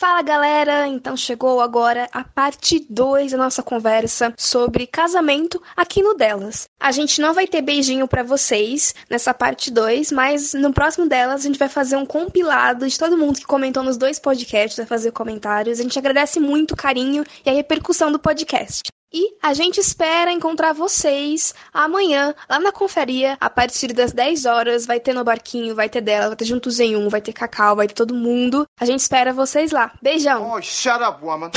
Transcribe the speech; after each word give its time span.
Fala 0.00 0.22
galera, 0.22 0.88
então 0.88 1.14
chegou 1.14 1.60
agora 1.60 2.08
a 2.10 2.24
parte 2.24 2.86
2 2.88 3.32
da 3.32 3.36
nossa 3.36 3.62
conversa 3.62 4.32
sobre 4.34 4.86
casamento 4.86 5.62
aqui 5.76 6.02
no 6.02 6.14
Delas. 6.14 6.66
A 6.80 6.90
gente 6.90 7.20
não 7.20 7.34
vai 7.34 7.46
ter 7.46 7.60
beijinho 7.60 8.08
para 8.08 8.22
vocês 8.22 8.94
nessa 9.10 9.34
parte 9.34 9.70
2, 9.70 10.10
mas 10.10 10.54
no 10.54 10.72
próximo 10.72 11.06
delas 11.06 11.42
a 11.42 11.46
gente 11.46 11.58
vai 11.58 11.68
fazer 11.68 11.96
um 11.96 12.06
compilado 12.06 12.88
de 12.88 12.98
todo 12.98 13.18
mundo 13.18 13.40
que 13.40 13.44
comentou 13.44 13.82
nos 13.82 13.98
dois 13.98 14.18
podcasts, 14.18 14.78
vai 14.78 14.86
fazer 14.86 15.12
comentários. 15.12 15.78
A 15.78 15.82
gente 15.82 15.98
agradece 15.98 16.40
muito 16.40 16.72
o 16.72 16.76
carinho 16.78 17.22
e 17.44 17.50
a 17.50 17.52
repercussão 17.52 18.10
do 18.10 18.18
podcast. 18.18 18.84
E 19.12 19.36
a 19.42 19.52
gente 19.54 19.80
espera 19.80 20.30
encontrar 20.30 20.72
vocês 20.72 21.52
amanhã 21.72 22.32
lá 22.48 22.60
na 22.60 22.70
conferia, 22.70 23.36
a 23.40 23.50
partir 23.50 23.92
das 23.92 24.12
10 24.12 24.44
horas. 24.44 24.86
Vai 24.86 25.00
ter 25.00 25.12
no 25.12 25.24
barquinho, 25.24 25.74
vai 25.74 25.88
ter 25.88 26.00
dela, 26.00 26.28
vai 26.28 26.36
ter 26.36 26.44
juntos 26.44 26.78
em 26.78 26.94
um, 26.94 27.08
vai 27.08 27.20
ter 27.20 27.32
cacau, 27.32 27.74
vai 27.74 27.88
ter 27.88 27.94
todo 27.94 28.14
mundo. 28.14 28.66
A 28.78 28.84
gente 28.84 29.00
espera 29.00 29.32
vocês 29.32 29.72
lá. 29.72 29.90
Beijão! 30.00 30.52
Oh, 30.52 30.62
shut 30.62 31.02
up, 31.02 31.24
woman! 31.24 31.50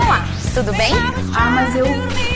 Olá, 0.00 0.24
tudo 0.52 0.72
bem? 0.76 0.92
Ah, 1.36 1.50
mas 1.50 1.76
eu. 1.76 2.35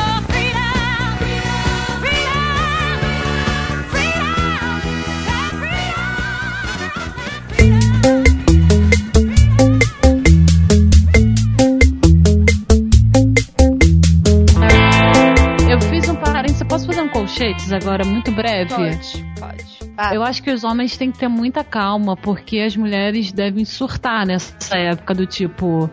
colchetes 17.41 17.71
agora, 17.73 18.05
muito 18.05 18.31
breve? 18.31 18.73
Pode, 18.73 19.25
pode. 19.39 19.90
Eu 20.13 20.23
acho 20.23 20.41
que 20.41 20.51
os 20.51 20.63
homens 20.63 20.97
têm 20.97 21.11
que 21.11 21.19
ter 21.19 21.27
muita 21.27 21.63
calma, 21.63 22.15
porque 22.17 22.59
as 22.59 22.75
mulheres 22.75 23.31
devem 23.31 23.63
surtar 23.65 24.25
nessa 24.25 24.77
época 24.77 25.13
do 25.13 25.25
tipo, 25.25 25.89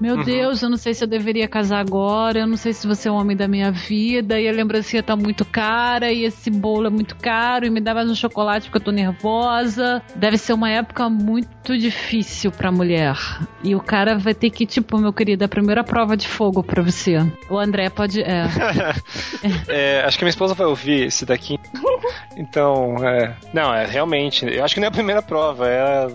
meu 0.00 0.16
Uhum. 0.16 0.24
Deus, 0.24 0.62
eu 0.62 0.68
não 0.70 0.76
sei 0.76 0.94
se 0.94 1.04
eu 1.04 1.08
deveria 1.08 1.46
casar 1.48 1.78
agora, 1.80 2.40
eu 2.40 2.46
não 2.46 2.56
sei 2.56 2.72
se 2.72 2.86
você 2.86 3.08
é 3.08 3.10
o 3.10 3.14
homem 3.14 3.36
da 3.36 3.46
minha 3.48 3.70
vida, 3.70 4.38
e 4.40 4.48
a 4.48 4.52
lembrancinha 4.52 5.02
tá 5.02 5.14
muito 5.16 5.44
cara, 5.44 6.10
e 6.12 6.24
esse 6.24 6.50
bolo 6.50 6.86
é 6.86 6.90
muito 6.90 7.16
caro, 7.16 7.66
e 7.66 7.70
me 7.70 7.80
dá 7.80 7.94
mais 7.94 8.10
um 8.10 8.14
chocolate 8.14 8.66
porque 8.66 8.78
eu 8.78 8.84
tô 8.84 8.90
nervosa. 8.90 10.02
Deve 10.16 10.36
ser 10.38 10.52
uma 10.52 10.70
época 10.70 11.08
muito 11.08 11.76
difícil 11.78 12.50
pra 12.50 12.70
mulher. 12.72 13.16
E 13.62 13.74
o 13.74 13.80
cara 13.80 14.18
vai 14.18 14.34
ter 14.34 14.50
que, 14.50 14.66
tipo, 14.66 14.98
meu 14.98 15.12
querido, 15.12 15.44
a 15.44 15.48
primeira 15.48 15.82
prova 15.84 16.16
de 16.16 16.26
fogo 16.28 16.62
pra 16.62 16.82
você. 16.82 17.18
O 17.50 17.58
André 17.58 17.88
pode. 17.90 18.20
É. 18.22 18.44
É, 19.68 20.02
acho 20.04 20.18
que 20.18 20.24
minha 20.24 20.30
esposa 20.30 20.54
vai 20.54 20.66
ouvir 20.66 21.06
esse 21.06 21.24
daqui. 21.26 21.58
Então, 22.34 22.96
é. 23.06 23.34
Não, 23.52 23.72
é 23.72 23.86
realmente. 23.86 24.46
Eu 24.46 24.64
acho 24.64 24.74
que 24.74 24.80
não 24.80 24.86
é 24.86 24.88
a 24.88 24.92
primeira 24.92 25.22
prova, 25.22 25.68
é 25.68 25.80
a 25.80 26.08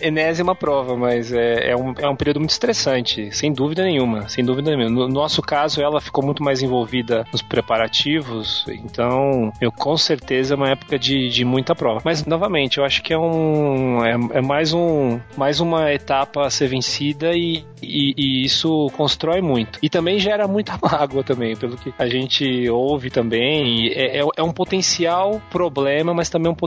enésima 0.00 0.54
prova, 0.54 0.96
mas 0.96 1.32
é, 1.32 1.70
é, 1.70 1.76
um, 1.76 1.94
é 1.98 2.08
um 2.08 2.16
período 2.16 2.40
muito 2.40 2.50
estressante, 2.50 3.34
sem 3.34 3.52
dúvida 3.52 3.82
nenhuma. 3.82 4.28
Sem 4.28 4.44
dúvida 4.44 4.76
nenhuma. 4.76 4.90
No 4.90 5.08
nosso 5.08 5.40
caso, 5.40 5.80
ela 5.80 6.00
ficou 6.00 6.24
muito 6.24 6.42
mais 6.42 6.62
envolvida 6.62 7.26
nos 7.32 7.42
preparativos, 7.42 8.64
então, 8.68 9.52
eu 9.60 9.72
com 9.72 9.96
certeza 9.96 10.54
é 10.54 10.56
uma 10.56 10.70
época 10.70 10.98
de, 10.98 11.28
de 11.28 11.44
muita 11.44 11.74
prova. 11.74 12.00
Mas, 12.04 12.24
novamente, 12.26 12.78
eu 12.78 12.84
acho 12.84 13.02
que 13.02 13.12
é 13.12 13.18
um. 13.18 14.04
É, 14.04 14.38
é 14.38 14.42
mais 14.42 14.72
um. 14.72 15.18
Mais 15.36 15.60
uma 15.60 15.92
etapa 15.92 16.46
a 16.46 16.50
ser 16.50 16.68
vencida 16.68 17.32
e, 17.34 17.64
e, 17.82 18.14
e 18.16 18.44
isso 18.44 18.90
constrói 18.96 19.40
muito. 19.40 19.78
E 19.82 19.88
também 19.88 20.18
gera 20.18 20.46
muita 20.46 20.78
mágoa 20.82 21.22
também, 21.22 21.56
pelo 21.56 21.76
que 21.76 21.92
a 21.98 22.06
gente 22.06 22.68
ouve 22.68 23.10
também. 23.10 23.88
É, 23.88 24.20
é, 24.20 24.22
é 24.36 24.42
um 24.42 24.52
potencial 24.52 25.40
problema, 25.50 26.12
mas 26.12 26.28
também 26.28 26.50
um 26.50 26.54
potencial 26.54 26.65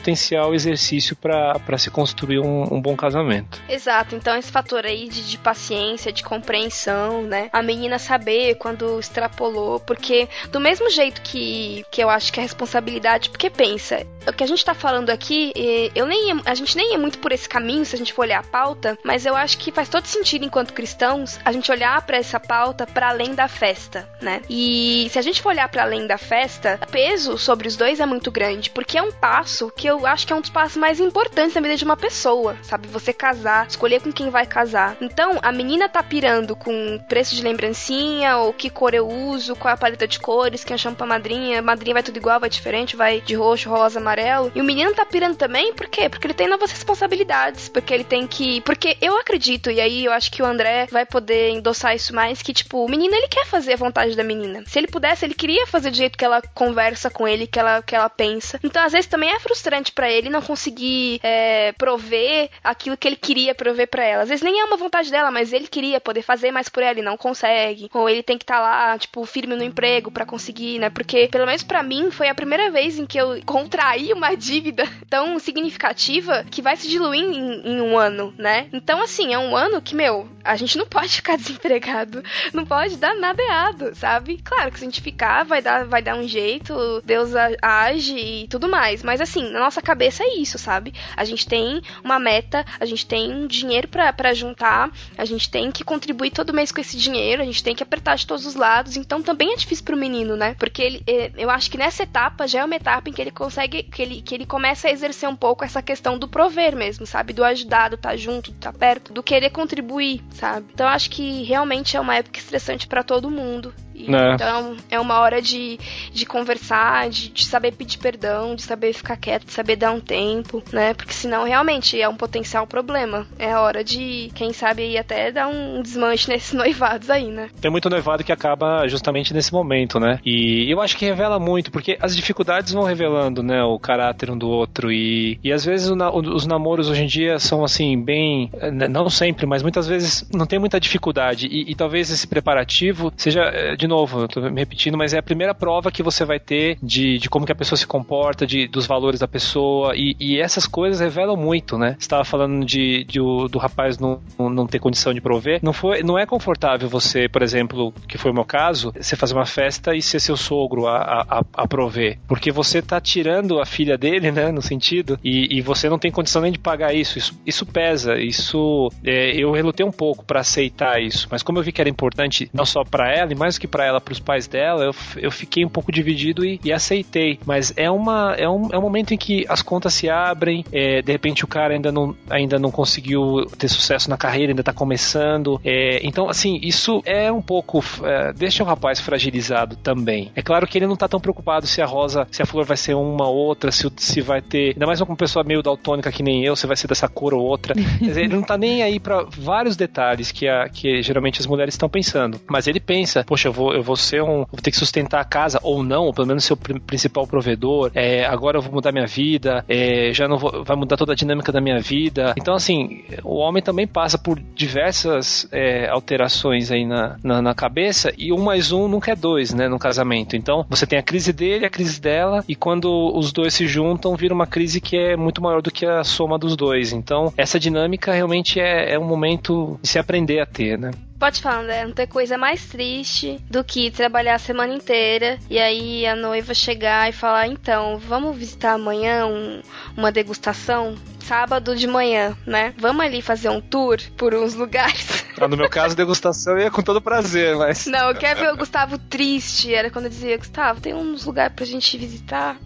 exercício 0.54 1.16
para 1.16 1.78
se 1.78 1.90
construir 1.90 2.40
um, 2.40 2.74
um 2.74 2.82
bom 2.82 2.96
casamento. 2.96 3.62
Exato, 3.70 4.16
então 4.16 4.36
esse 4.38 4.52
fator 4.52 4.86
aí 4.86 5.08
de, 5.08 5.28
de 5.30 5.38
paciência, 5.38 6.12
de 6.12 6.24
compreensão, 6.24 7.24
né? 7.24 7.50
A 7.52 7.62
menina 7.62 8.00
saber 8.00 8.56
quando 8.56 9.00
extrapolou, 9.00 9.80
porque 9.80 10.28
do 10.52 10.60
mesmo 10.60 10.90
jeito 10.90 11.22
que, 11.22 11.86
que 11.92 12.02
eu 12.02 12.10
acho 12.10 12.32
que 12.32 12.40
a 12.40 12.44
responsabilidade, 12.44 13.30
porque 13.30 13.50
pensa, 13.50 14.06
o 14.28 14.34
que 14.34 14.44
a 14.44 14.48
gente 14.48 14.64
tá 14.64 14.74
falando 14.74 15.10
aqui, 15.10 15.52
eu 15.96 16.06
nem 16.06 16.40
a 16.46 16.54
gente 16.54 16.76
nem 16.76 16.94
é 16.94 16.98
muito 16.98 17.20
por 17.20 17.32
esse 17.32 17.48
caminho 17.48 17.86
se 17.86 17.96
a 17.96 17.98
gente 17.98 18.14
for 18.14 18.24
olhar 18.24 18.40
a 18.40 18.44
pauta, 18.44 18.98
mas 19.04 19.26
eu 19.26 19.36
acho 19.36 19.58
que 19.58 19.72
faz 19.72 19.90
todo 19.90 20.06
sentido 20.06 20.46
enquanto 20.46 20.74
cristãos 20.74 21.40
a 21.44 21.52
gente 21.52 21.72
olhar 21.72 22.02
pra 22.04 22.18
essa 22.18 22.40
pauta 22.40 22.86
para 22.86 23.10
além 23.10 23.34
da 23.34 23.48
festa, 23.48 24.08
né? 24.22 24.42
E 24.50 25.08
se 25.12 25.18
a 25.18 25.22
gente 25.22 25.42
for 25.42 25.50
olhar 25.50 25.68
para 25.70 25.84
além 25.84 26.06
da 26.08 26.18
festa, 26.18 26.80
o 26.82 26.92
peso 26.92 27.38
sobre 27.38 27.68
os 27.68 27.76
dois 27.76 28.00
é 28.00 28.06
muito 28.06 28.32
grande, 28.32 28.70
porque 28.70 28.98
é 28.98 29.02
um 29.02 29.12
passo 29.12 29.72
que 29.76 29.89
eu 29.90 30.06
acho 30.06 30.26
que 30.26 30.34
é 30.34 30.36
um 30.36 30.42
dos 30.42 30.50
passos 30.50 30.78
mais 30.78 31.00
importantes 31.00 31.54
na 31.54 31.62
vida 31.62 31.76
de 31.76 31.84
uma 31.84 31.98
pessoa, 31.98 32.58
sabe? 32.62 32.88
Você 32.88 33.12
casar, 33.12 33.68
escolher 33.68 34.02
com 34.02 34.12
quem 34.12 34.30
vai 34.30 34.46
casar. 34.46 34.96
Então, 35.02 35.40
a 35.42 35.52
menina 35.52 35.90
tá 35.90 36.02
pirando 36.04 36.56
com 36.56 37.00
preço 37.08 37.36
de 37.36 37.44
lembrancinha, 37.44 38.38
ou 38.38 38.54
que 38.54 38.70
cor 38.70 38.94
eu 38.94 39.08
uso, 39.08 39.56
qual 39.56 39.72
é 39.72 39.74
a 39.74 39.78
paleta 39.78 40.08
de 40.08 40.20
cores, 40.20 40.64
quem 40.64 40.76
eu 40.76 40.78
chamo 40.78 40.96
pra 40.96 41.06
madrinha, 41.06 41.62
madrinha 41.62 41.96
vai 41.96 42.04
tudo 42.04 42.18
igual, 42.18 42.40
vai 42.40 42.50
diferente, 42.50 42.96
vai 42.96 43.22
de 43.22 43.36
roxo, 43.36 43.70
rosa, 43.70 44.00
amarelo. 44.00 44.52
E 44.56 44.62
o 44.62 44.64
menino 44.64 44.94
tá 44.94 45.06
pirando 45.06 45.36
também, 45.36 45.74
por 45.74 45.88
quê? 45.88 46.10
Porque 46.10 46.28
ele 46.28 46.34
tem 46.34 46.48
novas 46.48 46.72
responsabilidades, 46.72 47.70
porque 47.70 47.94
ele 47.94 48.04
tem 48.04 48.28
que. 48.28 48.62
Porque 48.62 48.98
eu 49.02 49.18
acredito, 49.18 49.72
e 49.72 49.82
aí 49.82 50.06
eu 50.06 50.12
acho 50.12 50.32
que 50.32 50.42
o 50.42 50.46
André 50.46 50.88
vai 50.92 51.06
poder 51.06 51.50
endossar 51.50 51.96
isso 51.96 52.14
mais, 52.14 52.42
que, 52.42 52.54
tipo, 52.54 52.86
o 52.86 52.90
menino 52.90 53.16
ele 53.16 53.28
quer 53.28 53.46
fazer 53.46 53.74
a 53.74 53.78
vontade 53.78 54.16
da 54.16 54.24
menina. 54.24 54.64
Se 54.68 54.78
ele 54.78 54.88
pudesse, 54.88 55.26
ele 55.26 55.34
queria 55.34 55.66
fazer 55.66 55.90
do 55.90 55.98
jeito 55.98 56.18
que 56.18 56.26
ela 56.26 56.42
conversa 56.54 57.10
com 57.10 57.28
ele, 57.28 57.48
que 57.48 57.60
ela, 57.60 57.82
que 57.82 57.96
ela 57.96 58.10
pensa. 58.10 58.60
Então, 58.64 58.84
às 58.84 58.92
vezes, 58.92 59.08
também 59.08 59.32
é 59.32 59.40
frustrante 59.40 59.79
pra 59.92 60.12
ele 60.12 60.30
não 60.30 60.42
conseguir 60.42 61.20
é, 61.24 61.72
prover 61.74 62.50
aquilo 62.64 62.98
que 62.98 63.08
ele 63.08 63.16
queria 63.16 63.56
prover 63.56 63.88
pra 63.88 64.04
ela. 64.04 64.24
Às 64.24 64.30
vezes 64.30 64.44
nem 64.44 64.60
é 64.60 64.66
uma 64.66 64.78
vontade 64.78 65.12
dela, 65.12 65.32
mas 65.32 65.54
ele 65.54 65.68
queria 65.68 66.00
poder 66.02 66.22
fazer 66.22 66.52
mais 66.52 66.70
por 66.70 66.84
ela 66.84 67.00
e 67.00 67.04
não 67.04 67.18
consegue. 67.18 67.90
Ou 67.94 68.10
ele 68.10 68.24
tem 68.24 68.38
que 68.38 68.44
estar 68.44 68.60
lá, 68.60 68.98
tipo, 68.98 69.26
firme 69.26 69.56
no 69.56 69.64
emprego 69.64 70.12
pra 70.12 70.26
conseguir, 70.26 70.80
né? 70.80 70.90
Porque, 70.90 71.28
pelo 71.28 71.46
menos 71.46 71.64
pra 71.64 71.84
mim, 71.84 72.12
foi 72.12 72.28
a 72.28 72.36
primeira 72.36 72.70
vez 72.72 72.98
em 72.98 73.06
que 73.06 73.18
eu 73.18 73.40
contraí 73.46 74.12
uma 74.14 74.36
dívida 74.38 74.84
tão 75.10 75.40
significativa 75.40 76.46
que 76.50 76.62
vai 76.62 76.76
se 76.76 76.88
diluir 76.88 77.24
em, 77.24 77.62
em 77.66 77.82
um 77.82 77.98
ano, 77.98 78.34
né? 78.38 78.68
Então, 78.74 79.02
assim, 79.02 79.34
é 79.34 79.40
um 79.40 79.56
ano 79.56 79.82
que, 79.82 79.96
meu, 79.96 80.28
a 80.44 80.56
gente 80.56 80.78
não 80.78 80.88
pode 80.88 81.16
ficar 81.16 81.38
desempregado. 81.38 82.24
Não 82.54 82.66
pode 82.66 82.98
dar 82.98 83.16
nada 83.16 83.42
errado, 83.42 83.96
sabe? 83.96 84.40
Claro 84.44 84.72
que 84.72 84.80
se 84.80 84.86
a 84.86 84.88
gente 84.88 85.02
ficar, 85.02 85.44
vai 85.46 85.62
dar, 85.62 85.86
vai 85.86 86.02
dar 86.02 86.16
um 86.16 86.28
jeito, 86.28 87.02
Deus 87.06 87.32
age 87.62 88.18
e 88.18 88.48
tudo 88.48 88.68
mais. 88.68 89.04
Mas, 89.04 89.22
assim, 89.22 89.52
na 89.60 89.66
nossa 89.66 89.82
cabeça 89.82 90.24
é 90.24 90.38
isso, 90.38 90.58
sabe? 90.58 90.94
A 91.16 91.26
gente 91.26 91.46
tem 91.46 91.82
uma 92.04 92.18
meta, 92.18 92.66
a 92.80 92.86
gente 92.86 93.06
tem 93.06 93.32
um 93.32 93.46
dinheiro 93.46 93.88
pra 93.88 94.34
juntar, 94.34 94.90
a 95.18 95.26
gente 95.26 95.50
tem 95.50 95.72
que 95.72 95.84
contribuir 95.84 96.32
todo 96.32 96.54
mês 96.54 96.72
com 96.72 96.82
esse 96.82 96.98
dinheiro, 96.98 97.42
a 97.42 97.46
gente 97.46 97.64
tem 97.64 97.76
que 97.76 97.84
apertar 97.84 98.16
de 98.16 98.26
todos 98.26 98.46
os 98.46 98.56
lados. 98.56 98.96
Então, 98.96 99.22
também 99.22 99.54
é 99.54 99.56
difícil 99.56 99.84
pro 99.84 99.98
menino, 99.98 100.36
né? 100.36 100.56
Porque 100.58 100.82
ele, 100.82 101.04
é, 101.06 101.32
eu 101.38 101.50
acho 101.50 101.70
que 101.70 101.78
nessa 101.78 102.04
etapa 102.04 102.48
já 102.48 102.62
é 102.62 102.66
uma 102.66 102.76
etapa 102.76 103.10
em 103.10 103.14
que 103.14 103.22
ele 103.22 103.32
consegue, 103.32 103.84
que 103.84 104.02
ele, 104.02 104.22
que 104.22 104.34
ele 104.34 104.46
começa 104.46 104.88
a 104.88 104.92
exercer 104.92 105.28
um 105.28 105.36
pouco 105.36 105.64
essa 105.64 105.82
questão 105.82 106.18
do 106.18 106.28
prover 106.28 106.76
mesmo, 106.76 107.06
sabe? 107.06 107.34
Do 107.34 107.44
ajudar, 107.44 107.90
do 107.90 107.96
estar 107.96 108.16
junto, 108.16 108.52
do 108.52 108.56
estar 108.56 108.74
perto, 108.74 109.14
do 109.14 109.22
querer 109.22 109.50
contribuir, 109.50 110.22
sabe? 110.32 110.68
Então, 110.74 110.88
eu 110.88 110.94
acho 110.94 111.10
que 111.10 111.44
realmente 111.44 111.98
é 111.98 112.00
uma 112.00 112.16
época 112.16 112.40
estressante 112.40 112.88
pra 112.88 113.04
todo 113.04 113.30
mundo. 113.30 113.74
E, 114.00 114.14
É. 114.16 114.34
Então, 114.34 114.76
é 114.90 115.00
uma 115.00 115.20
hora 115.20 115.42
de, 115.42 115.78
de 116.14 116.26
conversar, 116.26 117.10
de, 117.10 117.30
de 117.30 117.46
saber 117.46 117.72
pedir 117.74 117.98
perdão, 118.00 118.56
de 118.56 118.62
saber 118.64 118.94
ficar 118.94 119.18
quieto, 119.18 119.46
de 119.46 119.52
saber 119.54 119.76
dar 119.76 119.92
um 119.92 120.00
tempo, 120.00 120.64
né? 120.72 120.94
Porque 120.94 121.14
senão 121.14 121.44
realmente 121.44 122.00
é 122.00 122.08
um 122.08 122.16
potencial 122.16 122.66
problema. 122.66 123.28
É 123.38 123.52
a 123.52 123.62
hora 123.62 123.84
de, 123.84 124.32
quem 124.34 124.54
sabe, 124.54 124.84
aí 124.84 124.98
até 124.98 125.32
dar 125.32 125.48
um 125.48 125.82
desmanche 125.82 126.30
nesses 126.32 126.54
noivados 126.54 127.10
aí, 127.10 127.28
né? 127.28 127.50
Tem 127.62 127.70
muito 127.72 127.90
noivado 127.90 128.24
que 128.24 128.32
acaba 128.32 128.88
justamente 128.88 129.34
nesse 129.34 129.52
momento, 129.54 130.00
né? 130.00 130.20
E 130.26 130.66
eu 130.72 130.80
acho 130.82 130.98
que 130.98 131.06
revela 131.06 131.40
muito, 131.40 131.72
porque 131.72 131.98
as 132.02 132.16
dificuldades 132.16 132.74
vão 132.74 132.84
revelando, 132.84 133.44
né, 133.44 133.64
o 133.64 133.78
caráter 133.80 134.32
um 134.32 134.38
do 134.38 134.48
outro. 134.50 134.92
E, 134.92 135.40
e 135.44 135.52
às 135.52 135.64
vezes 135.66 135.90
na- 135.92 136.12
os 136.12 136.46
namoros 136.46 136.90
hoje 136.90 137.04
em 137.04 137.08
dia 137.08 137.38
são 137.40 137.64
assim, 137.64 138.02
bem. 138.02 138.50
eh, 138.60 138.72
Não 138.72 139.10
sempre, 139.10 139.46
mas 139.46 139.62
muitas 139.62 139.88
vezes 139.88 140.28
não 140.34 140.46
tem 140.46 140.60
muita 140.60 140.80
dificuldade. 140.80 141.48
E, 141.48 141.72
e 141.72 141.76
talvez 141.76 142.10
esse 142.10 142.28
preparativo 142.28 143.12
seja, 143.18 143.42
eh, 143.44 143.76
de 143.76 143.88
novo, 143.90 144.22
eu 144.22 144.28
tô 144.28 144.42
me 144.42 144.62
repetindo, 144.62 144.98
mas 144.98 145.14
é 145.14 145.18
a 145.18 145.24
primeira 145.24 145.54
prova 145.54 145.92
que 145.92 146.02
você 146.02 146.24
vai 146.24 146.40
ter 146.40 146.78
de, 146.82 147.18
de 147.18 147.30
como 147.30 147.46
que 147.46 147.52
a 147.52 147.56
pessoa 147.56 147.78
se 147.78 147.86
comporta, 147.86 148.48
de, 148.48 148.68
dos 148.68 148.86
valores 148.86 149.20
da 149.20 149.28
pessoa, 149.28 149.94
e, 149.96 150.16
e 150.20 150.40
essas 150.40 150.66
coisas 150.66 151.02
revelam 151.02 151.36
muito, 151.36 151.78
né? 151.78 151.96
Você 152.00 152.06
estava 152.06 152.24
falando 152.24 152.66
de, 152.66 153.04
de 153.06 153.20
o, 153.20 153.48
do 153.48 153.58
rapaz 153.58 153.98
não, 154.00 154.22
não 154.38 154.66
ter 154.66 154.80
condição 154.80 155.14
de 155.14 155.20
prover. 155.20 155.60
Não, 155.62 155.74
foi, 155.74 156.02
não 156.04 156.18
é 156.18 156.26
confortável 156.26 156.88
você, 156.88 157.28
por 157.28 157.42
exemplo, 157.42 157.94
que 158.08 158.18
foi 158.18 158.32
o 158.32 158.34
meu 158.34 158.46
caso, 158.46 158.94
você 158.98 159.16
fazer 159.16 159.34
uma 159.34 159.46
festa 159.46 159.96
e 159.96 160.02
ser 160.02 160.20
seu 160.20 160.38
sogro 160.38 160.88
a, 160.88 161.26
a, 161.28 161.44
a 161.54 161.68
prover. 161.68 162.20
Porque 162.28 162.52
você 162.52 162.82
tá 162.82 163.02
tirando 163.02 163.60
a 163.60 163.66
filha 163.66 163.98
dele, 163.98 164.32
né? 164.32 164.52
No 164.52 164.62
sentido, 164.62 165.20
e, 165.24 165.58
e 165.58 165.62
você 165.62 165.90
não 165.90 166.00
tem 166.00 166.12
condição 166.12 166.42
nem 166.42 166.52
de 166.52 166.60
pagar 166.60 166.94
isso. 166.94 167.18
Isso, 167.18 167.40
isso 167.46 167.66
pesa, 167.66 168.20
isso. 168.20 168.90
É, 169.04 169.32
eu 169.36 169.52
relutei 169.52 169.86
um 169.86 169.92
pouco 169.92 170.24
para 170.24 170.42
aceitar 170.42 171.02
isso, 171.02 171.28
mas 171.32 171.44
como 171.44 171.60
eu 171.60 171.64
vi 171.64 171.72
que 171.72 171.82
era 171.82 171.90
importante 171.90 172.50
não 172.54 172.66
só 172.66 172.84
para 172.84 173.12
ela, 173.12 173.32
e 173.32 173.36
mais 173.36 173.56
do 173.56 173.62
que 173.62 173.68
para 173.68 173.79
ela, 173.86 174.02
para 174.02 174.12
os 174.12 174.20
pais 174.20 174.48
dela, 174.48 174.84
eu, 174.84 174.96
eu 175.18 175.32
fiquei 175.32 175.66
um 175.66 175.70
pouco 175.70 175.92
dividido 175.92 176.46
e, 176.46 176.60
e 176.64 176.72
aceitei. 176.72 177.40
Mas 177.46 177.74
é, 177.76 177.90
uma, 177.90 178.36
é, 178.38 178.48
um, 178.48 178.70
é 178.72 178.78
um 178.78 178.82
momento 178.82 179.14
em 179.14 179.18
que 179.18 179.46
as 179.48 179.62
contas 179.62 179.94
se 179.94 180.10
abrem, 180.10 180.64
é, 180.72 181.02
de 181.02 181.12
repente 181.12 181.44
o 181.44 181.48
cara 181.48 181.74
ainda 181.74 181.92
não, 181.92 182.16
ainda 182.30 182.58
não 182.60 182.72
conseguiu 182.72 183.46
ter 183.58 183.68
sucesso 183.68 184.10
na 184.10 184.18
carreira, 184.18 184.52
ainda 184.52 184.64
tá 184.64 184.74
começando. 184.74 185.60
É, 185.64 186.00
então, 186.04 186.30
assim, 186.30 186.60
isso 186.62 187.02
é 187.06 187.32
um 187.32 187.42
pouco. 187.42 187.84
É, 188.04 188.34
deixa 188.34 188.64
o 188.64 188.66
rapaz 188.66 189.00
fragilizado 189.00 189.76
também. 189.76 190.32
É 190.36 190.42
claro 190.42 190.68
que 190.68 190.78
ele 190.78 190.88
não 190.88 190.96
tá 190.96 191.08
tão 191.08 191.20
preocupado 191.20 191.68
se 191.68 191.82
a 191.82 191.86
rosa, 191.86 192.28
se 192.32 192.42
a 192.42 192.46
flor 192.46 192.66
vai 192.66 192.78
ser 192.78 192.94
uma 192.94 193.28
ou 193.28 193.36
outra, 193.36 193.72
se, 193.72 193.90
se 193.98 194.22
vai 194.22 194.42
ter. 194.42 194.74
Ainda 194.74 194.86
mais 194.86 195.02
uma 195.02 195.16
pessoa 195.16 195.44
meio 195.44 195.62
daltônica 195.62 196.12
que 196.12 196.24
nem 196.24 196.44
eu, 196.44 196.56
se 196.56 196.68
vai 196.68 196.76
ser 196.76 196.88
dessa 196.88 197.08
cor 197.08 197.34
ou 197.34 197.42
outra. 197.42 197.74
Dizer, 198.00 198.24
ele 198.24 198.36
não 198.36 198.44
tá 198.44 198.58
nem 198.58 198.84
aí 198.84 199.00
para 199.00 199.24
vários 199.24 199.76
detalhes 199.76 200.32
que, 200.32 200.48
a, 200.48 200.68
que 200.70 201.02
geralmente 201.02 201.40
as 201.40 201.48
mulheres 201.48 201.74
estão 201.74 201.90
pensando. 201.90 202.40
Mas 202.48 202.68
ele 202.68 202.80
pensa, 202.80 203.24
poxa, 203.24 203.48
eu 203.48 203.54
vou, 203.54 203.69
eu 203.74 203.84
vou 203.84 203.96
ser 203.96 204.22
um. 204.22 204.46
Vou 204.52 204.62
ter 204.62 204.72
que 204.72 204.78
sustentar 204.78 205.22
a 205.22 205.26
casa, 205.26 205.60
ou 205.64 205.84
não, 205.84 206.06
ou 206.06 206.14
pelo 206.14 206.28
menos 206.28 206.44
ser 206.44 206.54
o 206.54 206.58
principal 206.58 207.28
provedor. 207.28 207.92
É, 207.94 208.26
agora 208.26 208.58
eu 208.58 208.62
vou 208.62 208.72
mudar 208.72 208.92
minha 208.92 209.08
vida, 209.08 209.64
é, 209.68 210.12
já 210.14 210.28
não 210.28 210.38
vou, 210.38 210.64
vai 210.64 210.76
mudar 210.76 210.98
toda 210.98 211.14
a 211.14 211.16
dinâmica 211.16 211.52
da 211.52 211.62
minha 211.62 211.80
vida. 211.80 212.34
Então, 212.38 212.54
assim, 212.54 213.04
o 213.24 213.36
homem 213.36 213.62
também 213.62 213.88
passa 213.88 214.18
por 214.18 214.40
diversas 214.56 215.48
é, 215.52 215.90
alterações 215.90 216.72
aí 216.72 216.86
na, 216.86 217.18
na, 217.24 217.42
na, 217.42 217.54
cabeça, 217.54 218.14
e 218.18 218.32
um 218.32 218.42
mais 218.42 218.72
um 218.72 218.88
nunca 218.88 219.12
é 219.12 219.16
dois, 219.16 219.54
né, 219.54 219.68
no 219.68 219.80
casamento. 219.80 220.36
Então, 220.36 220.66
você 220.70 220.86
tem 220.86 220.98
a 220.98 221.04
crise 221.04 221.34
dele, 221.34 221.66
a 221.66 221.70
crise 221.70 222.00
dela, 222.00 222.44
e 222.48 222.56
quando 222.56 223.12
os 223.16 223.32
dois 223.32 223.54
se 223.54 223.68
juntam, 223.68 224.16
vira 224.16 224.34
uma 224.34 224.48
crise 224.48 224.80
que 224.80 224.98
é 224.98 225.16
muito 225.16 225.42
maior 225.42 225.62
do 225.62 225.72
que 225.72 225.86
a 225.86 226.04
soma 226.04 226.38
dos 226.38 226.56
dois. 226.56 226.94
Então, 226.94 227.34
essa 227.38 227.60
dinâmica 227.60 228.14
realmente 228.14 228.60
é, 228.60 228.94
é 228.94 229.00
um 229.00 229.06
momento 229.06 229.80
de 229.82 229.88
se 229.88 230.00
aprender 230.00 230.40
a 230.40 230.46
ter, 230.46 230.78
né? 230.78 230.92
Pode 231.20 231.42
falar, 231.42 231.64
André, 231.64 231.84
não 231.86 231.92
tem 231.92 232.08
coisa 232.08 232.38
mais 232.38 232.66
triste 232.66 233.44
do 233.50 233.62
que 233.62 233.92
trabalhar 233.92 234.36
a 234.36 234.40
semana 234.40 234.74
inteira 234.74 235.38
e 235.50 235.60
aí 235.60 236.08
a 236.08 236.16
noiva 236.16 236.54
chegar 236.54 237.10
e 237.10 237.12
falar: 237.12 237.46
então, 237.48 237.98
vamos 238.00 238.38
visitar 238.38 238.72
amanhã 238.72 239.26
um, 239.26 239.62
uma 239.98 240.14
degustação? 240.14 240.96
Sábado 241.30 241.76
de 241.76 241.86
manhã, 241.86 242.36
né? 242.44 242.74
Vamos 242.80 243.06
ali 243.06 243.22
fazer 243.22 243.50
um 243.50 243.62
tour 243.62 244.00
por 244.18 244.34
uns 244.34 244.56
lugares. 244.56 245.24
Ah, 245.40 245.48
no 245.48 245.56
meu 245.56 245.70
caso, 245.70 245.96
degustação 245.96 246.58
ia 246.58 246.72
com 246.72 246.82
todo 246.82 247.00
prazer, 247.00 247.56
mas. 247.56 247.86
Não, 247.86 248.10
eu 248.10 248.16
quero 248.16 248.40
ver 248.40 248.52
o 248.52 248.58
Gustavo 248.58 248.98
triste. 248.98 249.72
Era 249.72 249.92
quando 249.92 250.06
eu 250.06 250.10
dizia: 250.10 250.36
Gustavo, 250.40 250.82
tem 250.82 250.96
uns 250.96 251.26
lugares 251.26 251.56
pra 251.56 251.68
gente 251.68 251.96
visitar. 252.00 252.58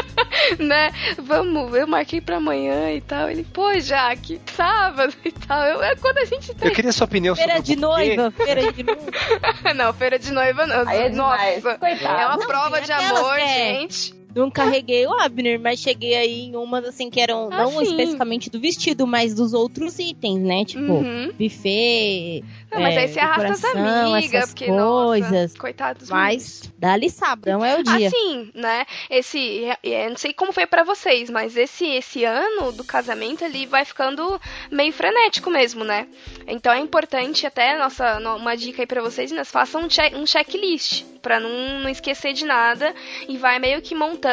né? 0.58 0.90
Vamos, 1.18 1.74
eu 1.74 1.86
marquei 1.86 2.22
pra 2.22 2.38
amanhã 2.38 2.90
e 2.90 3.02
tal. 3.02 3.28
Ele, 3.28 3.44
pô, 3.44 3.78
Jaque, 3.78 4.40
sábado 4.46 5.14
e 5.22 5.30
tal. 5.32 5.62
Eu, 5.64 5.82
é 5.82 5.94
quando 5.96 6.16
a 6.16 6.24
gente 6.24 6.54
tem. 6.54 6.68
Eu 6.70 6.74
queria 6.74 6.92
sua 6.92 7.04
opinião 7.04 7.36
Feira 7.36 7.56
sobre 7.56 7.74
de 7.74 7.76
noiva, 7.76 8.30
feira 8.30 8.72
de 8.72 8.82
noiva. 8.82 9.10
não, 9.76 9.92
feira 9.92 10.18
de 10.18 10.32
noiva 10.32 10.66
não. 10.66 10.88
Aí 10.88 11.02
é 11.02 11.10
Nossa, 11.10 11.78
Coitado. 11.78 12.20
é 12.20 12.26
uma 12.26 12.36
Não, 12.38 12.46
prova 12.46 12.80
de 12.80 12.92
amor, 12.92 13.38
é- 13.38 13.46
gente. 13.46 14.15
Não 14.36 14.50
carreguei 14.50 15.06
o 15.06 15.12
Abner, 15.20 15.58
mas 15.58 15.80
cheguei 15.80 16.14
aí 16.14 16.40
em 16.42 16.56
umas 16.56 16.84
assim 16.84 17.08
que 17.08 17.18
eram 17.20 17.48
Ah, 17.50 17.56
não 17.56 17.70
sim. 17.70 17.82
especificamente 17.82 18.50
do 18.50 18.60
vestido, 18.60 19.06
mas 19.06 19.34
dos 19.34 19.52
outros 19.54 19.98
itens, 19.98 20.40
né? 20.42 20.64
Tipo, 20.64 20.92
Uhum. 20.92 21.30
buffet. 21.38 22.44
Não, 22.70 22.82
mas 22.82 22.96
é, 22.96 23.00
aí 23.00 23.08
você 23.08 23.18
arrasta 23.20 23.68
as 23.68 23.76
amigas, 23.76 24.46
porque, 24.50 24.66
coisas. 24.66 25.30
nossa, 25.30 25.58
coitados 25.58 26.10
Mas 26.10 26.70
dá-lhe 26.78 27.08
sábado, 27.08 27.50
não 27.50 27.64
é 27.64 27.78
o 27.78 27.82
dia. 27.82 28.08
Assim, 28.08 28.50
né? 28.54 28.84
Esse, 29.08 29.64
é, 29.82 30.08
não 30.10 30.16
sei 30.16 30.34
como 30.34 30.52
foi 30.52 30.66
pra 30.66 30.84
vocês, 30.84 31.30
mas 31.30 31.56
esse 31.56 31.86
esse 31.86 32.24
ano 32.24 32.72
do 32.72 32.84
casamento 32.84 33.42
ele 33.44 33.64
vai 33.66 33.84
ficando 33.86 34.38
meio 34.70 34.92
frenético 34.92 35.48
mesmo, 35.48 35.82
né? 35.84 36.06
Então 36.46 36.72
é 36.72 36.78
importante 36.78 37.46
até 37.46 37.78
nossa 37.78 38.20
no- 38.20 38.36
uma 38.36 38.54
dica 38.56 38.82
aí 38.82 38.86
pra 38.86 39.00
vocês, 39.00 39.30
né? 39.32 39.44
Façam 39.44 39.82
um, 39.84 39.88
check, 39.88 40.14
um 40.14 40.26
checklist 40.26 41.04
pra 41.22 41.40
não, 41.40 41.80
não 41.80 41.88
esquecer 41.88 42.32
de 42.34 42.44
nada 42.44 42.94
e 43.28 43.38
vai 43.38 43.58
meio 43.58 43.80
que 43.80 43.94
montando. 43.94 44.25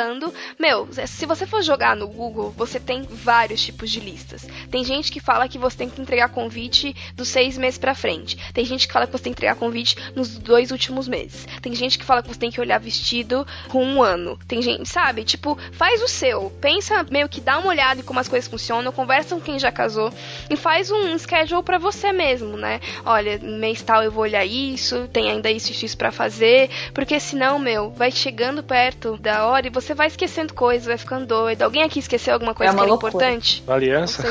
Meu, 0.60 0.88
se 1.06 1.26
você 1.26 1.46
for 1.46 1.62
jogar 1.62 1.96
no 1.96 2.08
Google, 2.08 2.54
você 2.58 2.80
tem 2.80 3.04
vários 3.04 3.62
tipos 3.62 3.92
de 3.92 4.00
listas. 4.00 4.48
Tem 4.72 4.84
gente 4.84 5.12
que 5.12 5.20
fala 5.20 5.48
que 5.48 5.58
você 5.58 5.78
tem 5.78 5.90
que 5.90 6.02
entregar 6.02 6.30
convite 6.30 6.96
dos 7.16 7.28
seis 7.28 7.58
meses 7.58 7.78
pra 7.78 7.94
frente. 7.94 8.38
Tem 8.54 8.66
gente 8.66 8.88
que 8.88 8.94
fala 8.94 9.06
que 9.06 9.12
você 9.12 9.24
tem 9.24 9.34
que 9.34 9.40
entregar 9.40 9.56
convite 9.56 9.96
nos 10.16 10.38
dois 10.38 10.72
últimos 10.72 11.08
meses. 11.08 11.48
Tem 11.62 11.74
gente 11.76 12.00
que 12.00 12.06
fala 12.06 12.22
que 12.22 12.30
você 12.30 12.40
tem 12.40 12.52
que 12.52 12.62
olhar 12.62 12.80
vestido 12.80 13.46
com 13.70 13.84
um 13.84 14.02
ano. 14.02 14.38
Tem 14.48 14.62
gente, 14.62 14.88
sabe? 14.88 15.24
Tipo, 15.24 15.58
faz 15.72 16.02
o 16.02 16.08
seu. 16.08 16.50
Pensa 16.62 17.06
meio 17.10 17.30
que 17.30 17.42
dá 17.42 17.58
uma 17.58 17.70
olhada 17.70 18.00
em 18.00 18.04
como 18.04 18.20
as 18.20 18.28
coisas 18.28 18.50
funcionam, 18.50 18.92
conversa 18.92 19.36
com 19.36 19.42
quem 19.42 19.60
já 19.60 19.72
casou 19.72 20.12
e 20.50 20.56
faz 20.56 20.90
um 20.92 21.18
schedule 21.18 21.64
pra 21.64 21.78
você 21.78 22.12
mesmo, 22.12 22.58
né? 22.58 22.80
Olha, 23.06 23.38
mês 23.40 23.82
tal 23.82 24.04
eu 24.04 24.12
vou 24.12 24.24
olhar 24.24 24.46
isso, 24.46 25.08
tem 25.10 25.30
ainda 25.30 25.52
isso 25.52 25.72
e 25.72 25.86
isso 25.86 25.98
pra 25.98 26.12
fazer, 26.12 26.70
porque 26.94 27.20
senão, 27.20 27.60
meu, 27.60 27.92
vai 27.92 28.12
chegando 28.12 28.64
perto 28.64 29.18
da 29.18 29.46
hora 29.46 29.68
e 29.68 29.70
você 29.70 29.83
vai 29.94 30.08
esquecendo 30.08 30.54
coisas, 30.54 30.86
vai 30.88 30.98
ficando 30.98 31.26
doido. 31.26 31.64
Alguém 31.64 31.84
aqui 31.84 32.00
esqueceu 32.00 32.34
alguma 32.36 32.54
coisa 32.54 32.72
É 32.72 32.74
que 32.74 32.78
uma 32.80 32.84
era 32.84 32.92
loucura. 32.92 33.10
importante? 33.12 33.64
Aliança? 33.68 34.24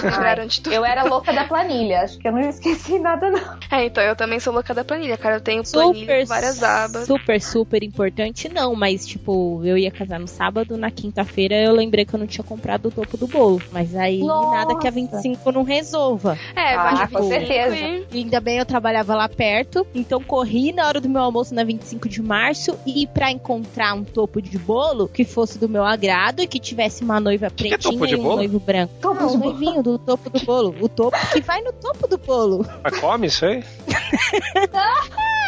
De 0.48 0.60
tudo? 0.62 0.72
Eu 0.74 0.84
era 0.84 1.02
louca 1.04 1.32
da 1.32 1.44
planilha, 1.44 2.02
acho 2.02 2.18
que 2.18 2.28
eu 2.28 2.32
não 2.32 2.40
esqueci 2.40 2.98
nada, 2.98 3.28
não. 3.30 3.58
É, 3.70 3.86
então 3.86 4.02
eu 4.02 4.14
também 4.16 4.38
sou 4.40 4.52
louca 4.52 4.72
da 4.72 4.84
planilha, 4.84 5.16
cara. 5.16 5.36
Eu 5.36 5.40
tenho 5.40 5.62
planilha 5.64 6.00
Super, 6.00 6.20
com 6.22 6.26
várias 6.28 6.62
abas. 6.62 7.06
super, 7.06 7.40
super 7.40 7.82
importante, 7.82 8.48
não. 8.48 8.74
Mas, 8.74 9.06
tipo, 9.06 9.60
eu 9.64 9.76
ia 9.76 9.90
casar 9.90 10.18
no 10.20 10.28
sábado, 10.28 10.76
na 10.76 10.90
quinta-feira 10.90 11.54
eu 11.56 11.72
lembrei 11.72 12.04
que 12.04 12.14
eu 12.14 12.18
não 12.20 12.26
tinha 12.26 12.44
comprado 12.44 12.86
o 12.86 12.90
topo 12.90 13.16
do 13.16 13.26
bolo. 13.26 13.60
Mas 13.72 13.94
aí, 13.96 14.20
Nossa. 14.20 14.50
nada 14.56 14.78
que 14.78 14.86
a 14.86 14.90
25 14.90 15.50
não 15.50 15.62
resolva. 15.64 16.38
É, 16.54 16.74
Ah, 16.74 16.82
vai 16.82 17.08
com 17.08 17.18
25 17.22 17.28
certeza. 17.28 17.76
e- 17.76 18.06
ainda 18.12 18.40
bem 18.40 18.58
eu 18.58 18.66
trabalhava 18.66 19.14
lá 19.14 19.28
perto, 19.28 19.86
então 19.94 20.22
corri 20.22 20.72
na 20.72 20.86
hora 20.86 21.00
do 21.00 21.08
meu 21.08 21.22
almoço 21.22 21.54
na 21.54 21.64
25 21.64 22.08
de 22.08 22.22
março 22.22 22.78
e 22.86 23.06
pra 23.06 23.30
encontrar 23.30 23.94
um 23.94 24.04
topo 24.04 24.40
de 24.40 24.58
bolo 24.58 25.08
que 25.08 25.24
fosse 25.42 25.58
do 25.58 25.68
meu 25.68 25.84
agrado 25.84 26.40
e 26.40 26.46
que 26.46 26.60
tivesse 26.60 27.02
uma 27.02 27.18
noiva 27.18 27.50
que 27.50 27.66
é 27.66 27.70
pretinha 27.70 27.92
topo 27.94 28.06
de 28.06 28.14
e 28.14 28.16
um 28.16 28.22
noivo 28.22 28.60
branco. 28.60 28.94
Topo 29.00 29.20
Não, 29.20 29.28
de 29.28 29.36
o 29.36 29.38
noivinho 29.40 29.82
do 29.82 29.98
topo 29.98 30.30
do 30.30 30.38
bolo. 30.44 30.76
O 30.80 30.88
topo 30.88 31.16
que 31.32 31.40
vai 31.40 31.60
no 31.62 31.72
topo 31.72 32.06
do 32.06 32.16
bolo. 32.16 32.64
Mas 32.84 33.00
come 33.00 33.26
isso 33.26 33.44
aí? 33.44 33.64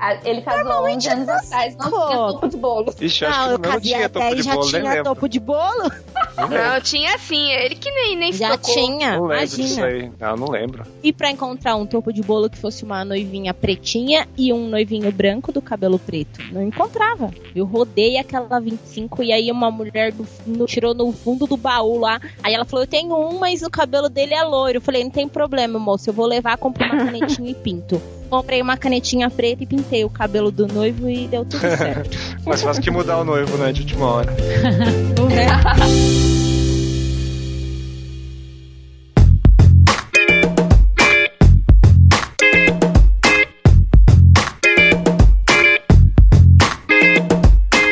Ah, 0.00 0.16
Ele 0.24 0.42
casou 0.42 0.86
11 0.88 1.08
anos 1.08 1.28
atrás, 1.28 1.76
não 1.76 1.90
tinha 1.90 2.16
topo 2.16 2.48
de 2.48 2.56
bolo. 2.56 2.94
Ixi, 3.00 3.24
eu 3.24 3.30
não, 3.30 3.36
acho 3.38 3.58
que 3.58 3.68
não 3.68 3.80
tinha 3.80 4.08
topo 4.08 4.34
de 4.36 4.42
já 4.42 4.54
bolo, 4.54 4.70
nem 4.70 4.82
tinha 4.82 5.02
topo 5.04 5.28
de 5.28 5.40
bolo? 5.40 5.92
Não 6.36 6.80
tinha 6.82 7.18
sim. 7.18 7.50
Ele 7.50 7.74
que 7.74 7.90
nem, 7.90 8.16
nem 8.16 8.32
se 8.32 8.38
Já 8.38 8.56
tocou. 8.56 8.74
tinha, 8.74 9.16
Não 9.16 9.26
lembro 9.26 9.46
disso 9.46 9.80
imagina. 9.80 9.86
aí. 9.86 10.12
Não, 10.20 10.36
não 10.36 10.50
lembro. 10.50 10.84
E 11.02 11.12
pra 11.12 11.30
encontrar 11.30 11.74
um 11.76 11.84
topo 11.86 12.12
de 12.12 12.22
bolo 12.22 12.48
que 12.48 12.56
fosse 12.58 12.84
uma 12.84 13.04
noivinha 13.04 13.52
pretinha 13.52 14.28
e 14.36 14.52
um 14.52 14.68
noivinho 14.68 15.10
branco 15.10 15.50
do 15.52 15.60
cabelo 15.60 15.98
preto. 15.98 16.40
Não 16.52 16.62
encontrava. 16.62 17.30
Eu 17.54 17.64
rodei 17.64 18.18
aquela 18.18 18.60
25 18.60 19.22
e 19.22 19.32
aí 19.32 19.50
uma 19.50 19.70
mulher 19.70 20.12
do 20.12 20.24
fundo, 20.24 20.64
tirou 20.66 20.94
no 20.94 21.10
fundo 21.12 21.46
do 21.46 21.56
baú 21.56 21.98
lá. 21.98 22.20
Aí 22.42 22.54
ela 22.54 22.64
falou: 22.64 22.84
Eu 22.84 22.88
tenho 22.88 23.14
um, 23.16 23.38
mas 23.38 23.62
o 23.62 23.70
cabelo 23.70 24.08
dele 24.08 24.34
é 24.34 24.42
loiro. 24.44 24.78
Eu 24.78 24.82
falei: 24.82 25.02
Não 25.02 25.10
tem 25.10 25.26
problema, 25.28 25.78
moço. 25.78 26.08
Eu 26.08 26.14
vou 26.14 26.26
levar, 26.26 26.56
compro 26.56 26.84
uma 26.84 27.04
canetinha 27.04 27.50
e 27.50 27.54
pinto. 27.54 28.00
Comprei 28.28 28.60
uma 28.60 28.76
canetinha 28.76 29.30
preta 29.30 29.62
e 29.62 29.66
pintei 29.66 30.04
o 30.04 30.10
cabelo 30.10 30.50
do 30.50 30.66
noivo 30.66 31.08
e 31.08 31.26
deu 31.26 31.44
tudo 31.44 31.60
certo. 31.76 32.16
Mais 32.44 32.62
fácil 32.62 32.82
que 32.82 32.90
mudar 32.90 33.18
o 33.18 33.24
noivo, 33.24 33.56
né? 33.56 33.72
De 33.72 33.80
última 33.80 34.06
hora. 34.06 34.36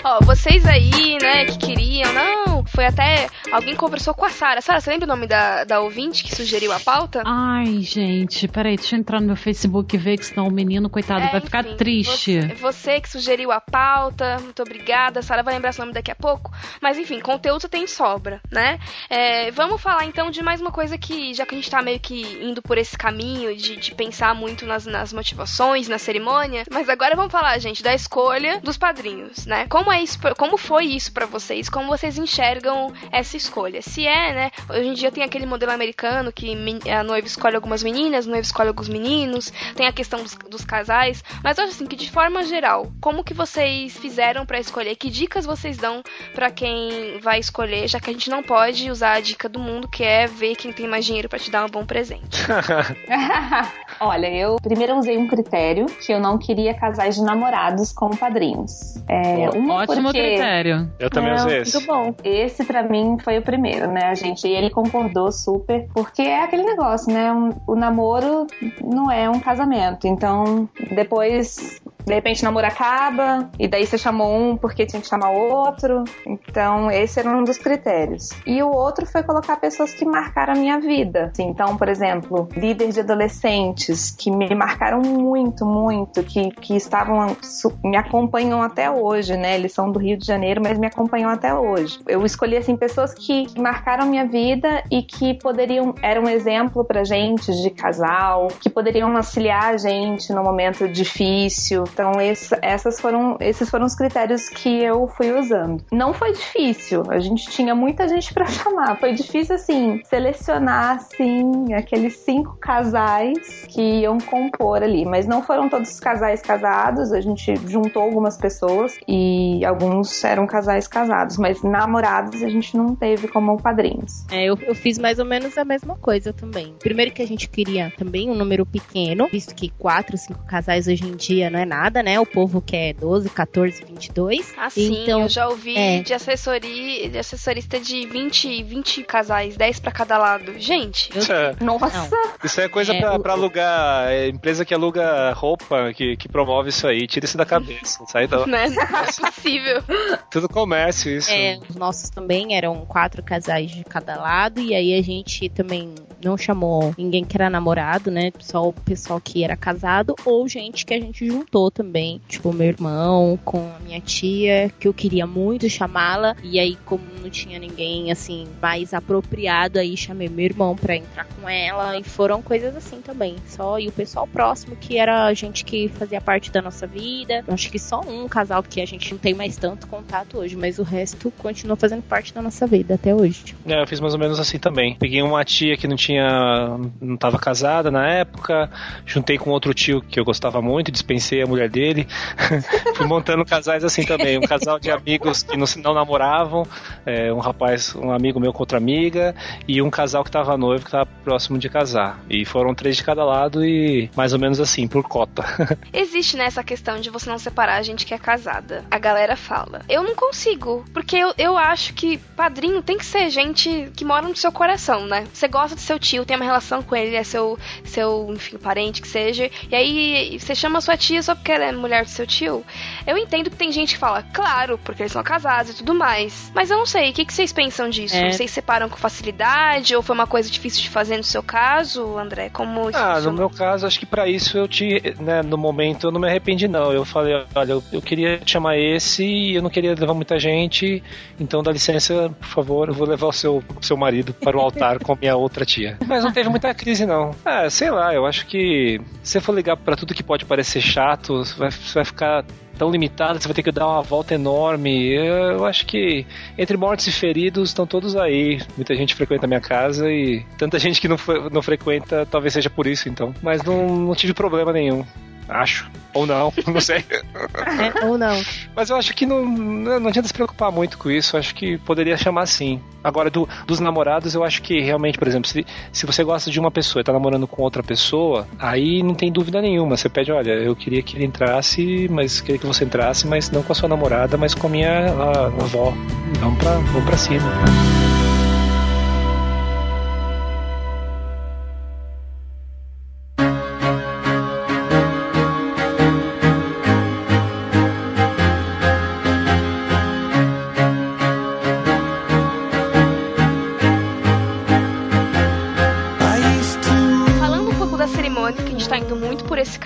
Ó, 0.04 0.24
vocês 0.24 0.64
aí, 0.66 1.18
né, 1.20 1.44
que 1.46 1.58
queriam, 1.58 2.12
não, 2.12 2.64
foi 2.64 2.86
até 2.86 3.26
Alguém 3.52 3.76
conversou 3.76 4.14
com 4.14 4.24
a 4.24 4.30
Sara. 4.30 4.60
Sara, 4.60 4.80
você 4.80 4.90
lembra 4.90 5.06
o 5.06 5.08
nome 5.08 5.26
da, 5.26 5.64
da 5.64 5.80
ouvinte 5.80 6.24
que 6.24 6.34
sugeriu 6.34 6.72
a 6.72 6.80
pauta? 6.80 7.22
Ai, 7.24 7.80
gente, 7.80 8.46
peraí, 8.48 8.76
deixa 8.76 8.96
eu 8.96 9.00
entrar 9.00 9.20
no 9.20 9.26
meu 9.28 9.36
Facebook 9.36 9.94
e 9.94 9.98
ver 9.98 10.18
que 10.18 10.26
senão 10.26 10.48
o 10.48 10.52
menino, 10.52 10.90
coitado, 10.90 11.22
É, 11.22 11.30
vai 11.30 11.40
ficar 11.40 11.64
enfim, 11.64 11.76
triste. 11.76 12.40
Você, 12.40 12.54
você 12.54 13.00
que 13.00 13.08
sugeriu 13.08 13.52
a 13.52 13.60
pauta, 13.60 14.38
muito 14.40 14.62
obrigada. 14.62 15.20
A 15.20 15.22
Sara 15.22 15.42
vai 15.42 15.54
lembrar 15.54 15.72
seu 15.72 15.84
nome 15.84 15.94
daqui 15.94 16.10
a 16.10 16.14
pouco. 16.14 16.50
Mas 16.80 16.98
enfim, 16.98 17.20
conteúdo 17.20 17.68
tem 17.68 17.86
sobra, 17.86 18.40
né? 18.50 18.78
É, 19.08 19.50
vamos 19.50 19.80
falar 19.80 20.04
então 20.04 20.30
de 20.30 20.42
mais 20.42 20.60
uma 20.60 20.70
coisa 20.70 20.98
que, 20.98 21.32
já 21.34 21.46
que 21.46 21.54
a 21.54 21.58
gente 21.58 21.70
tá 21.70 21.82
meio 21.82 22.00
que 22.00 22.22
indo 22.42 22.60
por 22.62 22.78
esse 22.78 22.96
caminho 22.96 23.56
de, 23.56 23.76
de 23.76 23.94
pensar 23.94 24.34
muito 24.34 24.66
nas, 24.66 24.86
nas 24.86 25.12
motivações, 25.12 25.88
na 25.88 25.98
cerimônia, 25.98 26.64
mas 26.70 26.88
agora 26.88 27.14
vamos 27.14 27.32
falar, 27.32 27.58
gente, 27.58 27.82
da 27.82 27.94
escolha 27.94 28.60
dos 28.60 28.76
padrinhos, 28.76 29.46
né? 29.46 29.66
Como, 29.68 29.90
é 29.92 30.02
isso, 30.02 30.18
como 30.36 30.56
foi 30.56 30.86
isso 30.86 31.12
pra 31.12 31.26
vocês? 31.26 31.68
Como 31.68 31.88
vocês 31.88 32.18
enxergam 32.18 32.92
essa 33.10 33.35
escolha? 33.36 33.82
Se 33.82 34.06
é, 34.06 34.32
né? 34.34 34.50
Hoje 34.68 34.88
em 34.88 34.94
dia 34.94 35.10
tem 35.12 35.22
aquele 35.22 35.46
modelo 35.46 35.72
americano 35.72 36.32
que 36.32 36.56
a 36.90 37.02
noiva 37.02 37.26
escolhe 37.26 37.56
algumas 37.56 37.82
meninas, 37.82 38.26
o 38.26 38.30
noivo 38.30 38.44
escolhe 38.44 38.68
alguns 38.68 38.88
meninos, 38.88 39.52
tem 39.74 39.86
a 39.86 39.92
questão 39.92 40.22
dos, 40.22 40.34
dos 40.50 40.64
casais, 40.64 41.22
mas 41.42 41.58
eu 41.58 41.64
acho 41.64 41.74
assim 41.74 41.86
que 41.86 41.96
de 41.96 42.10
forma 42.10 42.42
geral, 42.44 42.90
como 43.00 43.22
que 43.24 43.34
vocês 43.34 43.96
fizeram 43.96 44.44
pra 44.46 44.58
escolher? 44.58 44.96
Que 44.96 45.10
dicas 45.10 45.44
vocês 45.46 45.76
dão 45.76 46.02
pra 46.34 46.50
quem 46.50 47.18
vai 47.20 47.38
escolher, 47.38 47.88
já 47.88 48.00
que 48.00 48.10
a 48.10 48.12
gente 48.12 48.30
não 48.30 48.42
pode 48.42 48.90
usar 48.90 49.12
a 49.12 49.20
dica 49.20 49.48
do 49.48 49.58
mundo, 49.58 49.88
que 49.88 50.02
é 50.02 50.26
ver 50.26 50.56
quem 50.56 50.72
tem 50.72 50.86
mais 50.88 51.04
dinheiro 51.04 51.28
pra 51.28 51.38
te 51.38 51.50
dar 51.50 51.64
um 51.64 51.68
bom 51.68 51.84
presente. 51.84 52.38
Olha, 54.00 54.26
eu 54.28 54.56
primeiro 54.62 54.96
usei 54.96 55.16
um 55.16 55.26
critério 55.26 55.86
que 55.86 56.12
eu 56.12 56.20
não 56.20 56.38
queria 56.38 56.74
casais 56.74 57.14
de 57.16 57.22
namorados 57.22 57.92
como 57.92 58.16
padrinhos. 58.16 58.96
É, 59.08 59.48
um 59.56 59.70
Ótimo 59.70 60.04
porque... 60.04 60.20
critério. 60.20 60.90
Eu 60.98 61.08
também 61.10 61.30
É, 61.32 61.34
usei 61.34 61.60
esse. 61.60 61.76
Muito 61.76 61.86
bom. 61.86 62.14
Esse 62.22 62.64
pra 62.64 62.82
mim 62.82 63.16
foi 63.26 63.38
o 63.38 63.42
primeiro, 63.42 63.90
né? 63.90 64.04
A 64.04 64.14
gente, 64.14 64.46
e 64.46 64.52
ele 64.52 64.70
concordou 64.70 65.32
super, 65.32 65.88
porque 65.92 66.22
é 66.22 66.44
aquele 66.44 66.62
negócio, 66.62 67.12
né? 67.12 67.32
Um- 67.32 67.50
o 67.66 67.74
namoro 67.74 68.46
não 68.80 69.10
é 69.10 69.28
um 69.28 69.40
casamento. 69.40 70.06
Então, 70.06 70.68
depois, 70.94 71.82
de 72.06 72.14
repente, 72.14 72.42
o 72.42 72.44
namoro 72.44 72.66
acaba, 72.68 73.50
e 73.58 73.66
daí 73.66 73.84
você 73.84 73.98
chamou 73.98 74.32
um 74.32 74.56
porque 74.56 74.86
tinha 74.86 75.02
que 75.02 75.08
chamar 75.08 75.30
outro. 75.30 76.04
Então, 76.24 76.88
esse 76.88 77.18
era 77.18 77.28
um 77.28 77.42
dos 77.42 77.58
critérios. 77.58 78.30
E 78.46 78.62
o 78.62 78.70
outro 78.70 79.04
foi 79.06 79.24
colocar 79.24 79.56
pessoas 79.56 79.92
que 79.92 80.04
marcaram 80.04 80.52
a 80.52 80.56
minha 80.56 80.78
vida. 80.78 81.30
Assim, 81.32 81.48
então, 81.48 81.76
por 81.76 81.88
exemplo, 81.88 82.48
líderes 82.56 82.94
de 82.94 83.00
adolescentes 83.00 84.12
que 84.12 84.30
me 84.30 84.54
marcaram 84.54 85.00
muito, 85.00 85.66
muito, 85.66 86.22
que, 86.22 86.50
que 86.50 86.76
estavam, 86.76 87.36
me 87.82 87.96
acompanham 87.96 88.62
até 88.62 88.88
hoje, 88.88 89.36
né? 89.36 89.56
Eles 89.56 89.72
são 89.72 89.90
do 89.90 89.98
Rio 89.98 90.16
de 90.16 90.24
Janeiro, 90.24 90.60
mas 90.62 90.78
me 90.78 90.86
acompanham 90.86 91.28
até 91.28 91.52
hoje. 91.52 91.98
Eu 92.06 92.24
escolhi, 92.24 92.56
assim, 92.56 92.76
pessoas 92.76 93.12
que 93.14 93.46
marcaram 93.58 94.06
minha 94.06 94.26
vida 94.26 94.84
e 94.92 95.02
que 95.02 95.34
poderiam, 95.34 95.92
eram 96.00 96.22
um 96.22 96.28
exemplo 96.28 96.84
pra 96.84 97.02
gente 97.02 97.50
de 97.50 97.70
casal, 97.70 98.46
que 98.60 98.70
poderiam 98.70 99.16
auxiliar 99.16 99.74
a 99.74 99.76
gente 99.76 100.32
no 100.32 100.44
momento 100.44 100.86
difícil. 100.86 101.82
Então, 101.96 102.20
esse- 102.20 102.54
essas 102.60 103.00
foram, 103.00 103.38
esses 103.40 103.70
foram 103.70 103.86
os 103.86 103.94
critérios 103.94 104.50
que 104.50 104.82
eu 104.84 105.08
fui 105.08 105.32
usando. 105.32 105.82
Não 105.90 106.12
foi 106.12 106.30
difícil, 106.32 107.04
a 107.08 107.18
gente 107.18 107.48
tinha 107.48 107.74
muita 107.74 108.06
gente 108.06 108.32
pra 108.34 108.44
chamar. 108.44 109.00
Foi 109.00 109.14
difícil, 109.14 109.54
assim, 109.54 110.02
selecionar, 110.04 110.96
assim, 110.96 111.72
aqueles 111.72 112.18
cinco 112.18 112.58
casais 112.60 113.64
que 113.70 113.80
iam 114.00 114.18
compor 114.18 114.82
ali. 114.82 115.06
Mas 115.06 115.26
não 115.26 115.42
foram 115.42 115.70
todos 115.70 115.90
os 115.90 115.98
casais 115.98 116.42
casados, 116.42 117.12
a 117.12 117.20
gente 117.22 117.54
juntou 117.66 118.02
algumas 118.02 118.36
pessoas 118.36 118.98
e 119.08 119.64
alguns 119.64 120.22
eram 120.22 120.46
casais 120.46 120.86
casados, 120.86 121.38
mas 121.38 121.62
namorados 121.62 122.42
a 122.42 122.48
gente 122.50 122.76
não 122.76 122.94
teve 122.94 123.26
como 123.26 123.56
padrinhos. 123.56 124.26
É, 124.30 124.44
eu, 124.44 124.58
eu 124.66 124.74
fiz 124.74 124.98
mais 124.98 125.18
ou 125.18 125.24
menos 125.24 125.56
a 125.56 125.64
mesma 125.64 125.96
coisa 125.96 126.30
também. 126.30 126.74
Primeiro 126.78 127.10
que 127.12 127.22
a 127.22 127.26
gente 127.26 127.48
queria 127.48 127.90
também 127.96 128.28
um 128.28 128.34
número 128.34 128.66
pequeno, 128.66 129.28
visto 129.32 129.54
que 129.54 129.70
quatro, 129.78 130.18
cinco 130.18 130.44
casais 130.46 130.86
hoje 130.86 131.06
em 131.06 131.16
dia 131.16 131.48
não 131.48 131.58
é 131.58 131.64
nada, 131.64 131.85
né? 132.02 132.18
O 132.20 132.26
povo 132.26 132.60
quer 132.60 132.94
12, 132.94 133.28
14, 133.30 133.84
22. 133.84 134.54
Assim, 134.58 135.02
então, 135.02 135.22
eu 135.22 135.28
já 135.28 135.48
ouvi 135.48 135.76
é. 135.76 136.00
de 136.02 136.12
assessoria, 136.14 137.08
de 137.10 137.18
assessorista 137.18 137.78
de 137.80 138.06
20, 138.06 138.62
20 138.62 139.02
casais, 139.04 139.56
10 139.56 139.80
pra 139.80 139.92
cada 139.92 140.18
lado. 140.18 140.58
Gente, 140.58 141.10
É, 141.30 141.64
Nossa! 141.64 142.08
Isso 142.44 142.60
é 142.60 142.68
coisa 142.68 142.94
É, 142.94 143.00
pra, 143.00 143.14
o- 143.14 143.20
pra 143.22 143.32
alugar. 143.32 144.08
É 144.10 144.28
empresa 144.28 144.64
que 144.64 144.74
aluga 144.74 145.32
roupa, 145.32 145.92
que, 145.94 146.16
que 146.16 146.28
promove 146.28 146.68
isso 146.70 146.86
aí. 146.86 147.06
Tira 147.06 147.24
isso 147.26 147.36
da 147.36 147.44
cabeça. 147.46 148.04
Sai 148.06 148.26
da, 148.26 148.46
né? 148.46 148.68
Não 148.86 149.00
é 149.00 149.06
possível. 149.30 149.82
tudo 150.30 150.48
comércio, 150.48 151.10
isso. 151.16 151.30
É, 151.30 151.58
os 151.68 151.76
nossos 151.76 152.10
também 152.10 152.54
eram 152.56 152.84
quatro 152.86 153.22
casais 153.22 153.70
de 153.70 153.84
cada 153.84 154.16
lado, 154.16 154.60
e 154.60 154.74
aí 154.74 154.98
a 154.98 155.02
gente 155.02 155.48
também 155.48 155.94
não 156.24 156.36
chamou 156.36 156.94
ninguém 156.96 157.24
que 157.24 157.36
era 157.36 157.50
namorado, 157.50 158.10
né? 158.10 158.30
Só 158.38 158.68
o 158.68 158.72
pessoal 158.72 159.20
que 159.20 159.44
era 159.44 159.56
casado, 159.56 160.14
ou 160.24 160.46
gente 160.48 160.84
que 160.86 160.94
a 160.94 161.00
gente 161.00 161.26
juntou 161.26 161.70
também, 161.76 162.22
tipo 162.26 162.54
meu 162.54 162.68
irmão 162.68 163.38
com 163.44 163.58
a 163.76 163.78
minha 163.80 164.00
tia, 164.00 164.72
que 164.80 164.88
eu 164.88 164.94
queria 164.94 165.26
muito 165.26 165.68
chamá-la, 165.68 166.34
e 166.42 166.58
aí, 166.58 166.76
como 166.86 167.04
não 167.20 167.28
tinha 167.28 167.58
ninguém 167.58 168.10
assim 168.10 168.46
mais 168.62 168.94
apropriado, 168.94 169.78
aí 169.78 169.94
chamei 169.96 170.28
meu 170.28 170.46
irmão 170.46 170.74
pra 170.74 170.96
entrar 170.96 171.26
com 171.26 171.46
ela, 171.46 171.98
e 171.98 172.02
foram 172.02 172.40
coisas 172.40 172.74
assim 172.74 173.02
também. 173.02 173.36
Só 173.46 173.78
e 173.78 173.88
o 173.88 173.92
pessoal 173.92 174.26
próximo, 174.26 174.74
que 174.74 174.96
era 174.96 175.32
gente 175.34 175.64
que 175.64 175.88
fazia 175.88 176.20
parte 176.20 176.50
da 176.50 176.62
nossa 176.62 176.86
vida. 176.86 177.44
Acho 177.48 177.70
que 177.70 177.78
só 177.78 178.00
um 178.00 178.26
casal 178.26 178.62
que 178.62 178.80
a 178.80 178.86
gente 178.86 179.12
não 179.12 179.18
tem 179.18 179.34
mais 179.34 179.56
tanto 179.56 179.86
contato 179.86 180.38
hoje, 180.38 180.56
mas 180.56 180.78
o 180.78 180.82
resto 180.82 181.30
continua 181.38 181.76
fazendo 181.76 182.02
parte 182.02 182.32
da 182.32 182.40
nossa 182.40 182.66
vida 182.66 182.94
até 182.94 183.14
hoje. 183.14 183.54
É, 183.66 183.82
eu 183.82 183.86
fiz 183.86 184.00
mais 184.00 184.14
ou 184.14 184.20
menos 184.20 184.40
assim 184.40 184.58
também. 184.58 184.96
Peguei 184.96 185.22
uma 185.22 185.44
tia 185.44 185.76
que 185.76 185.86
não 185.86 185.96
tinha. 185.96 186.78
não 187.00 187.16
tava 187.16 187.38
casada 187.38 187.90
na 187.90 188.08
época, 188.08 188.70
juntei 189.04 189.36
com 189.36 189.50
outro 189.50 189.74
tio 189.74 190.00
que 190.00 190.18
eu 190.18 190.24
gostava 190.24 190.62
muito, 190.62 190.90
dispensei 190.90 191.42
a 191.42 191.46
mulher 191.46 191.65
dele. 191.68 192.06
Fui 192.96 193.06
montando 193.06 193.44
casais 193.44 193.84
assim 193.84 194.04
também. 194.04 194.38
Um 194.38 194.42
casal 194.42 194.78
de 194.78 194.90
amigos 194.90 195.42
que 195.42 195.56
não, 195.56 195.66
não 195.78 195.94
namoravam, 195.94 196.66
é, 197.04 197.32
um 197.32 197.38
rapaz, 197.38 197.94
um 197.94 198.10
amigo 198.10 198.40
meu 198.40 198.52
com 198.52 198.60
outra 198.60 198.78
amiga, 198.78 199.34
e 199.66 199.80
um 199.82 199.90
casal 199.90 200.24
que 200.24 200.30
tava 200.30 200.56
noivo 200.56 200.84
que 200.84 200.90
tava 200.90 201.06
próximo 201.24 201.58
de 201.58 201.68
casar. 201.68 202.20
E 202.28 202.44
foram 202.44 202.74
três 202.74 202.96
de 202.96 203.04
cada 203.04 203.24
lado 203.24 203.64
e 203.64 204.10
mais 204.16 204.32
ou 204.32 204.38
menos 204.38 204.60
assim, 204.60 204.86
por 204.86 205.02
cota. 205.02 205.44
Existe 205.92 206.36
nessa 206.36 206.62
questão 206.62 207.00
de 207.00 207.10
você 207.10 207.28
não 207.28 207.38
separar 207.38 207.76
a 207.76 207.82
gente 207.82 208.06
que 208.06 208.14
é 208.14 208.18
casada. 208.18 208.84
A 208.90 208.98
galera 208.98 209.36
fala. 209.36 209.82
Eu 209.88 210.02
não 210.02 210.14
consigo. 210.14 210.84
Porque 210.92 211.16
eu, 211.16 211.32
eu 211.38 211.56
acho 211.56 211.94
que 211.94 212.18
padrinho 212.36 212.82
tem 212.82 212.98
que 212.98 213.04
ser 213.04 213.30
gente 213.30 213.90
que 213.94 214.04
mora 214.04 214.26
no 214.26 214.36
seu 214.36 214.52
coração, 214.52 215.06
né? 215.06 215.26
Você 215.32 215.48
gosta 215.48 215.74
do 215.74 215.80
seu 215.80 215.98
tio, 215.98 216.24
tem 216.24 216.36
uma 216.36 216.44
relação 216.44 216.82
com 216.82 216.94
ele, 216.94 217.16
é 217.16 217.24
seu, 217.24 217.58
seu 217.84 218.28
enfim, 218.30 218.56
parente 218.56 219.00
que 219.00 219.08
seja. 219.08 219.50
E 219.70 219.74
aí 219.74 220.38
você 220.38 220.54
chama 220.54 220.80
sua 220.80 220.96
tia 220.96 221.22
só 221.22 221.34
porque 221.46 221.52
ela 221.52 221.66
é 221.66 221.70
mulher 221.70 222.02
do 222.02 222.10
seu 222.10 222.26
tio. 222.26 222.64
Eu 223.06 223.16
entendo 223.16 223.48
que 223.48 223.56
tem 223.56 223.70
gente 223.70 223.94
que 223.94 224.00
fala, 224.00 224.24
claro, 224.32 224.80
porque 224.82 225.02
eles 225.02 225.12
são 225.12 225.22
casados 225.22 225.70
e 225.70 225.76
tudo 225.76 225.94
mais. 225.94 226.50
Mas 226.52 226.72
eu 226.72 226.76
não 226.76 226.84
sei, 226.84 227.10
o 227.10 227.12
que, 227.12 227.24
que 227.24 227.32
vocês 227.32 227.52
pensam 227.52 227.88
disso? 227.88 228.16
É. 228.16 228.32
Vocês 228.32 228.50
separam 228.50 228.88
com 228.88 228.96
facilidade? 228.96 229.94
Ou 229.94 230.02
foi 230.02 230.16
uma 230.16 230.26
coisa 230.26 230.50
difícil 230.50 230.82
de 230.82 230.90
fazer 230.90 231.16
no 231.16 231.22
seu 231.22 231.44
caso, 231.44 232.18
André? 232.18 232.50
Como 232.50 232.90
isso 232.90 232.98
Ah, 232.98 233.20
no 233.20 233.32
meu 233.32 233.48
caso, 233.48 233.86
acho 233.86 234.00
que 234.00 234.06
pra 234.06 234.26
isso 234.26 234.58
eu 234.58 234.66
te, 234.66 235.00
né, 235.20 235.40
no 235.40 235.56
momento 235.56 236.08
eu 236.08 236.10
não 236.10 236.20
me 236.20 236.26
arrependi 236.26 236.66
não. 236.66 236.92
Eu 236.92 237.04
falei, 237.04 237.44
olha, 237.54 237.72
eu, 237.74 237.84
eu 237.92 238.02
queria 238.02 238.40
chamar 238.44 238.76
esse 238.76 239.24
e 239.24 239.54
eu 239.54 239.62
não 239.62 239.70
queria 239.70 239.94
levar 239.94 240.14
muita 240.14 240.40
gente, 240.40 241.00
então 241.38 241.62
dá 241.62 241.70
licença, 241.70 242.28
por 242.40 242.48
favor, 242.48 242.88
eu 242.88 242.94
vou 242.94 243.06
levar 243.06 243.28
o 243.28 243.32
seu, 243.32 243.62
seu 243.80 243.96
marido 243.96 244.34
para 244.34 244.56
o 244.56 244.60
altar 244.60 244.98
com 244.98 245.12
a 245.12 245.16
minha 245.16 245.36
outra 245.36 245.64
tia. 245.64 245.96
Mas 246.08 246.24
não 246.24 246.32
teve 246.32 246.48
muita 246.48 246.74
crise 246.74 247.06
não. 247.06 247.30
Ah, 247.44 247.70
sei 247.70 247.88
lá, 247.88 248.12
eu 248.12 248.26
acho 248.26 248.46
que 248.46 249.00
se 249.22 249.32
você 249.32 249.40
for 249.40 249.54
ligar 249.54 249.76
pra 249.76 249.94
tudo 249.94 250.12
que 250.12 250.24
pode 250.24 250.44
parecer 250.44 250.80
chato, 250.80 251.35
você 251.44 251.54
vai, 251.56 251.70
você 251.70 251.94
vai 251.94 252.04
ficar 252.04 252.44
tão 252.76 252.90
limitado, 252.90 253.40
você 253.40 253.48
vai 253.48 253.54
ter 253.54 253.62
que 253.62 253.72
dar 253.72 253.86
uma 253.86 254.02
volta 254.02 254.34
enorme. 254.34 255.12
Eu 255.12 255.64
acho 255.64 255.86
que 255.86 256.26
entre 256.56 256.76
mortos 256.76 257.06
e 257.06 257.12
feridos 257.12 257.70
estão 257.70 257.86
todos 257.86 258.16
aí. 258.16 258.60
Muita 258.76 258.94
gente 258.94 259.14
frequenta 259.14 259.46
a 259.46 259.48
minha 259.48 259.60
casa 259.60 260.10
e 260.10 260.44
tanta 260.58 260.78
gente 260.80 261.00
que 261.00 261.08
não, 261.08 261.16
não 261.50 261.62
frequenta, 261.62 262.26
talvez 262.26 262.52
seja 262.52 262.70
por 262.70 262.86
isso 262.86 263.08
então. 263.08 263.34
Mas 263.42 263.62
não, 263.62 263.86
não 263.86 264.14
tive 264.14 264.34
problema 264.34 264.72
nenhum. 264.72 265.04
Acho. 265.48 265.88
Ou 266.14 266.26
não, 266.26 266.52
não 266.66 266.80
sei. 266.80 267.04
É, 267.10 268.04
ou 268.06 268.16
não. 268.16 268.40
Mas 268.74 268.88
eu 268.90 268.96
acho 268.96 269.14
que 269.14 269.26
não, 269.26 269.44
não 269.46 270.08
adianta 270.08 270.26
se 270.28 270.34
preocupar 270.34 270.72
muito 270.72 270.96
com 270.98 271.10
isso. 271.10 271.36
Eu 271.36 271.40
acho 271.40 271.54
que 271.54 271.76
poderia 271.78 272.16
chamar 272.16 272.46
sim. 272.46 272.80
Agora, 273.04 273.30
do- 273.30 273.48
dos 273.66 273.78
namorados, 273.78 274.34
eu 274.34 274.42
acho 274.42 274.62
que 274.62 274.80
realmente, 274.80 275.18
por 275.18 275.28
exemplo, 275.28 275.48
se, 275.48 275.64
se 275.92 276.06
você 276.06 276.24
gosta 276.24 276.50
de 276.50 276.58
uma 276.58 276.70
pessoa 276.70 277.00
e 277.00 277.04
tá 277.04 277.12
namorando 277.12 277.46
com 277.46 277.62
outra 277.62 277.82
pessoa, 277.82 278.48
aí 278.58 279.02
não 279.02 279.14
tem 279.14 279.30
dúvida 279.30 279.60
nenhuma. 279.60 279.96
Você 279.96 280.08
pede, 280.08 280.32
olha, 280.32 280.52
eu 280.52 280.74
queria 280.74 281.02
que 281.02 281.16
ele 281.16 281.26
entrasse, 281.26 282.08
mas 282.10 282.40
queria 282.40 282.58
que 282.58 282.66
você 282.66 282.84
entrasse, 282.84 283.26
mas 283.26 283.50
não 283.50 283.62
com 283.62 283.72
a 283.72 283.74
sua 283.76 283.88
namorada, 283.88 284.36
mas 284.36 284.54
com 284.54 284.66
a 284.66 284.70
minha 284.70 284.90
a- 285.12 285.46
avó. 285.46 285.92
Vamos 286.40 286.58
pra, 286.58 286.72
vamos 286.72 287.04
pra 287.04 287.16
cima. 287.16 287.52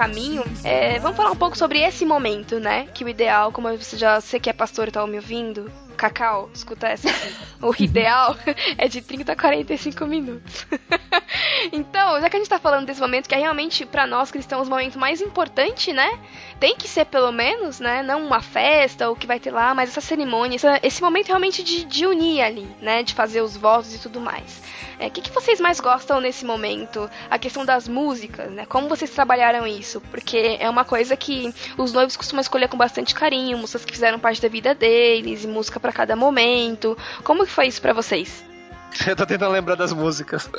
Caminho, 0.01 0.43
é, 0.65 0.99
vamos 0.99 1.15
falar 1.15 1.31
um 1.31 1.37
pouco 1.37 1.59
sobre 1.59 1.79
esse 1.81 2.07
momento, 2.07 2.59
né? 2.59 2.87
Que 2.95 3.05
o 3.05 3.09
ideal, 3.09 3.53
como 3.53 3.69
você 3.77 3.99
já 3.99 4.19
você 4.19 4.41
que 4.41 4.49
é 4.49 4.53
pastor 4.53 4.89
e 4.89 4.91
tá 4.91 5.07
me 5.07 5.17
ouvindo, 5.17 5.71
Cacau, 5.95 6.49
escuta 6.55 6.89
essa 6.89 7.11
aqui. 7.11 7.35
O 7.61 7.75
ideal 7.79 8.35
é 8.79 8.89
de 8.89 9.03
30 9.03 9.33
a 9.33 9.37
45 9.37 10.07
minutos. 10.07 10.67
então, 11.71 12.19
já 12.19 12.31
que 12.31 12.37
a 12.37 12.39
gente 12.39 12.49
tá 12.49 12.59
falando 12.59 12.87
desse 12.87 13.03
momento, 13.03 13.29
que 13.29 13.35
é 13.35 13.39
realmente 13.39 13.85
para 13.85 14.07
nós 14.07 14.31
cristãos 14.31 14.67
o 14.67 14.71
momento 14.71 14.99
mais 14.99 15.21
importante, 15.21 15.93
né? 15.93 16.19
Tem 16.61 16.77
que 16.77 16.87
ser 16.87 17.07
pelo 17.07 17.33
menos, 17.33 17.81
né? 17.81 18.03
Não 18.03 18.27
uma 18.27 18.43
festa, 18.43 19.11
o 19.11 19.17
que 19.17 19.27
vai 19.27 19.41
ter 19.41 19.51
lá, 19.51 19.75
mas 19.75 19.89
essa 19.89 20.03
cerimônia, 20.03 20.59
esse 20.83 21.01
momento 21.01 21.29
realmente 21.29 21.63
de, 21.63 21.87
de 21.87 22.07
unir 22.07 22.43
ali, 22.43 22.69
né? 22.83 23.03
De 23.03 23.15
fazer 23.15 23.41
os 23.41 23.57
votos 23.57 23.95
e 23.95 23.99
tudo 23.99 24.21
mais. 24.21 24.61
O 24.99 25.03
é, 25.03 25.09
que, 25.09 25.23
que 25.23 25.31
vocês 25.31 25.59
mais 25.59 25.81
gostam 25.81 26.21
nesse 26.21 26.45
momento? 26.45 27.11
A 27.31 27.39
questão 27.39 27.65
das 27.65 27.89
músicas, 27.89 28.51
né? 28.51 28.67
Como 28.67 28.91
vocês 28.91 29.11
trabalharam 29.11 29.67
isso? 29.67 30.03
Porque 30.11 30.59
é 30.61 30.69
uma 30.69 30.85
coisa 30.85 31.17
que 31.17 31.51
os 31.79 31.95
noivos 31.95 32.15
costumam 32.15 32.43
escolher 32.43 32.69
com 32.69 32.77
bastante 32.77 33.15
carinho, 33.15 33.57
músicas 33.57 33.87
que 33.87 33.93
fizeram 33.93 34.19
parte 34.19 34.43
da 34.43 34.49
vida 34.49 34.75
deles, 34.75 35.45
e 35.45 35.47
música 35.47 35.81
para 35.81 35.93
cada 35.93 36.15
momento. 36.15 36.95
Como 37.25 37.47
que 37.47 37.51
foi 37.51 37.69
isso 37.69 37.81
para 37.81 37.95
vocês? 37.95 38.50
Eu 39.07 39.17
tô 39.17 39.27
tentando 39.27 39.53
lembrar 39.53 39.75
das 39.75 39.93
músicas. 39.93 40.51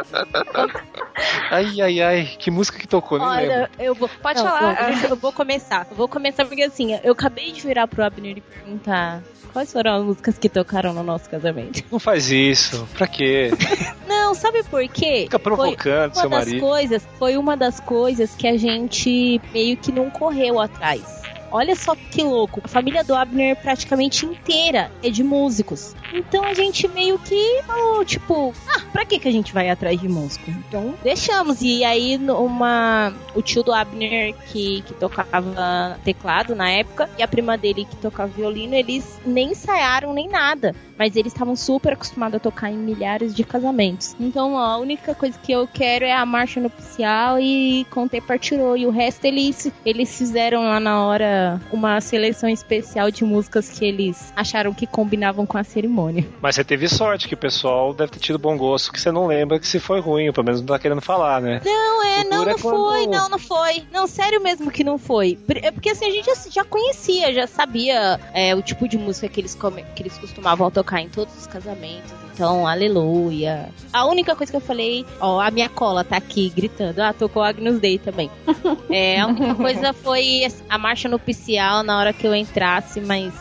ai, 1.52 1.82
ai, 1.82 2.02
ai. 2.02 2.26
Que 2.38 2.50
música 2.52 2.80
que 2.80 2.88
tocou, 2.88 3.20
nem 3.20 3.28
Olha, 3.28 3.58
lembro. 3.58 3.72
Eu 3.80 3.96
vou, 3.96 4.10
Pode 4.22 4.40
não, 4.40 4.48
falar. 4.48 5.04
Eu, 5.04 5.10
eu, 5.10 5.16
vou 5.16 5.32
começar. 5.32 5.88
Eu 5.90 5.96
vou 5.96 6.08
começar 6.08 6.46
porque 6.46 6.64
assim, 6.64 7.00
eu 7.04 7.14
acabei 7.14 7.52
de 7.52 7.62
virar 7.62 7.88
pro 7.88 8.04
Abner 8.04 8.38
e 8.38 8.42
perguntar 8.42 9.22
quais 9.52 9.72
foram 9.72 9.96
as 9.96 10.04
músicas 10.04 10.38
que 10.38 10.50
tocaram 10.50 10.94
no 10.94 11.04
nosso 11.04 11.30
casamento. 11.30 11.84
Não 11.92 12.00
faz 12.00 12.32
isso. 12.32 12.88
Pra 12.94 13.08
quê? 13.08 13.52
não, 14.08 14.34
sabe 14.34 14.64
por 14.64 14.88
quê? 14.88 15.24
Fica 15.24 15.40
provocando 15.40 16.14
foi 16.14 16.22
seu 16.22 16.30
das 16.30 16.46
marido. 16.46 16.60
Coisas, 16.62 17.08
foi 17.20 17.38
uma 17.38 17.56
das 17.56 17.80
coisas 17.80 18.34
que 18.36 18.48
a 18.48 18.58
gente 18.58 19.42
meio 19.54 19.78
que 19.78 19.92
não 19.92 20.10
correu 20.10 20.60
atrás. 20.60 21.21
Olha 21.52 21.76
só 21.76 21.96
que 21.96 22.24
louco. 22.24 22.62
A 22.64 22.68
família 22.68 23.04
do 23.04 23.14
Abner 23.14 23.56
praticamente 23.58 24.26
inteira 24.26 24.92
é 25.04 25.10
de 25.10 25.24
músicos. 25.24 25.96
Então 26.14 26.44
a 26.44 26.54
gente 26.54 26.88
meio 26.88 27.20
que 27.20 27.62
falou, 27.66 28.04
tipo, 28.06 28.54
ah, 28.68 28.82
pra 28.92 29.06
que, 29.06 29.20
que 29.20 29.28
a 29.28 29.32
gente 29.32 29.54
vai 29.54 29.70
atrás 29.70 30.00
de 30.00 30.08
músico? 30.08 30.50
Então 30.50 30.96
deixamos. 31.04 31.62
E 31.62 31.84
aí 31.84 32.18
uma, 32.18 33.14
o 33.36 33.42
tio 33.42 33.64
do 33.64 33.74
Abner 33.74 34.34
que, 34.48 34.82
que 34.84 34.94
tocava 34.94 36.00
teclado 36.04 36.56
na 36.56 36.70
época 36.70 37.10
e 37.18 37.24
a 37.24 37.28
prima 37.28 37.58
dele 37.58 37.86
que 37.86 37.96
tocava 37.98 38.32
violino, 38.32 38.76
eles 38.76 39.20
nem 39.26 39.52
ensaiaram 39.52 40.14
nem 40.14 40.28
nada. 40.30 40.76
Mas 40.98 41.16
eles 41.16 41.34
estavam 41.34 41.56
super 41.56 41.94
acostumados 41.94 42.38
a 42.38 42.40
tocar 42.40 42.72
em 42.72 42.78
milhares 42.78 43.34
de 43.34 43.44
casamentos. 43.44 44.16
Então 44.20 44.58
a 44.58 44.78
única 44.78 45.16
coisa 45.16 45.38
que 45.40 45.52
eu 45.52 45.68
quero 45.68 46.06
é 46.06 46.14
a 46.14 46.26
marcha 46.26 46.60
nupcial 46.60 47.40
e 47.40 47.86
Conte 47.90 48.22
partirou. 48.22 48.78
E 48.78 48.86
o 48.86 48.92
resto 48.92 49.26
eles, 49.26 49.72
eles 49.86 50.16
fizeram 50.18 50.64
lá 50.64 50.80
na 50.80 51.04
hora 51.06 51.62
uma 51.72 52.00
seleção 52.02 52.50
especial 52.50 53.12
de 53.12 53.24
músicas 53.24 53.70
que 53.70 53.86
eles 53.86 54.32
acharam 54.36 54.74
que 54.74 54.86
combinavam 54.86 55.46
com 55.46 55.58
a 55.58 55.64
cerimônia. 55.64 56.26
Mas 56.42 56.56
você 56.56 56.64
teve 56.64 56.88
sorte, 56.88 57.28
que 57.28 57.34
o 57.34 57.38
pessoal 57.38 57.94
deve 57.94 58.12
ter 58.12 58.20
tido 58.20 58.38
bom 58.38 58.58
gosto, 58.58 58.92
que 58.92 59.00
você 59.00 59.12
não 59.12 59.28
lembra 59.28 59.60
que 59.60 59.68
se 59.68 59.80
foi 59.80 60.00
ruim, 60.00 60.32
pelo 60.32 60.46
menos 60.46 60.62
não 60.62 60.68
tá 60.68 60.80
querendo 60.80 61.02
falar, 61.02 61.42
né? 61.42 61.62
Não, 61.64 62.04
é, 62.06 62.24
não, 62.24 62.46
não 62.46 62.58
foi, 62.58 63.08
não, 63.08 63.30
não 63.30 63.40
foi. 63.40 63.84
Não, 63.92 64.08
sério 64.08 64.42
mesmo 64.42 64.72
que 64.72 64.84
não 64.84 64.98
foi. 64.98 65.38
É 65.62 65.72
porque 65.72 65.90
assim, 65.90 66.06
a 66.06 66.12
gente 66.12 66.26
já, 66.26 66.36
já 66.50 66.64
conhecia, 66.64 67.34
já 67.34 67.48
sabia 67.48 68.20
é, 68.34 68.56
o 68.56 68.62
tipo 68.62 68.88
de 68.88 68.98
música 68.98 69.28
que 69.28 69.40
eles, 69.40 69.56
come, 69.56 69.84
que 69.96 70.04
eles 70.04 70.18
costumavam 70.18 70.70
tocar 70.70 70.91
em 71.00 71.08
todos 71.08 71.38
os 71.38 71.48
casamentos. 71.48 72.12
Então, 72.34 72.66
aleluia. 72.66 73.70
A 73.94 74.06
única 74.06 74.36
coisa 74.36 74.52
que 74.52 74.58
eu 74.58 74.62
falei, 74.62 75.06
ó, 75.20 75.40
a 75.40 75.52
minha 75.52 75.70
cola 75.70 76.04
tá 76.04 76.18
aqui 76.18 76.50
gritando. 76.50 77.00
Ah, 77.00 77.14
tocou 77.14 77.44
Agnus 77.44 77.80
Dei 77.80 78.00
também. 78.00 78.32
é, 78.90 79.20
a 79.20 79.28
única 79.28 79.56
coisa 79.56 79.94
foi 79.94 80.48
a 80.68 80.78
marcha 80.78 81.08
nupcial 81.08 81.84
na 81.84 82.00
hora 82.00 82.14
que 82.14 82.26
eu 82.26 82.34
entrasse, 82.34 83.00
mas 83.00 83.32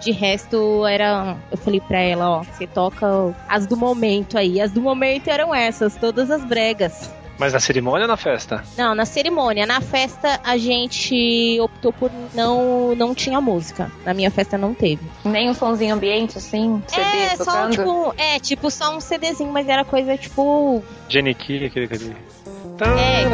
de 0.00 0.10
resto 0.10 0.84
era. 0.86 1.36
Eu 1.50 1.58
falei 1.58 1.80
pra 1.80 2.00
ela, 2.00 2.30
ó, 2.38 2.42
você 2.42 2.66
toca 2.66 3.34
as 3.48 3.66
do 3.66 3.76
momento 3.76 4.36
aí. 4.36 4.60
As 4.60 4.72
do 4.72 4.80
momento 4.80 5.28
eram 5.28 5.54
essas, 5.54 5.96
todas 5.96 6.30
as 6.30 6.44
bregas. 6.44 7.10
Mas 7.40 7.54
na 7.54 7.58
cerimônia 7.58 8.02
ou 8.04 8.08
na 8.08 8.18
festa? 8.18 8.62
Não, 8.76 8.94
na 8.94 9.06
cerimônia. 9.06 9.64
Na 9.64 9.80
festa 9.80 10.38
a 10.44 10.58
gente 10.58 11.58
optou 11.58 11.90
por 11.90 12.10
não 12.34 12.94
não 12.94 13.14
tinha 13.14 13.40
música. 13.40 13.90
Na 14.04 14.12
minha 14.12 14.30
festa 14.30 14.58
não 14.58 14.74
teve. 14.74 15.00
Nem 15.24 15.48
um 15.48 15.54
somzinho 15.54 15.94
ambiente 15.94 16.36
assim, 16.36 16.82
CD 16.86 17.02
é, 17.02 17.36
tocando? 17.38 17.44
Só, 17.46 17.70
tipo, 17.70 18.14
é, 18.18 18.38
tipo 18.38 18.70
só 18.70 18.94
um 18.94 19.00
CDzinho, 19.00 19.50
mas 19.50 19.66
era 19.70 19.86
coisa 19.86 20.18
tipo 20.18 20.84
Jenny 21.08 21.30
aquele 21.30 21.64
aquele. 21.64 22.14
É, 22.82 23.24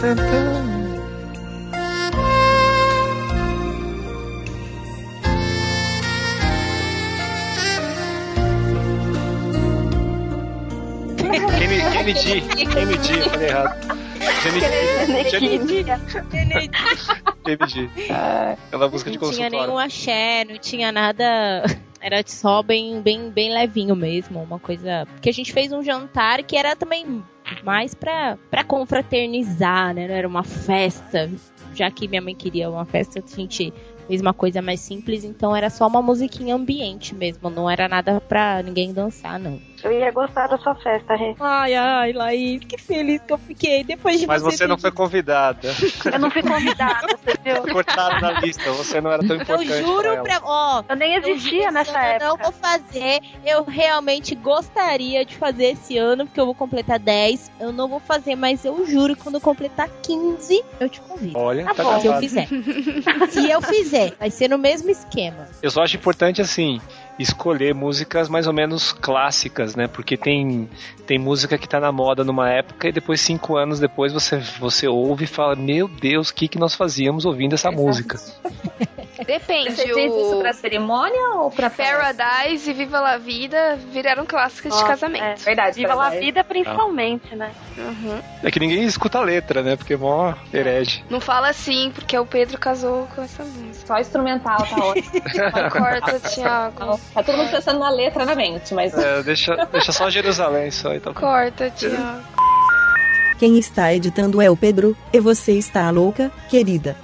coisa 0.00 0.85
Eu 12.10 13.30
falei 13.30 13.48
errado. 13.48 13.96
Kennedy. 15.30 15.84
Kennedy. 17.44 17.90
Aquela 18.68 18.88
música 18.88 19.10
de 19.10 19.18
consultório. 19.18 19.50
Não 19.50 19.58
tinha 19.58 19.66
nenhum 19.66 19.78
axé, 19.78 20.44
não 20.44 20.58
tinha 20.58 20.92
nada... 20.92 21.64
Era 22.00 22.22
só 22.24 22.62
bem, 22.62 23.00
bem, 23.00 23.30
bem 23.30 23.52
levinho 23.52 23.96
mesmo, 23.96 24.40
uma 24.40 24.60
coisa... 24.60 25.06
Porque 25.06 25.28
a 25.28 25.32
gente 25.32 25.52
fez 25.52 25.72
um 25.72 25.82
jantar 25.82 26.42
que 26.44 26.56
era 26.56 26.76
também 26.76 27.24
mais 27.64 27.94
pra, 27.94 28.38
pra 28.50 28.62
confraternizar, 28.62 29.92
né? 29.92 30.06
Não 30.06 30.14
era 30.14 30.28
uma 30.28 30.44
festa. 30.44 31.28
Já 31.74 31.90
que 31.90 32.06
minha 32.06 32.22
mãe 32.22 32.34
queria 32.34 32.70
uma 32.70 32.84
festa, 32.84 33.18
a 33.18 33.36
gente 33.36 33.72
fez 34.06 34.20
uma 34.20 34.32
coisa 34.32 34.62
mais 34.62 34.78
simples, 34.80 35.24
então 35.24 35.54
era 35.54 35.68
só 35.68 35.86
uma 35.86 36.00
musiquinha 36.00 36.54
ambiente 36.54 37.12
mesmo, 37.14 37.50
não 37.50 37.68
era 37.68 37.88
nada 37.88 38.20
pra 38.20 38.62
ninguém 38.62 38.92
dançar, 38.92 39.38
não. 39.38 39.60
Eu 39.82 39.92
ia 39.92 40.10
gostar 40.10 40.46
da 40.46 40.58
sua 40.58 40.74
festa, 40.74 41.14
Rê. 41.14 41.34
Ai, 41.40 41.74
ai, 41.74 42.12
Laís, 42.12 42.64
que 42.64 42.78
feliz 42.78 43.20
que 43.26 43.32
eu 43.32 43.38
fiquei 43.38 43.84
depois 43.84 44.18
de 44.18 44.26
Mas 44.26 44.42
você, 44.42 44.58
você 44.58 44.66
não 44.66 44.78
foi 44.78 44.90
convidada. 44.90 45.68
Eu 46.12 46.18
não 46.18 46.30
fui 46.30 46.42
convidada, 46.42 47.06
você 47.24 47.36
viu? 47.44 47.72
Cortaram 47.72 48.20
na 48.20 48.40
lista, 48.40 48.70
você 48.72 49.00
não 49.00 49.10
era 49.12 49.26
tão 49.26 49.36
importante. 49.36 49.70
Eu 49.70 49.86
juro 49.86 50.22
pra. 50.22 50.40
Ó, 50.42 50.82
eu 50.88 50.96
nem 50.96 51.14
existia 51.16 51.66
eu 51.66 51.72
nessa 51.72 51.98
época. 51.98 52.24
Eu 52.24 52.28
não 52.30 52.36
vou 52.36 52.52
fazer. 52.52 53.20
Eu 53.44 53.64
realmente 53.64 54.34
gostaria 54.34 55.24
de 55.24 55.36
fazer 55.36 55.72
esse 55.72 55.96
ano, 55.98 56.26
porque 56.26 56.40
eu 56.40 56.46
vou 56.46 56.54
completar 56.54 56.98
10. 56.98 57.50
Eu 57.60 57.72
não 57.72 57.88
vou 57.88 58.00
fazer, 58.00 58.36
mas 58.36 58.64
eu 58.64 58.86
juro 58.86 59.14
que 59.14 59.22
quando 59.22 59.36
eu 59.36 59.40
completar 59.40 59.88
15, 60.02 60.64
eu 60.80 60.88
te 60.88 61.00
convido. 61.00 61.38
Olha, 61.38 61.64
tá, 61.66 61.74
tá 61.74 62.00
Se 62.00 62.06
eu 62.06 62.18
fizer. 62.18 62.48
Se 63.30 63.50
eu 63.50 63.62
fizer, 63.62 64.14
vai 64.18 64.30
ser 64.30 64.48
no 64.48 64.58
mesmo 64.58 64.90
esquema. 64.90 65.48
Eu 65.62 65.70
só 65.70 65.82
acho 65.82 65.96
importante 65.96 66.40
assim 66.40 66.80
escolher 67.18 67.74
músicas 67.74 68.28
mais 68.28 68.46
ou 68.46 68.52
menos 68.52 68.92
clássicas, 68.92 69.74
né? 69.74 69.86
Porque 69.86 70.16
tem, 70.16 70.68
tem 71.06 71.18
música 71.18 71.56
que 71.56 71.68
tá 71.68 71.80
na 71.80 71.90
moda 71.92 72.24
numa 72.24 72.50
época 72.50 72.88
e 72.88 72.92
depois, 72.92 73.20
cinco 73.20 73.56
anos 73.56 73.80
depois, 73.80 74.12
você, 74.12 74.38
você 74.58 74.86
ouve 74.86 75.24
e 75.24 75.28
fala: 75.28 75.56
Meu 75.56 75.88
Deus, 75.88 76.30
o 76.30 76.34
que, 76.34 76.48
que 76.48 76.58
nós 76.58 76.74
fazíamos 76.74 77.24
ouvindo 77.24 77.54
essa 77.54 77.70
música? 77.70 78.18
Depende. 79.24 79.72
Você 79.72 79.94
fez 79.94 80.12
isso 80.12 80.38
pra 80.38 80.52
cerimônia 80.52 81.36
ou 81.36 81.50
pra 81.50 81.70
Paradise 81.70 82.70
e 82.70 82.74
Viva 82.74 83.00
la 83.00 83.16
Vida 83.16 83.76
viraram 83.90 84.26
clássicas 84.26 84.74
oh, 84.74 84.78
de 84.78 84.84
casamento. 84.84 85.22
É 85.22 85.34
verdade. 85.34 85.76
Viva 85.76 85.96
Paradise. 85.96 86.16
la 86.16 86.26
Vida 86.26 86.44
principalmente, 86.44 87.28
ah. 87.32 87.36
né? 87.36 87.52
Uhum. 87.78 88.22
É 88.46 88.50
que 88.52 88.60
ninguém 88.60 88.84
escuta 88.84 89.18
a 89.18 89.22
letra, 89.22 89.60
né? 89.60 89.74
Porque 89.74 89.94
é 89.94 89.96
mó 89.96 90.32
herege. 90.54 91.04
Não 91.10 91.20
fala 91.20 91.48
assim, 91.48 91.90
porque 91.92 92.16
o 92.16 92.24
Pedro 92.24 92.56
casou 92.56 93.08
com 93.12 93.20
essa 93.20 93.42
música. 93.42 93.84
Só 93.88 93.98
instrumental, 93.98 94.58
tá 94.58 94.84
ótimo. 94.84 95.10
Corta, 95.68 96.20
Thiago. 96.20 97.00
Tá 97.12 97.24
todo 97.24 97.36
mundo 97.38 97.50
pensando 97.50 97.80
na 97.80 97.90
letra 97.90 98.24
na 98.24 98.36
mente, 98.36 98.72
mas. 98.72 98.96
É, 98.96 99.20
deixa, 99.24 99.56
deixa 99.72 99.90
só 99.90 100.08
Jerusalém 100.08 100.70
só 100.70 100.94
então. 100.94 101.12
Corta, 101.12 101.70
Thiago. 101.70 102.22
Quem 103.36 103.58
está 103.58 103.92
editando 103.92 104.40
é 104.40 104.48
o 104.48 104.56
Pedro, 104.56 104.96
e 105.12 105.18
você 105.18 105.54
está 105.54 105.90
louca, 105.90 106.30
querida. 106.48 106.96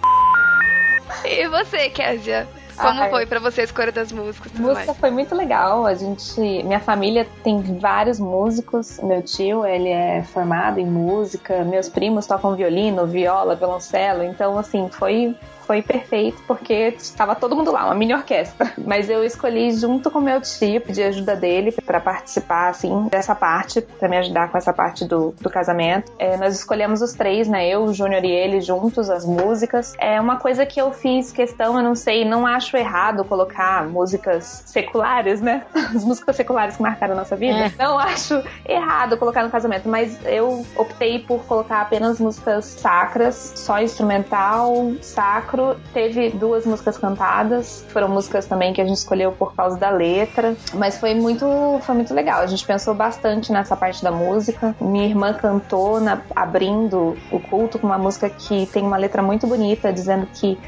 E 1.24 1.48
você, 1.48 1.90
Kézia? 1.90 2.46
Como 2.82 3.10
foi 3.10 3.26
para 3.26 3.40
você 3.40 3.62
a 3.62 3.64
escolha 3.64 3.92
das 3.92 4.12
músicas? 4.12 4.52
A 4.54 4.58
música 4.60 4.86
mais? 4.86 4.98
foi 4.98 5.10
muito 5.10 5.34
legal. 5.34 5.86
A 5.86 5.94
gente, 5.94 6.40
minha 6.40 6.80
família 6.80 7.26
tem 7.42 7.62
vários 7.78 8.18
músicos. 8.18 8.98
Meu 9.02 9.22
tio, 9.22 9.64
ele 9.64 9.88
é 9.88 10.22
formado 10.22 10.78
em 10.78 10.86
música. 10.86 11.64
Meus 11.64 11.88
primos 11.88 12.26
tocam 12.26 12.54
violino, 12.54 13.06
viola, 13.06 13.54
violoncelo. 13.54 14.22
Então, 14.22 14.58
assim, 14.58 14.88
foi 14.90 15.36
foi 15.72 15.80
perfeito 15.80 16.42
porque 16.46 16.94
estava 16.98 17.34
todo 17.34 17.56
mundo 17.56 17.72
lá, 17.72 17.86
uma 17.86 17.94
mini 17.94 18.12
orquestra. 18.12 18.74
Mas 18.84 19.08
eu 19.08 19.24
escolhi 19.24 19.72
junto 19.72 20.10
com 20.10 20.20
meu 20.20 20.38
tio, 20.42 20.82
pedi 20.82 21.02
ajuda 21.02 21.34
dele 21.34 21.72
para 21.72 21.98
participar, 21.98 22.68
assim, 22.68 23.08
dessa 23.10 23.34
parte, 23.34 23.80
para 23.80 24.06
me 24.06 24.18
ajudar 24.18 24.50
com 24.50 24.58
essa 24.58 24.70
parte 24.70 25.06
do, 25.06 25.34
do 25.40 25.48
casamento. 25.48 26.12
É, 26.18 26.36
nós 26.36 26.54
escolhemos 26.54 27.00
os 27.00 27.14
três, 27.14 27.48
né? 27.48 27.66
Eu, 27.66 27.84
o 27.84 27.94
Júnior 27.94 28.22
e 28.22 28.30
ele 28.30 28.60
juntos, 28.60 29.08
as 29.08 29.24
músicas. 29.24 29.94
É 29.98 30.20
uma 30.20 30.36
coisa 30.36 30.66
que 30.66 30.78
eu 30.78 30.92
fiz 30.92 31.32
questão, 31.32 31.78
eu 31.78 31.82
não 31.82 31.94
sei, 31.94 32.22
não 32.22 32.46
acho 32.46 32.76
errado 32.76 33.24
colocar 33.24 33.88
músicas 33.88 34.64
seculares, 34.66 35.40
né? 35.40 35.62
As 35.94 36.04
músicas 36.04 36.36
seculares 36.36 36.76
que 36.76 36.82
marcaram 36.82 37.14
a 37.14 37.16
nossa 37.16 37.34
vida. 37.34 37.58
É. 37.58 37.72
Não 37.78 37.98
acho 37.98 38.42
errado 38.68 39.16
colocar 39.16 39.42
no 39.42 39.50
casamento, 39.50 39.88
mas 39.88 40.18
eu 40.26 40.66
optei 40.76 41.18
por 41.20 41.44
colocar 41.44 41.80
apenas 41.80 42.20
músicas 42.20 42.66
sacras, 42.66 43.54
só 43.56 43.80
instrumental, 43.80 44.92
sacro. 45.00 45.61
Teve 45.92 46.30
duas 46.30 46.66
músicas 46.66 46.96
cantadas, 46.98 47.84
foram 47.88 48.08
músicas 48.08 48.46
também 48.46 48.72
que 48.72 48.80
a 48.80 48.84
gente 48.84 48.96
escolheu 48.96 49.32
por 49.32 49.54
causa 49.54 49.78
da 49.78 49.90
letra, 49.90 50.54
mas 50.74 50.98
foi 50.98 51.14
muito, 51.14 51.46
foi 51.82 51.94
muito 51.94 52.12
legal. 52.14 52.40
A 52.40 52.46
gente 52.46 52.64
pensou 52.64 52.94
bastante 52.94 53.52
nessa 53.52 53.76
parte 53.76 54.02
da 54.02 54.10
música. 54.10 54.74
Minha 54.80 55.06
irmã 55.06 55.32
cantou 55.34 56.00
na, 56.00 56.20
abrindo 56.34 57.16
o 57.30 57.40
culto 57.40 57.78
com 57.78 57.86
uma 57.86 57.98
música 57.98 58.28
que 58.28 58.66
tem 58.66 58.82
uma 58.82 58.96
letra 58.96 59.22
muito 59.22 59.46
bonita, 59.46 59.92
dizendo 59.92 60.26
que 60.34 60.58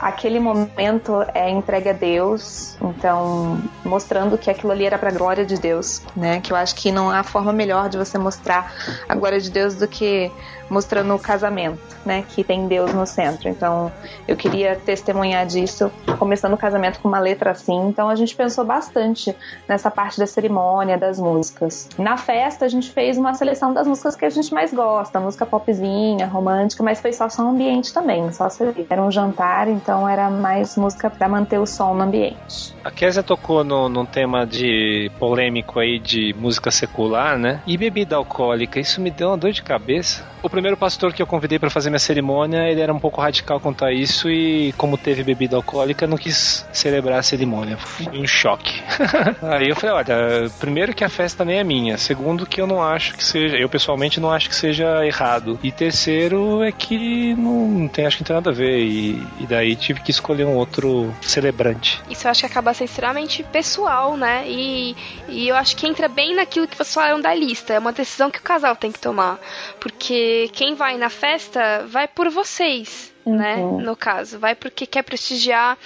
aquele 0.00 0.40
momento 0.40 1.22
é 1.34 1.50
entregue 1.50 1.90
a 1.90 1.92
Deus, 1.92 2.76
então 2.80 3.60
mostrando 3.84 4.38
que 4.38 4.50
aquilo 4.50 4.72
ali 4.72 4.86
era 4.86 4.96
para 4.96 5.10
a 5.10 5.12
glória 5.12 5.44
de 5.44 5.56
Deus, 5.56 6.00
né? 6.16 6.40
Que 6.40 6.52
eu 6.52 6.56
acho 6.56 6.74
que 6.74 6.90
não 6.90 7.10
há 7.10 7.22
forma 7.22 7.52
melhor 7.52 7.88
de 7.90 7.98
você 7.98 8.16
mostrar 8.16 8.72
a 9.06 9.14
glória 9.14 9.38
de 9.38 9.50
Deus 9.50 9.74
do 9.74 9.86
que 9.86 10.32
mostrando 10.70 11.14
o 11.14 11.18
casamento, 11.18 11.80
né? 12.06 12.24
Que 12.28 12.44
tem 12.44 12.68
Deus 12.68 12.94
no 12.94 13.06
centro. 13.06 13.48
Então, 13.48 13.92
eu 14.26 14.36
queria 14.36 14.76
testemunhar 14.76 15.44
disso, 15.44 15.90
começando 16.18 16.54
o 16.54 16.58
casamento 16.58 17.00
com 17.00 17.08
uma 17.08 17.18
letra 17.18 17.50
assim. 17.50 17.88
Então, 17.88 18.08
a 18.08 18.14
gente 18.14 18.34
pensou 18.34 18.64
bastante 18.64 19.34
nessa 19.68 19.90
parte 19.90 20.18
da 20.18 20.26
cerimônia, 20.26 20.96
das 20.96 21.18
músicas. 21.18 21.88
Na 21.98 22.16
festa, 22.16 22.64
a 22.64 22.68
gente 22.68 22.90
fez 22.90 23.18
uma 23.18 23.34
seleção 23.34 23.74
das 23.74 23.86
músicas 23.86 24.14
que 24.16 24.24
a 24.24 24.30
gente 24.30 24.54
mais 24.54 24.72
gosta, 24.72 25.18
música 25.18 25.44
popzinha, 25.44 26.26
romântica, 26.26 26.82
mas 26.82 27.00
foi 27.00 27.12
só 27.12 27.28
som 27.28 27.50
ambiente 27.50 27.92
também, 27.92 28.32
só 28.32 28.48
era 28.88 29.02
um 29.02 29.10
jantar, 29.10 29.68
então 29.68 30.08
era 30.08 30.28
mais 30.30 30.76
música 30.76 31.08
para 31.08 31.28
manter 31.28 31.58
o 31.58 31.66
som 31.66 31.94
no 31.94 32.02
ambiente. 32.02 32.74
A 32.84 32.90
Kézia 32.90 33.22
tocou 33.22 33.64
no, 33.64 33.88
num 33.88 34.04
tema 34.04 34.46
de 34.46 35.10
polêmico 35.18 35.78
aí 35.78 35.98
de 35.98 36.34
música 36.34 36.70
secular, 36.70 37.38
né? 37.38 37.62
E 37.66 37.76
bebida 37.76 38.16
alcoólica, 38.16 38.78
isso 38.78 39.00
me 39.00 39.10
deu 39.10 39.28
uma 39.28 39.36
dor 39.36 39.52
de 39.52 39.62
cabeça. 39.62 40.24
O 40.42 40.48
primeiro 40.60 40.76
pastor 40.76 41.14
que 41.14 41.22
eu 41.22 41.26
convidei 41.26 41.58
para 41.58 41.70
fazer 41.70 41.88
minha 41.88 41.98
cerimônia, 41.98 42.68
ele 42.68 42.82
era 42.82 42.92
um 42.92 42.98
pouco 42.98 43.18
radical 43.18 43.58
quanto 43.58 43.82
a 43.82 43.90
isso 43.90 44.28
e 44.28 44.74
como 44.76 44.98
teve 44.98 45.24
bebida 45.24 45.56
alcoólica, 45.56 46.06
não 46.06 46.18
quis 46.18 46.66
celebrar 46.70 47.18
a 47.18 47.22
cerimônia. 47.22 47.78
Foi 47.78 48.18
um 48.18 48.26
choque. 48.26 48.82
Aí 49.40 49.70
eu 49.70 49.74
falei, 49.74 49.96
olha, 49.96 50.50
primeiro 50.60 50.92
que 50.92 51.02
a 51.02 51.08
festa 51.08 51.46
nem 51.46 51.58
é 51.58 51.64
minha, 51.64 51.96
segundo 51.96 52.44
que 52.44 52.60
eu 52.60 52.66
não 52.66 52.82
acho 52.82 53.14
que 53.14 53.24
seja, 53.24 53.56
eu 53.56 53.70
pessoalmente 53.70 54.20
não 54.20 54.30
acho 54.30 54.50
que 54.50 54.54
seja 54.54 55.02
errado. 55.06 55.58
E 55.62 55.72
terceiro 55.72 56.62
é 56.62 56.70
que 56.70 57.34
não, 57.36 57.66
não 57.66 57.88
tem, 57.88 58.04
acho 58.04 58.18
que 58.18 58.22
não 58.22 58.26
tem 58.26 58.36
nada 58.36 58.50
a 58.50 58.52
ver 58.52 58.80
e, 58.80 59.26
e 59.40 59.46
daí 59.46 59.74
tive 59.74 60.00
que 60.00 60.10
escolher 60.10 60.44
um 60.44 60.56
outro 60.56 61.10
celebrante. 61.22 62.02
Isso 62.10 62.26
eu 62.26 62.30
acho 62.30 62.40
que 62.40 62.46
acaba 62.46 62.74
sendo 62.74 62.88
extremamente 62.88 63.42
pessoal, 63.44 64.14
né? 64.14 64.44
E, 64.46 64.94
e 65.26 65.48
eu 65.48 65.56
acho 65.56 65.74
que 65.74 65.86
entra 65.86 66.06
bem 66.06 66.36
naquilo 66.36 66.68
que 66.68 66.76
vocês 66.76 66.92
falaram 66.92 67.18
da 67.18 67.34
lista. 67.34 67.72
É 67.72 67.78
uma 67.78 67.92
decisão 67.92 68.30
que 68.30 68.40
o 68.40 68.42
casal 68.42 68.76
tem 68.76 68.92
que 68.92 68.98
tomar. 68.98 69.38
Porque 69.80 70.49
quem 70.50 70.74
vai 70.74 70.96
na 70.96 71.08
festa 71.08 71.86
vai 71.88 72.06
por 72.06 72.28
vocês, 72.28 73.12
né? 73.24 73.56
uhum. 73.56 73.78
né? 73.78 73.84
No 73.84 73.96
caso, 73.96 74.38
vai 74.38 74.54
porque 74.54 74.86
quer 74.86 75.02
prestigiar 75.02 75.78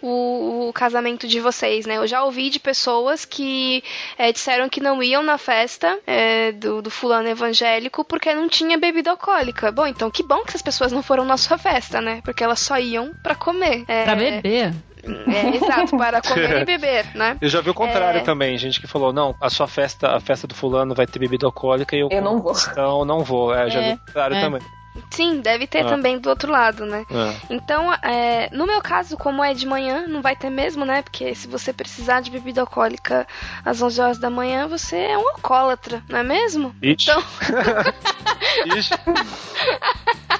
o, 0.00 0.68
o, 0.68 0.72
casamento 0.72 1.26
de 1.26 1.40
vocês, 1.40 1.86
né? 1.86 1.96
Eu 1.96 2.06
já 2.06 2.24
ouvi 2.24 2.50
de 2.50 2.58
pessoas 2.58 3.24
que 3.24 3.82
é, 4.16 4.32
disseram 4.32 4.68
que 4.68 4.80
não 4.80 5.02
iam 5.02 5.22
na 5.22 5.38
festa 5.38 5.98
é, 6.06 6.52
do, 6.52 6.82
do, 6.82 6.90
fulano 6.90 7.28
evangélico 7.28 8.04
porque 8.04 8.32
não 8.34 8.48
tinha 8.48 8.78
bebida 8.78 9.10
alcoólica. 9.10 9.70
Bom, 9.72 9.86
então 9.86 10.10
que 10.10 10.22
bom 10.22 10.42
que 10.42 10.50
essas 10.50 10.62
pessoas 10.62 10.92
não 10.92 11.02
foram 11.02 11.24
na 11.24 11.36
sua 11.36 11.58
festa, 11.58 12.00
né? 12.00 12.20
Porque 12.24 12.42
elas 12.42 12.60
só 12.60 12.78
iam 12.78 13.12
para 13.22 13.34
comer. 13.34 13.84
É, 13.88 14.04
pra 14.04 14.14
beber. 14.14 14.74
É, 15.10 15.56
exato, 15.56 15.96
para 15.96 16.20
comer 16.20 16.62
e 16.62 16.64
beber, 16.64 17.06
né? 17.14 17.36
Eu 17.40 17.48
já 17.48 17.60
vi 17.60 17.70
o 17.70 17.74
contrário 17.74 18.20
é... 18.20 18.22
também, 18.22 18.56
gente 18.58 18.80
que 18.80 18.86
falou, 18.86 19.12
não, 19.12 19.34
a 19.40 19.50
sua 19.50 19.66
festa, 19.66 20.16
a 20.16 20.20
festa 20.20 20.46
do 20.46 20.54
fulano 20.54 20.94
vai 20.94 21.06
ter 21.06 21.18
bebida 21.18 21.46
alcoólica 21.46 21.96
e 21.96 22.00
eu, 22.00 22.08
eu 22.10 22.22
não 22.22 22.40
vou. 22.40 22.52
Então 22.70 23.04
não 23.04 23.20
vou. 23.20 23.54
É, 23.54 23.70
já 23.70 23.80
vi 23.80 23.92
o 23.92 23.98
contrário 23.98 24.36
é. 24.36 24.40
também. 24.40 24.62
Sim, 25.10 25.40
deve 25.40 25.66
ter 25.66 25.84
ah. 25.84 25.88
também 25.88 26.18
do 26.18 26.28
outro 26.28 26.50
lado, 26.50 26.84
né? 26.86 27.04
Ah. 27.10 27.34
Então, 27.50 27.92
é, 27.94 28.48
no 28.52 28.66
meu 28.66 28.80
caso, 28.80 29.16
como 29.16 29.42
é 29.42 29.54
de 29.54 29.66
manhã, 29.66 30.06
não 30.06 30.22
vai 30.22 30.36
ter 30.36 30.50
mesmo, 30.50 30.84
né? 30.84 31.02
Porque 31.02 31.34
se 31.34 31.48
você 31.48 31.72
precisar 31.72 32.20
de 32.20 32.30
bebida 32.30 32.60
alcoólica 32.60 33.26
às 33.64 33.80
11 33.80 34.00
horas 34.00 34.18
da 34.18 34.30
manhã, 34.30 34.66
você 34.66 34.96
é 34.96 35.18
um 35.18 35.28
alcoólatra, 35.28 36.02
não 36.08 36.18
é 36.18 36.22
mesmo? 36.22 36.74
Então. 36.82 37.22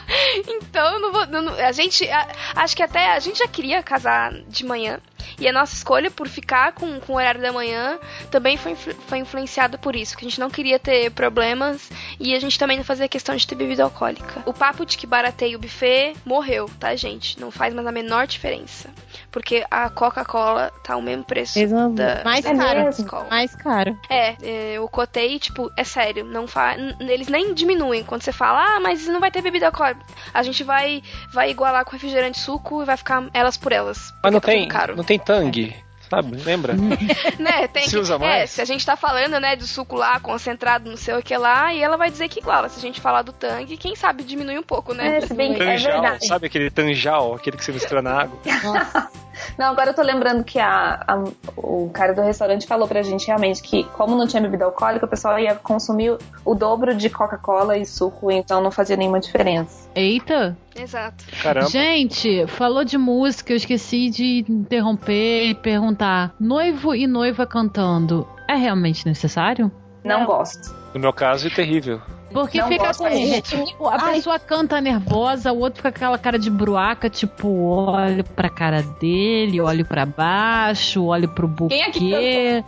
Então, 0.47 0.99
não 1.01 1.13
vou, 1.13 1.27
não, 1.27 1.55
a 1.55 1.73
gente. 1.73 2.09
A, 2.09 2.29
acho 2.57 2.77
que 2.77 2.83
até 2.83 3.13
a 3.13 3.19
gente 3.19 3.39
já 3.39 3.49
queria 3.49 3.83
casar 3.83 4.33
de 4.49 4.65
manhã. 4.65 5.01
E 5.39 5.47
a 5.47 5.53
nossa 5.53 5.75
escolha 5.75 6.11
por 6.11 6.27
ficar 6.29 6.73
com, 6.73 6.99
com 6.99 7.13
o 7.13 7.17
horário 7.17 7.41
da 7.41 7.53
manhã 7.53 7.99
também 8.31 8.57
foi, 8.57 8.75
foi 8.75 9.19
influenciada 9.19 9.79
por 9.79 9.95
isso, 9.95 10.17
que 10.17 10.25
a 10.25 10.29
gente 10.29 10.41
não 10.41 10.51
queria 10.51 10.79
ter 10.81 11.11
problemas 11.13 11.91
e 12.19 12.35
a 12.35 12.41
gente 12.41 12.59
também 12.59 12.77
não 12.77 12.85
fazia 12.85 13.09
questão 13.09 13.37
de 13.37 13.47
ter 13.47 13.55
bebida 13.55 13.85
alcoólica. 13.85 14.43
O 14.49 14.53
papo 14.55 14.87
de 14.87 14.97
que 14.97 15.07
barateia 15.07 15.59
o 15.59 15.61
buffet 15.61 16.17
morreu, 16.25 16.71
tá, 16.81 16.97
gente? 16.97 17.39
Não 17.39 17.51
faz 17.51 17.75
mais 17.75 17.87
a 17.87 17.93
menor 17.93 18.27
diferença. 18.27 18.89
Porque 19.31 19.63
a 19.71 19.91
Coca-Cola 19.91 20.73
tá 20.83 20.97
o 20.97 21.03
mesmo 21.03 21.23
preço 21.23 21.59
da, 21.95 22.23
mais 22.25 22.47
da 22.47 22.57
caro, 22.57 23.29
mais 23.29 23.55
caro. 23.55 24.01
É, 24.09 24.37
é, 24.43 24.73
eu 24.73 24.89
cotei, 24.89 25.39
tipo, 25.39 25.71
é 25.77 25.85
sério, 25.85 26.25
não 26.25 26.47
fa... 26.49 26.75
eles 26.99 27.29
nem 27.29 27.53
diminuem 27.53 28.03
quando 28.03 28.23
você 28.23 28.33
fala, 28.33 28.77
ah, 28.77 28.81
mas 28.81 29.07
não 29.07 29.21
vai 29.21 29.31
ter 29.31 29.43
bebida 29.43 29.67
alcoólica. 29.67 30.01
A 30.33 30.43
gente 30.43 30.65
vai 30.65 31.03
vai 31.31 31.51
igualar 31.51 31.85
com 31.85 31.91
refrigerante 31.91 32.39
suco 32.39 32.83
e 32.83 32.87
vai 32.87 32.97
ficar 32.97 33.29
elas 33.35 33.59
por 33.59 33.71
elas. 33.71 34.15
Mas 34.25 34.33
não 34.33 34.41
tá 34.41 34.47
tem, 34.47 34.67
não 34.97 35.05
tem 35.05 35.19
Tang 35.19 35.88
sabe? 36.09 36.37
Lembra? 36.43 36.75
né, 37.39 37.69
tem 37.69 37.85
se 37.85 37.91
que, 37.91 37.99
usa 37.99 38.19
mais. 38.19 38.43
É, 38.43 38.47
se 38.47 38.61
a 38.61 38.65
gente 38.65 38.85
tá 38.85 38.97
falando, 38.97 39.39
né, 39.41 39.57
do 39.57 39.67
suco 39.67 39.97
lá, 39.97 40.19
concentrado, 40.21 40.91
não 40.91 40.97
sei 40.97 41.15
o 41.15 41.23
que 41.23 41.37
lá, 41.37 41.73
e 41.73 41.83
ela 41.83 41.97
vai 41.97 42.11
dizer 42.11 42.29
que, 42.29 42.41
claro, 42.41 42.69
se 42.69 42.79
a 42.79 42.83
gente 42.83 43.01
falar 43.01 43.23
do 43.23 43.33
Tang, 43.33 43.77
quem 43.77 43.95
sabe 43.95 44.25
diminui 44.25 44.59
um 44.59 44.63
pouco, 44.63 44.95
né? 44.95 45.19
É, 45.19 45.35
bem, 45.35 45.55
é 45.55 45.77
verdade. 45.77 46.27
Sabe 46.27 46.47
aquele 46.47 46.71
tanjal, 46.71 47.35
aquele 47.35 47.57
que 47.57 47.65
você 47.65 47.73
mistura 47.73 48.03
na 48.03 48.23
água? 48.23 48.39
Nossa. 48.63 49.28
Não, 49.57 49.67
agora 49.67 49.91
eu 49.91 49.95
tô 49.95 50.03
lembrando 50.03 50.45
que 50.45 50.59
a, 50.59 51.05
a, 51.07 51.25
o 51.57 51.91
cara 51.93 52.15
do 52.15 52.23
restaurante 52.23 52.67
falou 52.67 52.89
pra 52.89 53.03
gente 53.03 53.27
realmente 53.27 53.63
que, 53.63 53.85
como 53.85 54.17
não 54.17 54.27
tinha 54.27 54.43
bebida 54.43 54.65
alcoólica, 54.65 55.07
o 55.07 55.09
pessoal 55.09 55.39
ia 55.39 55.55
consumir 55.55 56.17
o 56.45 56.55
dobro 56.55 56.95
de 56.95 57.11
Coca-Cola 57.11 57.77
e 57.77 57.85
suco, 57.85 58.31
então 58.31 58.61
não 58.61 58.71
fazia 58.71 58.97
nenhuma 58.97 59.21
diferença. 59.21 59.89
Eita! 59.95 60.57
Exato. 60.77 61.25
Caramba. 61.43 61.69
Gente, 61.69 62.47
falou 62.47 62.85
de 62.85 62.97
música, 62.97 63.53
eu 63.53 63.57
esqueci 63.57 64.11
de 64.11 64.45
interromper 64.49 65.49
e 65.49 65.55
perguntar: 65.55 66.33
noivo 66.39 66.95
e 66.95 67.07
noiva 67.07 67.47
cantando 67.47 68.27
é 68.47 68.55
realmente 68.55 69.05
necessário? 69.07 69.71
Não, 70.05 70.21
não. 70.21 70.27
gosto. 70.27 70.75
No 70.95 71.01
meu 71.01 71.13
caso, 71.13 71.49
é 71.49 71.51
terrível. 71.51 72.01
Porque 72.33 72.61
não 72.61 72.69
fica 72.69 72.95
com. 72.95 73.09
Tipo, 73.43 73.89
a 73.89 73.97
Ai. 74.01 74.15
pessoa 74.15 74.39
canta 74.39 74.81
nervosa, 74.81 75.53
o 75.53 75.59
outro 75.59 75.79
fica 75.79 75.91
com 75.91 75.97
aquela 75.97 76.19
cara 76.19 76.39
de 76.39 76.51
bruaca, 76.51 77.09
tipo, 77.09 77.49
olho 77.49 78.25
pra 78.25 78.49
cara 78.49 78.83
dele, 78.83 79.61
olho 79.61 79.85
pra 79.85 80.05
baixo, 80.05 81.05
olho 81.05 81.29
pro 81.29 81.49
buquê. 81.49 81.75
Quem 81.75 81.83
é 81.83 81.91
que 81.91 82.65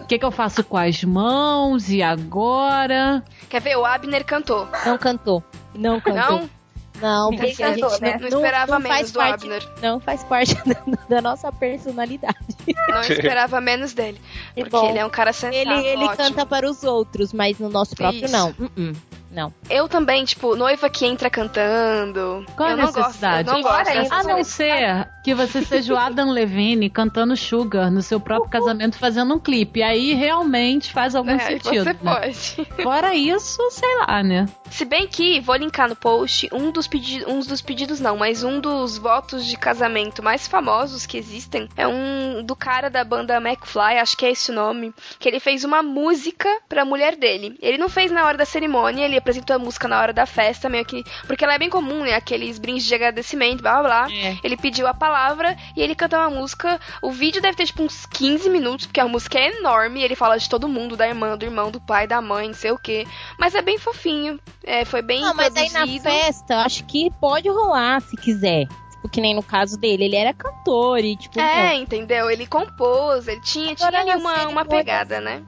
o 0.00 0.06
que, 0.06 0.18
que 0.18 0.24
eu 0.24 0.30
faço 0.30 0.62
com 0.64 0.76
as 0.76 1.02
mãos? 1.04 1.90
E 1.90 2.02
agora? 2.02 3.22
Quer 3.48 3.60
ver? 3.60 3.76
O 3.76 3.84
Abner 3.84 4.24
cantou. 4.24 4.68
Não 4.84 4.98
cantou. 4.98 5.42
Não 5.74 6.00
cantou. 6.00 6.40
Não? 6.40 6.50
Não, 7.00 7.30
porque 7.30 7.62
a 7.62 7.74
gente 7.74 8.00
né? 8.00 8.18
não, 8.20 8.30
não, 8.30 8.38
esperava 8.38 8.72
não 8.72 8.80
menos 8.80 9.10
do 9.10 9.18
parte, 9.18 9.44
Abner. 9.44 9.68
Não 9.82 10.00
faz 10.00 10.24
parte 10.24 10.54
da, 10.64 11.06
da, 11.08 11.20
nossa 11.20 11.50
personalidade. 11.50 12.36
Não 12.88 13.00
esperava 13.02 13.60
menos 13.60 13.92
dele. 13.92 14.20
Porque 14.54 14.70
Bom, 14.70 14.88
ele 14.88 14.98
é 14.98 15.06
um 15.06 15.10
cara 15.10 15.32
sensato. 15.32 15.56
Ele, 15.56 15.86
ele 15.86 16.08
canta 16.16 16.46
para 16.46 16.68
os 16.68 16.84
outros, 16.84 17.32
mas 17.32 17.58
no 17.58 17.68
nosso 17.68 17.96
próprio 17.96 18.24
Isso. 18.24 18.32
não. 18.32 18.50
Uh 18.50 18.70
-uh. 18.76 18.96
Não. 19.34 19.52
Eu 19.68 19.88
também, 19.88 20.24
tipo, 20.24 20.54
noiva 20.54 20.88
que 20.88 21.04
entra 21.04 21.28
cantando. 21.28 22.46
Qual 22.56 22.70
eu 22.70 22.74
a 22.74 22.86
necessidade? 22.86 23.50
Não 23.50 23.60
gosto, 23.60 23.88
eu 23.88 23.94
não 23.94 24.08
gosto 24.08 24.12
a 24.14 24.22
não 24.22 24.44
ser 24.44 25.08
que 25.24 25.34
você 25.34 25.64
seja 25.64 25.94
o 25.94 25.96
Adam 25.96 26.30
Levine 26.30 26.90
cantando 26.90 27.34
Sugar 27.34 27.90
no 27.90 28.02
seu 28.02 28.20
próprio 28.20 28.50
casamento 28.50 28.98
fazendo 28.98 29.34
um 29.34 29.38
clipe. 29.38 29.82
Aí 29.82 30.12
realmente 30.12 30.92
faz 30.92 31.14
algum 31.14 31.30
é, 31.30 31.38
sentido. 31.38 31.82
Você 31.82 31.92
né? 31.92 31.98
pode. 32.02 32.68
Fora 32.82 33.14
isso, 33.14 33.58
sei 33.70 33.96
lá, 34.00 34.22
né? 34.22 34.46
Se 34.70 34.84
bem 34.84 35.06
que, 35.06 35.40
vou 35.40 35.56
linkar 35.56 35.88
no 35.88 35.96
post, 35.96 36.48
um 36.52 36.70
dos, 36.70 36.86
pedi 36.86 37.24
um 37.26 37.40
dos 37.40 37.62
pedidos 37.62 38.00
não, 38.00 38.16
mas 38.18 38.44
um 38.44 38.60
dos 38.60 38.98
votos 38.98 39.46
de 39.46 39.56
casamento 39.56 40.22
mais 40.22 40.46
famosos 40.46 41.06
que 41.06 41.16
existem 41.16 41.68
é 41.76 41.86
um 41.88 42.42
do 42.44 42.54
cara 42.54 42.90
da 42.90 43.02
banda 43.02 43.36
McFly, 43.36 43.98
acho 43.98 44.16
que 44.16 44.26
é 44.26 44.30
esse 44.30 44.50
o 44.50 44.54
nome, 44.54 44.92
que 45.18 45.28
ele 45.28 45.40
fez 45.40 45.64
uma 45.64 45.82
música 45.82 46.48
pra 46.68 46.84
mulher 46.84 47.16
dele. 47.16 47.56
Ele 47.62 47.78
não 47.78 47.88
fez 47.88 48.10
na 48.10 48.26
hora 48.26 48.36
da 48.36 48.44
cerimônia, 48.44 49.04
ele 49.04 49.16
apresentou 49.24 49.56
a 49.56 49.58
música 49.58 49.88
na 49.88 49.98
hora 49.98 50.12
da 50.12 50.26
festa, 50.26 50.68
meio 50.68 50.84
que. 50.84 51.02
Porque 51.26 51.42
ela 51.44 51.54
é 51.54 51.58
bem 51.58 51.70
comum, 51.70 52.02
né? 52.02 52.14
Aqueles 52.14 52.58
brindes 52.58 52.84
de 52.84 52.94
agradecimento, 52.94 53.62
blá 53.62 53.80
blá 53.80 54.04
blá. 54.04 54.12
É. 54.12 54.36
Ele 54.44 54.56
pediu 54.56 54.86
a 54.86 54.92
palavra 54.94 55.56
e 55.74 55.80
ele 55.82 55.94
canta 55.94 56.18
uma 56.18 56.30
música. 56.30 56.78
O 57.02 57.10
vídeo 57.10 57.40
deve 57.40 57.56
ter 57.56 57.66
tipo 57.66 57.82
uns 57.82 58.04
15 58.06 58.50
minutos, 58.50 58.86
porque 58.86 59.00
a 59.00 59.08
música 59.08 59.38
é 59.38 59.58
enorme. 59.58 60.02
Ele 60.02 60.14
fala 60.14 60.38
de 60.38 60.48
todo 60.48 60.68
mundo, 60.68 60.96
da 60.96 61.08
irmã, 61.08 61.36
do 61.36 61.44
irmão, 61.44 61.70
do 61.70 61.80
pai, 61.80 62.06
da 62.06 62.20
mãe, 62.20 62.48
não 62.48 62.54
sei 62.54 62.70
o 62.70 62.78
quê. 62.78 63.06
Mas 63.38 63.54
é 63.54 63.62
bem 63.62 63.78
fofinho. 63.78 64.38
É, 64.62 64.84
foi 64.84 65.00
bem 65.00 65.22
Não, 65.22 65.34
mas 65.34 65.56
aí 65.56 65.70
na 65.70 65.86
festa, 65.86 66.54
eu 66.54 66.58
acho 66.58 66.84
que 66.84 67.10
pode 67.20 67.48
rolar 67.48 68.00
se 68.02 68.16
quiser. 68.16 68.66
Tipo, 68.90 69.08
que 69.08 69.20
nem 69.20 69.34
no 69.34 69.42
caso 69.42 69.78
dele, 69.78 70.04
ele 70.04 70.16
era 70.16 70.34
cantor 70.34 70.98
e, 70.98 71.16
tipo, 71.16 71.40
É, 71.40 71.70
meu, 71.70 71.82
entendeu? 71.82 72.30
Ele 72.30 72.46
compôs, 72.46 73.26
ele 73.26 73.40
tinha, 73.40 73.74
tinha 73.74 73.88
ali 73.88 74.14
uma, 74.16 74.48
uma 74.48 74.64
pegada, 74.64 75.20
né? 75.20 75.42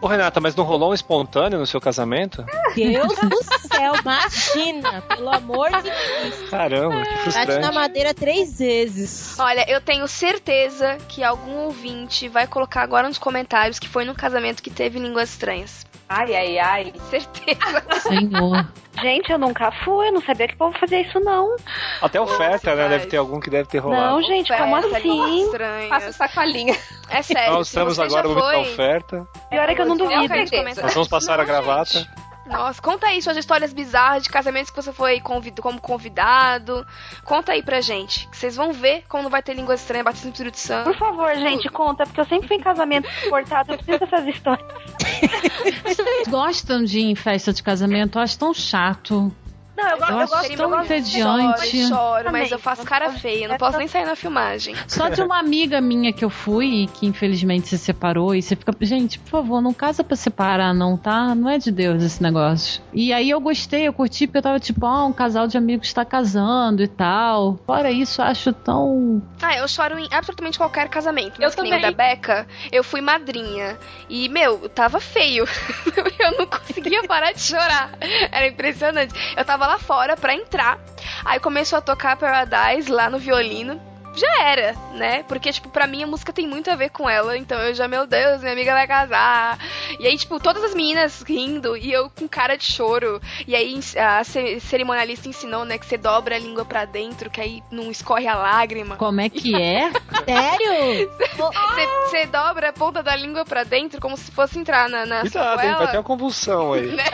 Ô, 0.00 0.06
Renata, 0.06 0.40
mas 0.40 0.54
não 0.54 0.64
rolou 0.64 0.92
um 0.92 0.94
espontâneo 0.94 1.58
no 1.58 1.66
seu 1.66 1.80
casamento? 1.80 2.44
Deus 2.74 3.14
do 3.16 3.42
céu, 3.66 3.94
imagina, 4.00 5.02
pelo 5.02 5.28
amor 5.28 5.70
de 5.70 5.90
Deus. 5.90 6.50
Caramba, 6.50 7.02
que 7.02 7.08
Bate 7.08 7.22
frustrante. 7.22 7.60
na 7.60 7.72
madeira 7.72 8.14
três 8.14 8.58
vezes. 8.58 9.36
Olha, 9.38 9.68
eu 9.68 9.80
tenho 9.80 10.06
certeza 10.06 10.98
que 11.08 11.24
algum 11.24 11.64
ouvinte 11.64 12.28
vai 12.28 12.46
colocar 12.46 12.82
agora 12.82 13.08
nos 13.08 13.18
comentários 13.18 13.80
que 13.80 13.88
foi 13.88 14.04
num 14.04 14.14
casamento 14.14 14.62
que 14.62 14.70
teve 14.70 15.00
línguas 15.00 15.30
estranhas. 15.30 15.84
Ai, 16.08 16.34
ai, 16.34 16.58
ai. 16.58 16.92
Certeza. 17.10 17.84
Senhor. 18.00 18.66
Gente, 19.00 19.30
eu 19.30 19.38
nunca 19.38 19.70
fui, 19.84 20.08
eu 20.08 20.12
não 20.12 20.22
sabia 20.22 20.48
que 20.48 20.54
o 20.54 20.58
povo 20.58 20.76
fazia 20.78 21.00
isso, 21.02 21.20
não. 21.20 21.54
Até 22.02 22.20
oferta, 22.20 22.74
né? 22.74 22.82
faz. 22.82 22.90
Deve 22.90 23.06
ter 23.06 23.16
algum 23.16 23.38
que 23.38 23.48
deve 23.48 23.68
ter 23.68 23.78
rolado. 23.78 24.16
Não, 24.16 24.22
gente, 24.22 24.52
como 24.56 24.76
Oferta, 24.76 24.98
línguas 24.98 25.24
assim? 25.24 25.44
estranhas. 25.44 25.88
Faça 25.88 26.12
sacolinha. 26.12 26.76
É 27.08 27.22
sério. 27.22 27.52
Nós 27.52 27.68
estamos 27.68 28.00
agora 28.00 28.26
no 28.26 28.34
momento 28.34 28.50
da 28.50 28.60
oferta. 28.60 29.28
Pior 29.50 29.68
é 29.68 29.74
que 29.74 29.80
eu 29.80 29.86
não 29.86 29.96
duvido. 29.96 30.34
Nós 30.82 30.94
vamos 30.94 31.08
passar 31.08 31.38
a 31.38 31.44
gravata. 31.44 32.08
Nossa, 32.48 32.80
conta 32.80 33.06
aí 33.06 33.20
suas 33.20 33.36
histórias 33.36 33.72
bizarras 33.72 34.22
de 34.22 34.30
casamentos 34.30 34.70
que 34.70 34.76
você 34.76 34.92
foi 34.92 35.20
convid... 35.20 35.60
como 35.60 35.80
convidado. 35.80 36.86
Conta 37.24 37.52
aí 37.52 37.62
pra 37.62 37.80
gente. 37.80 38.28
Que 38.28 38.36
vocês 38.36 38.56
vão 38.56 38.72
ver 38.72 39.04
como 39.08 39.24
não 39.24 39.30
vai 39.30 39.42
ter 39.42 39.54
línguas 39.54 39.80
estranhas, 39.80 40.04
batismo 40.04 40.28
no 40.28 40.32
Espírito 40.32 40.58
Santo. 40.58 40.84
Por 40.84 40.98
favor, 40.98 41.34
gente, 41.36 41.68
conta, 41.68 42.04
porque 42.04 42.20
eu 42.20 42.24
sempre 42.24 42.48
fui 42.48 42.56
em 42.56 42.60
casamento 42.60 43.08
cortado, 43.28 43.72
eu 43.72 43.76
preciso 43.76 43.98
dessas 43.98 44.26
histórias. 44.26 44.66
Vocês 45.84 46.28
gostam 46.28 46.82
de 46.84 47.00
ir 47.00 47.10
em 47.10 47.14
festa 47.14 47.52
de 47.52 47.62
casamento? 47.62 48.18
Eu 48.18 48.22
acho 48.22 48.38
tão 48.38 48.54
chato. 48.54 49.32
Não, 49.78 49.88
eu, 49.90 49.98
go- 49.98 50.04
Eu 50.06 50.10
eu 50.10 50.18
acho 50.18 50.32
gosto 50.32 50.56
tão 50.56 50.74
eu 50.74 50.82
entediante. 50.82 51.76
Choro, 51.86 51.88
choro, 51.88 52.32
mas 52.32 52.50
eu 52.50 52.58
faço 52.58 52.84
cara 52.84 53.10
feia. 53.12 53.44
Eu 53.44 53.48
não 53.50 53.56
posso 53.58 53.78
nem 53.78 53.86
sair 53.86 54.04
na 54.04 54.16
filmagem. 54.16 54.74
Só 54.88 55.08
de 55.08 55.22
uma 55.22 55.38
amiga 55.38 55.80
minha 55.80 56.12
que 56.12 56.24
eu 56.24 56.30
fui, 56.30 56.88
que 56.94 57.06
infelizmente 57.06 57.68
se 57.68 57.78
separou, 57.78 58.34
e 58.34 58.42
você 58.42 58.56
fica, 58.56 58.74
gente, 58.80 59.18
por 59.20 59.30
favor, 59.30 59.60
não 59.60 59.72
casa 59.72 60.02
pra 60.02 60.16
separar, 60.16 60.74
não, 60.74 60.96
tá? 60.96 61.32
Não 61.34 61.48
é 61.48 61.58
de 61.58 61.70
Deus 61.70 62.02
esse 62.02 62.20
negócio. 62.22 62.82
E 62.92 63.12
aí 63.12 63.30
eu 63.30 63.40
gostei, 63.40 63.86
eu 63.86 63.92
curti, 63.92 64.26
porque 64.26 64.38
eu 64.38 64.42
tava 64.42 64.58
tipo, 64.58 64.84
ah, 64.84 65.04
um 65.06 65.12
casal 65.12 65.46
de 65.46 65.56
amigos 65.56 65.92
tá 65.92 66.04
casando 66.04 66.82
e 66.82 66.88
tal. 66.88 67.56
Fora 67.66 67.90
isso, 67.90 68.20
eu 68.20 68.24
acho 68.26 68.52
tão. 68.52 69.22
Ah, 69.40 69.56
eu 69.58 69.68
choro 69.68 69.96
em 69.98 70.08
absolutamente 70.10 70.58
qualquer 70.58 70.88
casamento. 70.88 71.40
Eu 71.40 71.44
Mas 71.46 71.54
o 71.54 71.56
também. 71.56 71.80
da 71.80 71.92
Beca, 71.92 72.46
eu 72.72 72.82
fui 72.82 73.00
madrinha. 73.00 73.78
E, 74.08 74.28
meu, 74.28 74.68
tava 74.68 74.98
feio. 74.98 75.44
eu 76.18 76.36
não 76.38 76.46
conseguia 76.46 77.02
parar 77.04 77.32
de 77.32 77.40
chorar. 77.40 77.90
Era 78.32 78.48
impressionante. 78.48 79.14
Eu 79.36 79.44
tava 79.44 79.67
lá 79.68 79.78
fora 79.78 80.16
pra 80.16 80.34
entrar. 80.34 80.78
Aí 81.24 81.38
começou 81.38 81.78
a 81.78 81.82
tocar 81.82 82.16
Paradise 82.16 82.90
lá 82.90 83.10
no 83.10 83.18
violino. 83.18 83.80
Já 84.18 84.42
era, 84.42 84.74
né? 84.94 85.22
Porque, 85.24 85.52
tipo, 85.52 85.68
pra 85.68 85.86
mim 85.86 86.02
a 86.02 86.06
música 86.06 86.32
tem 86.32 86.46
muito 86.46 86.70
a 86.70 86.76
ver 86.76 86.90
com 86.90 87.08
ela. 87.08 87.36
Então 87.36 87.58
eu 87.60 87.74
já, 87.74 87.86
meu 87.86 88.06
Deus, 88.06 88.40
minha 88.40 88.52
amiga 88.52 88.72
vai 88.72 88.86
casar. 88.86 89.58
E 90.00 90.06
aí, 90.06 90.16
tipo, 90.16 90.40
todas 90.40 90.62
as 90.64 90.74
meninas 90.74 91.22
rindo 91.22 91.76
e 91.76 91.92
eu 91.92 92.10
com 92.10 92.26
cara 92.28 92.56
de 92.56 92.64
choro. 92.64 93.20
E 93.46 93.54
aí 93.54 93.78
a 93.96 94.24
ce- 94.24 94.60
cerimonialista 94.60 95.28
ensinou, 95.28 95.64
né, 95.64 95.78
que 95.78 95.86
você 95.86 95.96
dobra 95.96 96.36
a 96.36 96.38
língua 96.38 96.64
pra 96.64 96.84
dentro, 96.84 97.30
que 97.30 97.40
aí 97.40 97.62
não 97.70 97.90
escorre 97.90 98.26
a 98.26 98.34
lágrima. 98.36 98.96
Como 98.96 99.20
é 99.20 99.28
que 99.28 99.54
é? 99.54 99.90
Sério? 100.26 101.10
Você 101.36 101.86
você 102.08 102.26
dobra 102.26 102.70
a 102.70 102.72
ponta 102.72 103.02
da 103.02 103.14
língua 103.14 103.44
pra 103.44 103.64
dentro 103.64 104.00
como 104.00 104.16
se 104.16 104.30
fosse 104.32 104.58
entrar 104.58 104.88
na, 104.88 105.04
na 105.06 105.20
Cuidado, 105.20 105.60
hein? 105.62 105.74
Vai 105.76 105.90
ter 105.90 105.96
uma 105.98 106.02
convulsão 106.02 106.72
aí. 106.72 106.86
né? 106.92 107.04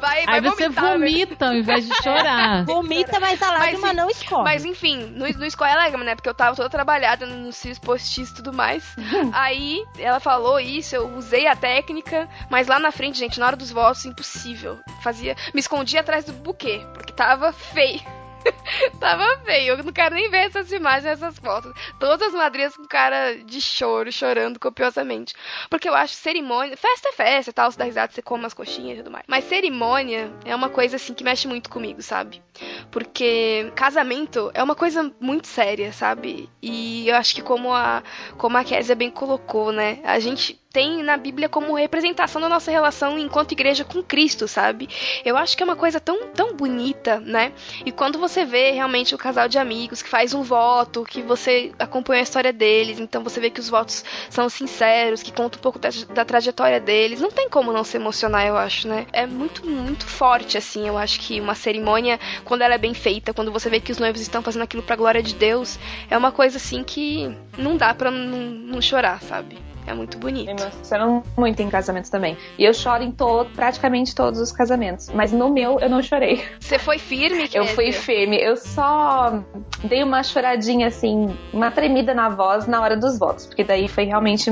Vai, 0.00 0.24
vai 0.24 0.24
Aí 0.36 0.40
você 0.40 0.68
vomitar, 0.68 0.84
né? 0.84 0.90
vomita 0.92 1.46
ao 1.46 1.54
invés 1.54 1.86
de 1.88 1.94
chorar. 2.02 2.64
Vomita, 2.64 3.18
mas 3.20 3.42
a 3.42 3.50
lágrima 3.52 3.88
Mas, 3.88 3.96
não 3.96 4.10
escorre. 4.10 4.44
Mas 4.44 4.64
enfim, 4.64 5.12
não, 5.16 5.26
não 5.28 5.46
escorre 5.46 5.72
a 5.72 5.76
lágrima, 5.76 6.04
né? 6.04 6.14
Porque 6.14 6.28
eu 6.28 6.34
tava 6.34 6.43
toda 6.52 6.68
trabalhada 6.68 7.26
nos 7.26 7.56
cílios 7.56 7.78
postiços 7.78 8.30
e 8.30 8.34
tudo 8.34 8.52
mais. 8.52 8.84
Aí 9.32 9.84
ela 9.98 10.20
falou 10.20 10.58
isso, 10.58 10.94
eu 10.94 11.16
usei 11.16 11.46
a 11.46 11.56
técnica, 11.56 12.28
mas 12.50 12.66
lá 12.66 12.78
na 12.78 12.92
frente, 12.92 13.18
gente, 13.18 13.38
na 13.38 13.46
hora 13.46 13.56
dos 13.56 13.70
votos, 13.70 14.04
impossível. 14.04 14.78
Fazia. 15.02 15.36
Me 15.54 15.60
escondia 15.60 16.00
atrás 16.00 16.24
do 16.24 16.32
buquê, 16.32 16.84
porque 16.92 17.12
tava 17.12 17.52
feio. 17.52 18.00
Tava 19.00 19.38
feio, 19.44 19.74
eu 19.74 19.84
não 19.84 19.92
quero 19.92 20.14
nem 20.14 20.30
ver 20.30 20.46
essas 20.46 20.70
imagens, 20.72 21.06
essas 21.06 21.38
fotos. 21.38 21.72
Todas 21.98 22.28
as 22.28 22.34
madrinhas 22.34 22.76
com 22.76 22.84
cara 22.86 23.36
de 23.36 23.60
choro, 23.60 24.10
chorando 24.12 24.58
copiosamente. 24.58 25.34
Porque 25.70 25.88
eu 25.88 25.94
acho 25.94 26.14
cerimônia. 26.14 26.76
Festa 26.76 27.08
é 27.08 27.12
festa 27.12 27.50
e 27.50 27.54
tal, 27.54 27.70
se 27.70 27.78
dá 27.78 27.84
risada, 27.84 28.12
você 28.12 28.22
come 28.22 28.44
as 28.46 28.54
coxinhas 28.54 28.98
e 28.98 29.02
tudo 29.02 29.10
mais. 29.10 29.24
Mas 29.28 29.44
cerimônia 29.44 30.32
é 30.44 30.54
uma 30.54 30.68
coisa 30.68 30.96
assim 30.96 31.14
que 31.14 31.24
mexe 31.24 31.48
muito 31.48 31.70
comigo, 31.70 32.02
sabe? 32.02 32.42
Porque 32.90 33.72
casamento 33.74 34.50
é 34.54 34.62
uma 34.62 34.74
coisa 34.74 35.12
muito 35.20 35.46
séria, 35.46 35.92
sabe? 35.92 36.48
E 36.62 37.08
eu 37.08 37.16
acho 37.16 37.34
que 37.34 37.42
como 37.42 37.72
a, 37.72 38.02
como 38.36 38.56
a 38.56 38.64
Kézia 38.64 38.94
bem 38.94 39.10
colocou, 39.10 39.72
né? 39.72 40.00
A 40.04 40.18
gente 40.18 40.60
tem 40.74 41.04
na 41.04 41.16
Bíblia 41.16 41.48
como 41.48 41.76
representação 41.76 42.42
da 42.42 42.48
nossa 42.48 42.68
relação 42.68 43.16
enquanto 43.16 43.52
igreja 43.52 43.84
com 43.84 44.02
Cristo, 44.02 44.48
sabe? 44.48 44.88
Eu 45.24 45.36
acho 45.36 45.56
que 45.56 45.62
é 45.62 45.64
uma 45.66 45.76
coisa 45.76 46.00
tão, 46.00 46.26
tão 46.30 46.56
bonita, 46.56 47.20
né? 47.20 47.52
E 47.86 47.92
quando 47.92 48.18
você 48.18 48.44
vê 48.44 48.72
realmente 48.72 49.14
o 49.14 49.18
casal 49.18 49.48
de 49.48 49.56
amigos 49.56 50.02
que 50.02 50.08
faz 50.08 50.34
um 50.34 50.42
voto, 50.42 51.04
que 51.04 51.22
você 51.22 51.70
acompanha 51.78 52.22
a 52.22 52.24
história 52.24 52.52
deles, 52.52 52.98
então 52.98 53.22
você 53.22 53.38
vê 53.38 53.50
que 53.50 53.60
os 53.60 53.68
votos 53.68 54.04
são 54.28 54.48
sinceros, 54.48 55.22
que 55.22 55.30
conta 55.30 55.58
um 55.58 55.60
pouco 55.60 55.78
da, 55.78 55.90
da 56.12 56.24
trajetória 56.24 56.80
deles, 56.80 57.20
não 57.20 57.30
tem 57.30 57.48
como 57.48 57.72
não 57.72 57.84
se 57.84 57.96
emocionar, 57.96 58.44
eu 58.44 58.56
acho, 58.56 58.88
né? 58.88 59.06
É 59.12 59.26
muito, 59.26 59.64
muito 59.64 60.04
forte, 60.08 60.58
assim, 60.58 60.88
eu 60.88 60.98
acho 60.98 61.20
que 61.20 61.40
uma 61.40 61.54
cerimônia, 61.54 62.18
quando 62.44 62.62
ela 62.62 62.74
é 62.74 62.78
bem 62.78 62.94
feita, 62.94 63.32
quando 63.32 63.52
você 63.52 63.70
vê 63.70 63.78
que 63.78 63.92
os 63.92 63.98
noivos 64.00 64.20
estão 64.20 64.42
fazendo 64.42 64.62
aquilo 64.62 64.82
pra 64.82 64.96
glória 64.96 65.22
de 65.22 65.36
Deus, 65.36 65.78
é 66.10 66.18
uma 66.18 66.32
coisa, 66.32 66.56
assim, 66.56 66.82
que 66.82 67.32
não 67.56 67.76
dá 67.76 67.94
pra 67.94 68.10
não, 68.10 68.50
não 68.50 68.82
chorar, 68.82 69.22
sabe? 69.22 69.56
É 69.86 69.92
muito 69.94 70.18
bonito. 70.18 70.46
Me 70.46 70.52
emocionam 70.60 71.22
muito 71.36 71.60
em 71.60 71.68
casamentos 71.68 72.10
também. 72.10 72.36
E 72.58 72.64
eu 72.64 72.72
choro 72.72 73.02
em 73.02 73.10
todo, 73.10 73.50
praticamente 73.50 74.14
todos 74.14 74.40
os 74.40 74.50
casamentos. 74.50 75.10
Mas 75.10 75.32
no 75.32 75.50
meu 75.50 75.78
eu 75.80 75.90
não 75.90 76.02
chorei. 76.02 76.42
Você 76.58 76.78
foi 76.78 76.98
firme, 76.98 77.44
Eu 77.52 77.62
Kézia? 77.62 77.74
fui 77.74 77.92
firme. 77.92 78.36
Eu 78.40 78.56
só 78.56 79.42
dei 79.82 80.02
uma 80.02 80.22
choradinha 80.22 80.86
assim, 80.86 81.36
uma 81.52 81.70
tremida 81.70 82.14
na 82.14 82.28
voz 82.28 82.66
na 82.66 82.80
hora 82.80 82.96
dos 82.96 83.18
votos. 83.18 83.46
Porque 83.46 83.62
daí 83.64 83.88
foi 83.88 84.04
realmente 84.04 84.50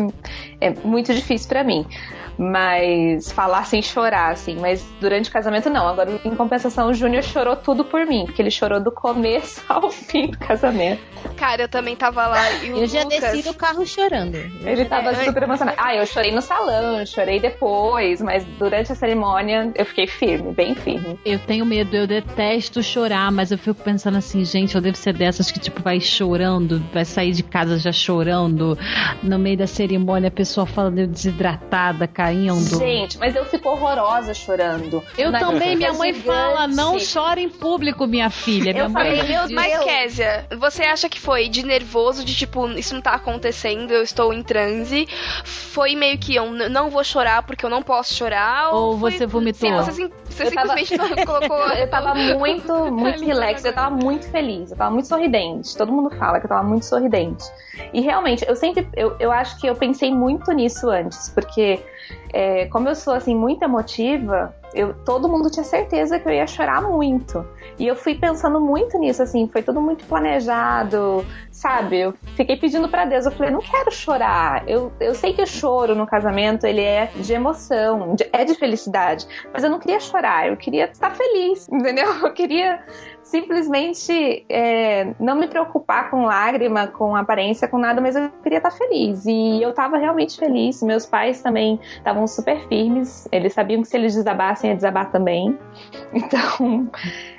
é, 0.60 0.70
muito 0.84 1.14
difícil 1.14 1.48
pra 1.48 1.64
mim. 1.64 1.86
Mas 2.38 3.30
falar 3.30 3.64
sem 3.66 3.82
chorar, 3.82 4.32
assim. 4.32 4.56
Mas 4.58 4.82
durante 5.00 5.28
o 5.28 5.32
casamento, 5.32 5.68
não. 5.68 5.86
Agora, 5.86 6.18
em 6.24 6.34
compensação, 6.34 6.88
o 6.88 6.94
Júnior 6.94 7.22
chorou 7.22 7.56
tudo 7.56 7.84
por 7.84 8.06
mim. 8.06 8.24
Porque 8.24 8.40
ele 8.40 8.50
chorou 8.50 8.80
do 8.80 8.90
começo 8.90 9.62
ao 9.68 9.90
fim 9.90 10.28
do 10.28 10.38
casamento. 10.38 11.00
Cara, 11.36 11.62
eu 11.62 11.68
também 11.68 11.94
tava 11.94 12.26
lá. 12.26 12.50
E 12.64 12.72
o 12.72 12.78
Eu 12.78 12.86
já 12.86 13.02
Lucas... 13.02 13.20
desci 13.20 13.42
do 13.42 13.54
carro 13.54 13.86
chorando. 13.86 14.34
Ele 14.34 14.84
tava 14.86 15.10
É. 15.10 15.21
super 15.24 15.42
emocionado. 15.44 15.76
Ah, 15.80 15.94
eu 15.94 16.06
chorei 16.06 16.30
no 16.32 16.42
salão, 16.42 17.04
chorei 17.06 17.40
depois, 17.40 18.20
mas 18.20 18.44
durante 18.58 18.92
a 18.92 18.94
cerimônia 18.94 19.72
eu 19.74 19.84
fiquei 19.86 20.06
firme, 20.06 20.52
bem 20.52 20.74
firme. 20.74 21.18
Eu 21.24 21.38
tenho 21.38 21.64
medo, 21.64 21.94
eu 21.96 22.06
detesto 22.06 22.82
chorar, 22.82 23.30
mas 23.32 23.50
eu 23.50 23.58
fico 23.58 23.82
pensando 23.82 24.16
assim, 24.18 24.44
gente, 24.44 24.74
eu 24.74 24.80
devo 24.80 24.96
ser 24.96 25.12
dessas 25.14 25.50
que, 25.50 25.58
tipo, 25.58 25.82
vai 25.82 26.00
chorando, 26.00 26.82
vai 26.92 27.04
sair 27.04 27.32
de 27.32 27.42
casa 27.42 27.78
já 27.78 27.92
chorando. 27.92 28.78
No 29.22 29.38
meio 29.38 29.56
da 29.56 29.66
cerimônia, 29.66 30.28
a 30.28 30.30
pessoa 30.32 30.66
falando 30.66 30.98
eu 30.98 31.06
desidratada, 31.06 32.06
caindo. 32.06 32.78
Gente, 32.78 33.18
mas 33.18 33.34
eu 33.34 33.44
fico 33.44 33.68
horrorosa 33.68 34.34
chorando. 34.34 35.02
Eu 35.16 35.30
Na- 35.30 35.38
também, 35.38 35.76
minha 35.76 35.92
mãe 35.92 36.12
gigante. 36.12 36.26
fala, 36.26 36.66
não 36.66 36.96
chora 36.98 37.40
em 37.40 37.48
público, 37.48 38.06
minha 38.06 38.30
filha. 38.30 38.72
Minha 38.72 38.84
Eu 38.84 38.90
mãe 38.90 39.04
falei, 39.18 39.22
meu 39.22 39.42
diz. 39.46 39.52
Mas, 39.52 39.78
Kézia, 39.84 40.46
você 40.58 40.82
acha 40.84 41.08
que 41.08 41.20
foi 41.20 41.48
de 41.48 41.64
nervoso, 41.64 42.24
de 42.24 42.34
tipo, 42.34 42.68
isso 42.70 42.94
não 42.94 43.00
tá 43.00 43.12
acontecendo, 43.12 43.90
eu 43.92 44.02
estou 44.02 44.32
em 44.32 44.42
transe? 44.42 45.06
Foi 45.44 45.94
meio 45.96 46.18
que 46.18 46.34
eu 46.34 46.50
não 46.50 46.90
vou 46.90 47.02
chorar 47.02 47.42
porque 47.44 47.64
eu 47.64 47.70
não 47.70 47.82
posso 47.82 48.12
chorar? 48.14 48.70
Ou 48.72 48.98
foi- 48.98 49.12
você 49.12 49.26
vomitou? 49.26 49.68
Sim, 49.70 49.76
você, 49.76 49.92
sim- 49.92 50.10
você 50.28 50.50
tava- 50.50 50.76
simplesmente 50.78 50.96
não 51.16 51.16
colocou. 51.24 51.68
Eu 51.70 51.88
tava 51.88 52.14
muito, 52.14 52.72
muito 52.92 53.24
relax, 53.24 53.64
eu 53.64 53.72
tava 53.72 53.94
muito 53.94 54.26
feliz, 54.30 54.70
eu 54.70 54.76
tava 54.76 54.90
muito 54.90 55.06
sorridente. 55.08 55.76
Todo 55.76 55.90
mundo 55.92 56.10
fala 56.10 56.38
que 56.40 56.46
eu 56.46 56.50
tava 56.50 56.62
muito 56.62 56.84
sorridente. 56.84 57.44
E 57.92 58.00
realmente, 58.00 58.44
eu 58.46 58.54
sempre, 58.56 58.86
eu, 58.94 59.16
eu 59.18 59.32
acho 59.32 59.58
que 59.58 59.66
eu 59.66 59.74
pensei 59.74 60.12
muito 60.12 60.50
nisso 60.52 60.88
antes, 60.90 61.28
porque 61.30 61.80
é, 62.32 62.66
como 62.66 62.88
eu 62.88 62.94
sou 62.94 63.14
assim 63.14 63.34
muito 63.34 63.62
emotiva, 63.62 64.54
eu, 64.74 64.94
todo 65.04 65.28
mundo 65.28 65.50
tinha 65.50 65.64
certeza 65.64 66.18
que 66.18 66.28
eu 66.28 66.32
ia 66.32 66.46
chorar 66.46 66.82
muito. 66.82 67.44
E 67.78 67.86
eu 67.86 67.96
fui 67.96 68.14
pensando 68.14 68.60
muito 68.60 68.98
nisso, 68.98 69.22
assim, 69.22 69.48
foi 69.48 69.62
tudo 69.62 69.80
muito 69.80 70.04
planejado, 70.04 71.24
sabe? 71.50 72.00
Eu 72.00 72.14
fiquei 72.36 72.56
pedindo 72.56 72.88
para 72.88 73.04
Deus, 73.04 73.24
eu 73.26 73.32
falei, 73.32 73.52
não 73.52 73.60
quero 73.60 73.90
chorar. 73.90 74.68
Eu, 74.68 74.92
eu 75.00 75.14
sei 75.14 75.32
que 75.32 75.42
o 75.42 75.46
choro 75.46 75.94
no 75.94 76.06
casamento, 76.06 76.66
ele 76.66 76.80
é 76.80 77.10
de 77.16 77.32
emoção, 77.32 78.14
de, 78.14 78.28
é 78.32 78.44
de 78.44 78.54
felicidade, 78.54 79.26
mas 79.52 79.64
eu 79.64 79.70
não 79.70 79.78
queria 79.78 80.00
chorar, 80.00 80.48
eu 80.48 80.56
queria 80.56 80.84
estar 80.84 81.14
feliz, 81.14 81.68
entendeu? 81.72 82.08
Eu 82.22 82.32
queria 82.32 82.84
simplesmente 83.32 84.44
é, 84.46 85.14
não 85.18 85.34
me 85.34 85.48
preocupar 85.48 86.10
com 86.10 86.26
lágrima, 86.26 86.86
com 86.86 87.16
aparência, 87.16 87.66
com 87.66 87.78
nada, 87.78 87.98
mas 87.98 88.14
eu 88.14 88.28
queria 88.42 88.58
estar 88.58 88.70
feliz. 88.70 89.24
E 89.24 89.62
eu 89.62 89.70
estava 89.70 89.96
realmente 89.96 90.38
feliz. 90.38 90.82
Meus 90.82 91.06
pais 91.06 91.40
também 91.40 91.80
estavam 91.96 92.26
super 92.26 92.68
firmes, 92.68 93.26
eles 93.32 93.54
sabiam 93.54 93.80
que 93.80 93.88
se 93.88 93.96
eles 93.96 94.14
desabassem, 94.14 94.68
ia 94.68 94.76
desabar 94.76 95.10
também. 95.10 95.58
Então, 96.14 96.90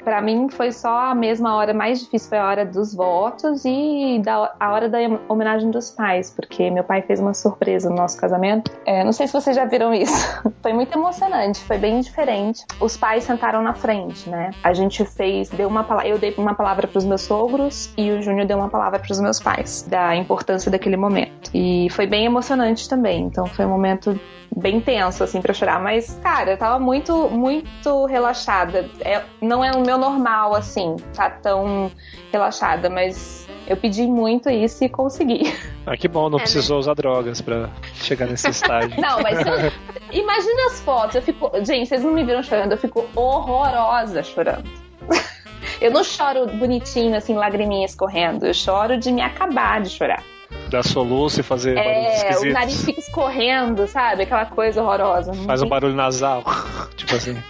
para 0.04 0.20
mim 0.20 0.50
foi 0.50 0.72
só 0.72 1.12
a 1.12 1.16
mesma 1.16 1.56
hora 1.56 1.76
mais 1.76 2.00
difícil 2.00 2.28
foi 2.28 2.40
a 2.40 2.48
hora 2.48 2.66
dos 2.66 2.94
votos 2.94 3.64
e 3.66 4.20
da, 4.24 4.52
a 4.60 4.74
hora 4.74 4.90
da 4.90 4.98
homenagem 5.30 5.70
dos 5.70 5.92
pais, 5.92 6.32
porque 6.32 6.72
meu 6.72 6.84
pai 6.84 7.04
fez 7.04 7.20
uma 7.20 7.36
surpresa 7.36 7.88
no 7.88 7.96
nosso 7.96 8.18
casamento. 8.18 8.72
É, 8.84 9.04
não 9.04 9.12
sei 9.12 9.28
se 9.28 9.34
vocês 9.34 9.56
já 9.56 9.66
viram 9.66 9.94
isso. 9.94 10.42
Foi 10.64 10.74
muito 10.74 10.98
emocionante, 10.98 11.60
foi 11.60 11.78
bem 11.78 12.00
diferente. 12.00 12.66
Os 12.80 12.96
pais 12.96 13.26
sentaram 13.26 13.62
na 13.62 13.74
frente, 13.74 14.30
né? 14.30 14.52
A 14.64 14.74
gente 14.74 15.04
fez, 15.04 15.50
deu 15.50 15.68
uma 15.68 15.83
eu 16.06 16.18
dei 16.18 16.34
uma 16.38 16.54
palavra 16.56 16.88
para 16.88 16.98
os 16.98 17.06
meus 17.06 17.22
sogros 17.22 17.94
e 17.98 18.12
o 18.12 18.22
Júnior 18.22 18.46
deu 18.46 18.58
uma 18.58 18.70
palavra 18.70 19.00
para 19.00 19.12
os 19.12 19.20
meus 19.20 19.40
pais 19.40 19.84
da 19.84 20.16
importância 20.16 20.72
daquele 20.72 20.98
momento. 20.98 21.50
E 21.54 21.88
foi 21.92 22.08
bem 22.08 22.26
emocionante 22.26 22.88
também. 22.88 23.24
Então 23.24 23.46
foi 23.46 23.66
um 23.66 23.70
momento 23.70 24.20
bem 24.56 24.80
tenso, 24.80 25.24
assim, 25.24 25.42
pra 25.42 25.54
chorar. 25.54 25.82
Mas, 25.82 26.20
cara, 26.22 26.52
eu 26.52 26.58
tava 26.58 26.80
muito, 26.80 27.30
muito 27.30 28.06
relaxada. 28.06 28.90
É, 29.02 29.24
não 29.42 29.64
é 29.64 29.72
o 29.72 29.82
meu 29.82 29.98
normal, 29.98 30.56
assim, 30.56 30.96
tá 31.16 31.30
tão 31.30 31.92
relaxada, 32.32 32.90
mas 32.90 33.48
eu 33.68 33.78
pedi 33.78 34.04
muito 34.04 34.50
isso 34.50 34.84
e 34.84 34.90
consegui. 34.90 35.44
Ah, 35.86 35.98
que 35.98 36.08
bom, 36.08 36.30
não 36.30 36.38
é, 36.38 36.44
precisou 36.44 36.78
né? 36.78 36.80
usar 36.80 36.94
drogas 36.94 37.42
pra 37.42 37.70
chegar 37.96 38.26
nesse 38.26 38.48
estágio. 38.50 38.96
Não, 39.02 39.22
mas 39.22 39.38
eu, 39.38 39.70
imagina 40.14 40.68
as 40.68 40.80
fotos, 40.80 41.16
eu 41.16 41.22
fico. 41.22 41.52
Gente, 41.62 41.90
vocês 41.90 42.02
não 42.02 42.14
me 42.14 42.24
viram 42.24 42.42
chorando, 42.42 42.72
eu 42.72 42.78
fico 42.78 43.06
horrorosa 43.14 44.24
chorando. 44.24 44.64
Eu 45.82 45.92
não 45.92 46.04
choro 46.04 46.48
bonitinho, 46.48 47.16
assim, 47.16 47.36
lagriminhas 47.36 47.96
correndo. 47.96 48.46
Eu 48.46 48.54
choro 48.54 48.98
de 48.98 49.12
me 49.12 49.22
acabar 49.22 49.82
de 49.82 49.90
chorar 49.90 50.24
dar 50.70 50.84
soluço 50.84 51.40
e 51.40 51.44
fazer 51.44 51.78
é, 51.78 52.38
o 52.40 52.52
nariz 52.52 52.84
fica 52.84 53.00
escorrendo, 53.00 53.88
sabe? 53.88 54.24
Aquela 54.24 54.46
coisa 54.46 54.82
horrorosa. 54.82 55.34
Faz 55.34 55.62
um 55.62 55.68
barulho 55.68 55.96
nasal, 55.96 56.44
tipo 56.96 57.16
assim. 57.16 57.42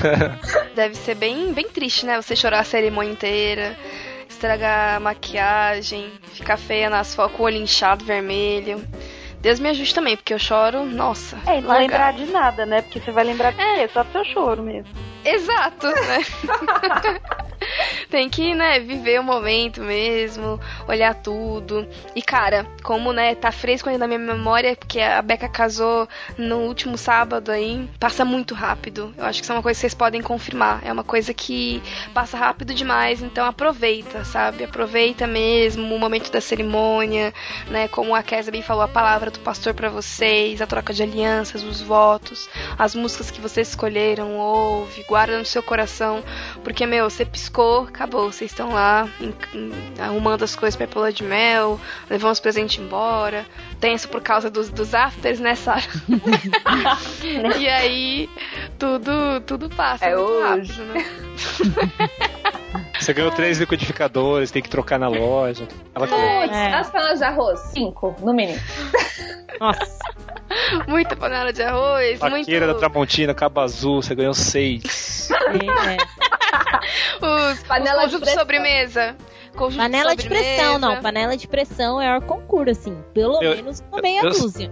Deve 0.74 0.94
ser 0.94 1.14
bem, 1.14 1.52
bem 1.52 1.68
triste, 1.68 2.04
né? 2.04 2.20
Você 2.20 2.36
chorar 2.36 2.60
a 2.60 2.64
cerimônia 2.64 3.12
inteira, 3.12 3.76
estragar 4.28 4.96
a 4.96 5.00
maquiagem, 5.00 6.10
ficar 6.32 6.56
feia 6.56 6.90
nas 6.90 7.14
fotos 7.14 7.36
com 7.36 7.42
o 7.42 7.46
olho 7.46 7.56
inchado 7.56 8.04
vermelho. 8.04 8.82
Deus 9.40 9.58
me 9.58 9.70
ajude 9.70 9.94
também, 9.94 10.16
porque 10.16 10.32
eu 10.32 10.38
choro, 10.38 10.84
nossa. 10.84 11.36
É, 11.46 11.60
não 11.60 11.76
lembrar 11.76 12.12
de 12.12 12.26
nada, 12.26 12.64
né? 12.64 12.82
Porque 12.82 13.00
você 13.00 13.10
vai 13.10 13.24
lembrar 13.24 13.52
de 13.52 13.60
é. 13.60 13.86
quê? 13.86 13.92
Só 13.92 14.04
do 14.04 14.12
seu 14.12 14.24
choro 14.24 14.62
mesmo. 14.62 15.11
Exato, 15.24 15.86
né? 15.86 16.24
Tem 18.10 18.28
que, 18.28 18.54
né, 18.54 18.80
viver 18.80 19.20
o 19.20 19.22
momento 19.22 19.80
mesmo, 19.80 20.60
olhar 20.86 21.14
tudo. 21.14 21.86
E, 22.14 22.20
cara, 22.20 22.66
como, 22.82 23.12
né, 23.12 23.34
tá 23.34 23.50
fresco 23.50 23.88
ainda 23.88 24.06
na 24.06 24.06
minha 24.06 24.34
memória, 24.34 24.76
porque 24.76 25.00
a 25.00 25.22
Beca 25.22 25.48
casou 25.48 26.08
no 26.36 26.58
último 26.58 26.98
sábado 26.98 27.50
aí, 27.50 27.88
passa 27.98 28.24
muito 28.24 28.54
rápido. 28.54 29.14
Eu 29.16 29.24
acho 29.24 29.40
que 29.40 29.44
isso 29.44 29.52
é 29.52 29.54
uma 29.56 29.62
coisa 29.62 29.76
que 29.76 29.80
vocês 29.80 29.94
podem 29.94 30.20
confirmar. 30.20 30.80
É 30.84 30.92
uma 30.92 31.04
coisa 31.04 31.32
que 31.32 31.82
passa 32.12 32.36
rápido 32.36 32.74
demais, 32.74 33.22
então 33.22 33.46
aproveita, 33.46 34.24
sabe? 34.24 34.64
Aproveita 34.64 35.26
mesmo 35.26 35.94
o 35.94 35.98
momento 35.98 36.30
da 36.30 36.40
cerimônia, 36.40 37.32
né? 37.68 37.88
Como 37.88 38.14
a 38.14 38.22
bem 38.50 38.62
falou, 38.62 38.82
a 38.82 38.88
palavra 38.88 39.30
do 39.30 39.38
pastor 39.40 39.72
para 39.72 39.88
vocês, 39.88 40.60
a 40.60 40.66
troca 40.66 40.92
de 40.92 41.02
alianças, 41.02 41.62
os 41.62 41.80
votos, 41.80 42.48
as 42.78 42.94
músicas 42.94 43.30
que 43.30 43.40
vocês 43.40 43.68
escolheram, 43.68 44.36
ouve, 44.36 45.04
guarda 45.12 45.38
no 45.38 45.44
seu 45.44 45.62
coração, 45.62 46.24
porque, 46.64 46.86
meu, 46.86 47.10
você 47.10 47.22
piscou, 47.22 47.82
acabou, 47.82 48.32
vocês 48.32 48.50
estão 48.50 48.72
lá 48.72 49.06
em, 49.20 49.34
em, 49.52 50.00
arrumando 50.00 50.42
as 50.42 50.56
coisas 50.56 50.74
pra 50.74 50.86
pula 50.86 51.12
de 51.12 51.22
mel, 51.22 51.78
levando 52.08 52.32
os 52.32 52.40
presentes 52.40 52.82
embora, 52.82 53.44
tenso 53.78 54.08
por 54.08 54.22
causa 54.22 54.48
dos, 54.48 54.70
dos 54.70 54.94
afters, 54.94 55.38
né, 55.38 55.54
Sara? 55.54 55.82
e 57.60 57.68
aí, 57.68 58.30
tudo, 58.78 59.42
tudo 59.46 59.68
passa 59.68 60.06
é 60.06 60.16
hoje. 60.16 60.72
Rápido, 60.72 60.94
né? 60.94 61.04
Você 63.02 63.12
ganhou 63.12 63.32
três 63.32 63.58
liquidificadores, 63.58 64.52
tem 64.52 64.62
que 64.62 64.68
trocar 64.70 64.96
na 64.96 65.08
loja. 65.08 65.66
Ela 65.92 66.06
é. 66.06 66.72
As 66.72 66.88
panelas 66.88 67.18
de 67.18 67.24
arroz, 67.24 67.60
cinco, 67.72 68.14
no 68.20 68.32
mínimo. 68.32 68.60
Nossa. 69.58 69.98
Muita 70.86 71.16
panela 71.16 71.52
de 71.52 71.62
arroz, 71.62 72.20
Paqueira 72.20 72.66
muito... 72.66 72.80
da 72.80 72.88
Tramontina, 72.88 73.34
Cabo 73.34 73.60
Azul, 73.60 74.02
você 74.02 74.14
ganhou 74.14 74.34
seis. 74.34 75.30
É. 75.30 75.96
Os, 77.52 77.62
panela 77.64 78.06
os 78.06 78.20
de 78.20 78.30
sobremesa. 78.30 79.16
panela 79.76 80.14
de, 80.16 80.28
pressão, 80.28 80.78
não. 80.78 81.00
Panela 81.00 81.36
de 81.36 81.46
pressão 81.46 82.00
é 82.00 82.16
o 82.16 82.22
concurso, 82.22 82.70
assim. 82.70 82.96
Pelo 83.14 83.42
eu, 83.42 83.56
menos 83.56 83.82
uma 83.90 84.00
meia 84.00 84.22
eu, 84.22 84.30
dúzia. 84.30 84.70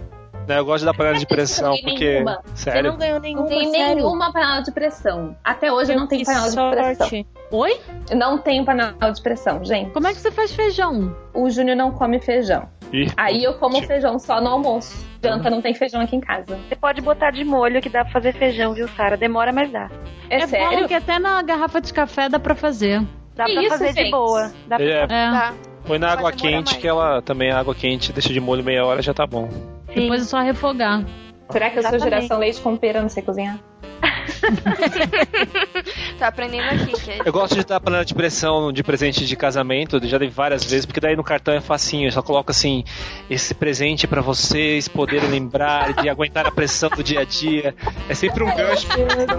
Né, 0.51 0.59
eu 0.59 0.65
gosto 0.65 0.83
da 0.83 0.93
panela 0.93 1.17
de 1.17 1.25
pressão, 1.25 1.73
porque. 1.81 2.15
Nenhuma. 2.15 2.41
Sério? 2.53 2.81
Você 2.81 2.87
não 2.89 2.97
ganhou 2.97 3.19
nenhuma. 3.21 3.41
Não 3.43 3.49
tem 3.49 3.71
sério? 3.71 3.95
nenhuma 3.95 4.33
panela 4.33 4.59
de 4.59 4.71
pressão. 4.73 5.33
Até 5.41 5.71
hoje 5.71 5.93
eu 5.93 5.97
não 5.97 6.07
tenho 6.07 6.25
panela 6.25 6.49
sorte. 6.49 6.75
de 6.75 6.83
pressão. 6.97 7.25
Oi? 7.51 7.79
Não 8.13 8.37
tenho 8.37 8.65
panela 8.65 9.11
de 9.11 9.21
pressão, 9.21 9.63
gente. 9.63 9.91
Como 9.91 10.07
é 10.07 10.13
que 10.13 10.19
você 10.19 10.29
faz 10.29 10.53
feijão? 10.53 11.15
O 11.33 11.49
Júnior 11.49 11.77
não 11.77 11.93
come 11.93 12.19
feijão. 12.19 12.67
Ih, 12.91 13.09
Aí 13.15 13.45
eu 13.45 13.53
como 13.53 13.81
feijão 13.81 14.19
só 14.19 14.41
no 14.41 14.49
almoço. 14.49 15.07
Janta 15.23 15.49
não 15.49 15.61
tem 15.61 15.73
feijão 15.73 16.01
aqui 16.01 16.17
em 16.17 16.19
casa. 16.19 16.59
Você 16.67 16.75
pode 16.75 16.99
botar 16.99 17.31
de 17.31 17.45
molho 17.45 17.81
que 17.81 17.87
dá 17.87 18.03
pra 18.03 18.11
fazer 18.11 18.33
feijão, 18.33 18.73
viu, 18.73 18.89
Sara? 18.89 19.15
Demora, 19.15 19.53
mas 19.53 19.71
dá. 19.71 19.89
É, 20.29 20.41
é 20.41 20.47
sério? 20.47 20.81
Bom 20.81 20.87
que 20.87 20.93
até 20.93 21.17
na 21.17 21.41
garrafa 21.41 21.79
de 21.79 21.93
café 21.93 22.27
dá 22.27 22.39
pra 22.39 22.55
fazer. 22.55 23.01
Dá 23.37 23.45
que 23.45 23.53
pra 23.53 23.61
isso, 23.61 23.71
fazer 23.71 23.93
gente? 23.93 24.03
de 24.03 24.11
boa. 24.11 24.51
Dá 24.67 24.75
pra 24.75 24.85
é. 24.85 25.07
fazer. 25.07 25.13
É. 25.13 25.71
Põe 25.85 25.97
na 25.97 26.11
água 26.11 26.31
quente, 26.31 26.77
que 26.77 26.87
ela 26.87 27.21
também, 27.21 27.51
a 27.51 27.59
água 27.59 27.73
quente, 27.73 28.11
deixa 28.11 28.33
de 28.33 28.39
molho 28.39 28.63
meia 28.63 28.85
hora 28.85 29.01
já 29.01 29.13
tá 29.13 29.25
bom. 29.25 29.49
Sim. 29.93 30.01
Depois 30.01 30.21
é 30.21 30.25
só 30.25 30.41
refogar. 30.41 31.03
Será 31.49 31.69
que 31.69 31.79
eu 31.79 31.83
sou 31.83 31.99
geração 31.99 32.39
leite 32.39 32.61
com 32.61 32.77
pera, 32.77 33.01
não 33.01 33.09
sei 33.09 33.23
cozinhar? 33.23 33.59
tá 36.17 36.27
aprendendo 36.27 36.69
aqui, 36.69 36.91
Kate. 37.05 37.21
Eu 37.25 37.33
gosto 37.33 37.55
de 37.55 37.65
dar 37.65 37.79
panela 37.79 38.05
de 38.05 38.13
pressão 38.13 38.71
de 38.71 38.83
presente 38.83 39.25
de 39.25 39.35
casamento, 39.35 39.99
já 40.07 40.17
dei 40.17 40.29
várias 40.29 40.63
vezes, 40.63 40.85
porque 40.85 40.99
daí 40.99 41.15
no 41.15 41.23
cartão 41.23 41.53
é 41.53 41.61
facinho, 41.61 42.07
eu 42.07 42.11
só 42.11 42.21
coloco 42.21 42.51
assim, 42.51 42.83
esse 43.29 43.53
presente 43.53 44.07
para 44.07 44.21
vocês 44.21 44.87
poderem 44.87 45.29
lembrar 45.29 45.93
de 45.93 46.09
aguentar 46.09 46.47
a 46.47 46.51
pressão 46.51 46.89
do 46.89 47.03
dia 47.03 47.21
a 47.21 47.25
dia. 47.25 47.75
É 48.09 48.13
sempre 48.13 48.43
um 48.43 48.55
gancho. 48.55 48.87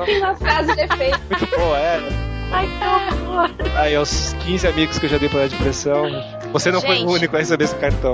Tem 0.05 0.19
uma 0.19 0.35
frase 0.35 0.75
de 0.75 0.83
efeito. 0.83 1.21
Muito 1.31 1.57
boa, 1.57 1.79
é. 1.79 2.01
Ai, 2.53 2.67
que 2.67 3.79
Aí, 3.79 3.95
aos 3.95 4.35
15 4.45 4.69
amigos 4.69 4.99
que 4.99 5.07
eu 5.07 5.11
já 5.11 5.17
dei 5.17 5.29
panela 5.29 5.49
de 5.49 5.57
pressão, 5.57 6.05
você 6.53 6.71
não 6.71 6.81
Gente. 6.81 6.99
foi 6.99 7.07
o 7.07 7.11
único 7.11 7.35
a 7.35 7.39
receber 7.39 7.65
esse 7.65 7.75
cartão. 7.77 8.13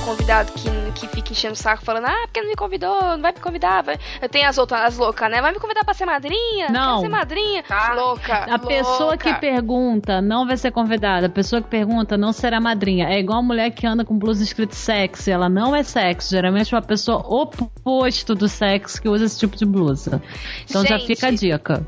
Convidado, 0.00 0.22
convidado 0.22 0.52
que, 0.52 0.92
que 0.92 1.08
fica 1.08 1.32
enchendo 1.32 1.54
o 1.54 1.56
saco 1.56 1.84
falando, 1.84 2.06
ah, 2.06 2.22
porque 2.24 2.40
não 2.40 2.48
me 2.48 2.56
convidou, 2.56 3.00
não 3.00 3.20
vai 3.20 3.32
me 3.32 3.40
convidar. 3.40 3.82
Vai. 3.82 3.98
Eu 4.20 4.28
tenho 4.28 4.48
as 4.48 4.56
outras, 4.58 4.80
as 4.80 4.96
loucas, 4.96 5.30
né? 5.30 5.40
Vai 5.40 5.52
me 5.52 5.58
convidar 5.58 5.84
pra 5.84 5.94
ser 5.94 6.06
madrinha? 6.06 6.68
Não. 6.70 6.96
Quer 6.96 7.00
ser 7.02 7.08
madrinha? 7.08 7.64
Ah, 7.68 7.94
louca. 7.94 8.44
A 8.44 8.46
louca. 8.46 8.66
pessoa 8.66 9.16
que 9.16 9.34
pergunta 9.34 10.20
não 10.20 10.46
vai 10.46 10.56
ser 10.56 10.70
convidada. 10.70 11.26
A 11.26 11.30
pessoa 11.30 11.60
que 11.60 11.68
pergunta 11.68 12.16
não 12.16 12.32
será 12.32 12.60
madrinha. 12.60 13.08
É 13.08 13.18
igual 13.18 13.40
a 13.40 13.42
mulher 13.42 13.70
que 13.70 13.86
anda 13.86 14.04
com 14.04 14.16
blusa 14.16 14.42
escrito 14.42 14.74
sexy. 14.74 15.30
Ela 15.30 15.48
não 15.48 15.74
é 15.74 15.82
sexo. 15.82 16.30
Geralmente 16.30 16.72
é 16.72 16.76
uma 16.76 16.82
pessoa 16.82 17.18
oposto 17.18 18.34
do 18.34 18.48
sexo 18.48 19.00
que 19.00 19.08
usa 19.08 19.24
esse 19.24 19.38
tipo 19.38 19.56
de 19.56 19.64
blusa. 19.64 20.22
Então 20.64 20.82
Gente, 20.82 20.90
já 20.90 21.06
fica 21.06 21.26
a 21.28 21.30
dica 21.30 21.86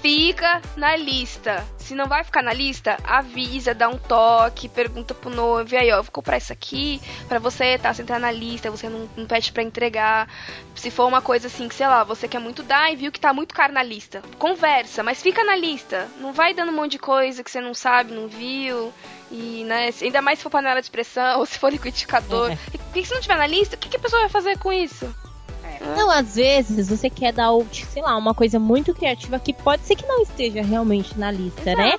fica 0.00 0.60
na 0.76 0.96
lista. 0.96 1.64
Se 1.78 1.94
não 1.94 2.06
vai 2.06 2.24
ficar 2.24 2.42
na 2.42 2.52
lista, 2.52 2.96
avisa, 3.04 3.74
dá 3.74 3.88
um 3.88 3.98
toque, 3.98 4.68
pergunta 4.68 5.14
pro 5.14 5.30
noivo, 5.30 5.74
e 5.74 5.76
aí, 5.76 5.92
ó, 5.92 5.96
eu 5.96 6.02
vou 6.02 6.12
comprar 6.12 6.38
isso 6.38 6.52
aqui 6.52 7.00
pra 7.28 7.38
você, 7.38 7.78
tá? 7.78 7.92
Você 7.92 8.02
entrar 8.02 8.18
na 8.18 8.30
lista, 8.30 8.70
você 8.70 8.88
não, 8.88 9.08
não 9.16 9.26
pede 9.26 9.52
pra 9.52 9.62
entregar. 9.62 10.28
Se 10.74 10.90
for 10.90 11.06
uma 11.06 11.20
coisa 11.20 11.48
assim 11.48 11.68
que, 11.68 11.74
sei 11.74 11.86
lá, 11.86 12.04
você 12.04 12.28
quer 12.28 12.38
muito 12.38 12.62
dar 12.62 12.92
e 12.92 12.96
viu 12.96 13.12
que 13.12 13.20
tá 13.20 13.32
muito 13.32 13.54
caro 13.54 13.72
na 13.72 13.82
lista. 13.82 14.22
Conversa, 14.38 15.02
mas 15.02 15.20
fica 15.20 15.44
na 15.44 15.56
lista. 15.56 16.08
Não 16.18 16.32
vai 16.32 16.54
dando 16.54 16.70
um 16.70 16.76
monte 16.76 16.92
de 16.92 16.98
coisa 16.98 17.42
que 17.42 17.50
você 17.50 17.60
não 17.60 17.74
sabe, 17.74 18.12
não 18.12 18.28
viu. 18.28 18.92
E, 19.30 19.64
né, 19.64 19.90
ainda 20.00 20.22
mais 20.22 20.38
se 20.38 20.42
for 20.42 20.50
panela 20.50 20.80
de 20.80 20.90
pressão 20.90 21.40
ou 21.40 21.46
se 21.46 21.58
for 21.58 21.70
liquidificador. 21.70 22.52
É. 22.52 22.58
E 22.94 23.04
se 23.04 23.12
não 23.12 23.20
tiver 23.20 23.36
na 23.36 23.46
lista, 23.46 23.76
o 23.76 23.78
que, 23.78 23.88
que 23.88 23.96
a 23.96 24.00
pessoa 24.00 24.22
vai 24.22 24.30
fazer 24.30 24.58
com 24.58 24.72
isso? 24.72 25.12
Não, 25.96 26.10
às 26.10 26.34
vezes 26.36 26.88
você 26.88 27.08
quer 27.10 27.32
dar, 27.32 27.48
sei 27.92 28.02
lá, 28.02 28.16
uma 28.16 28.34
coisa 28.34 28.58
muito 28.58 28.94
criativa 28.94 29.38
que 29.38 29.52
pode 29.52 29.82
ser 29.86 29.96
que 29.96 30.06
não 30.06 30.22
esteja 30.22 30.62
realmente 30.62 31.18
na 31.18 31.30
lista, 31.30 31.74
né? 31.74 31.98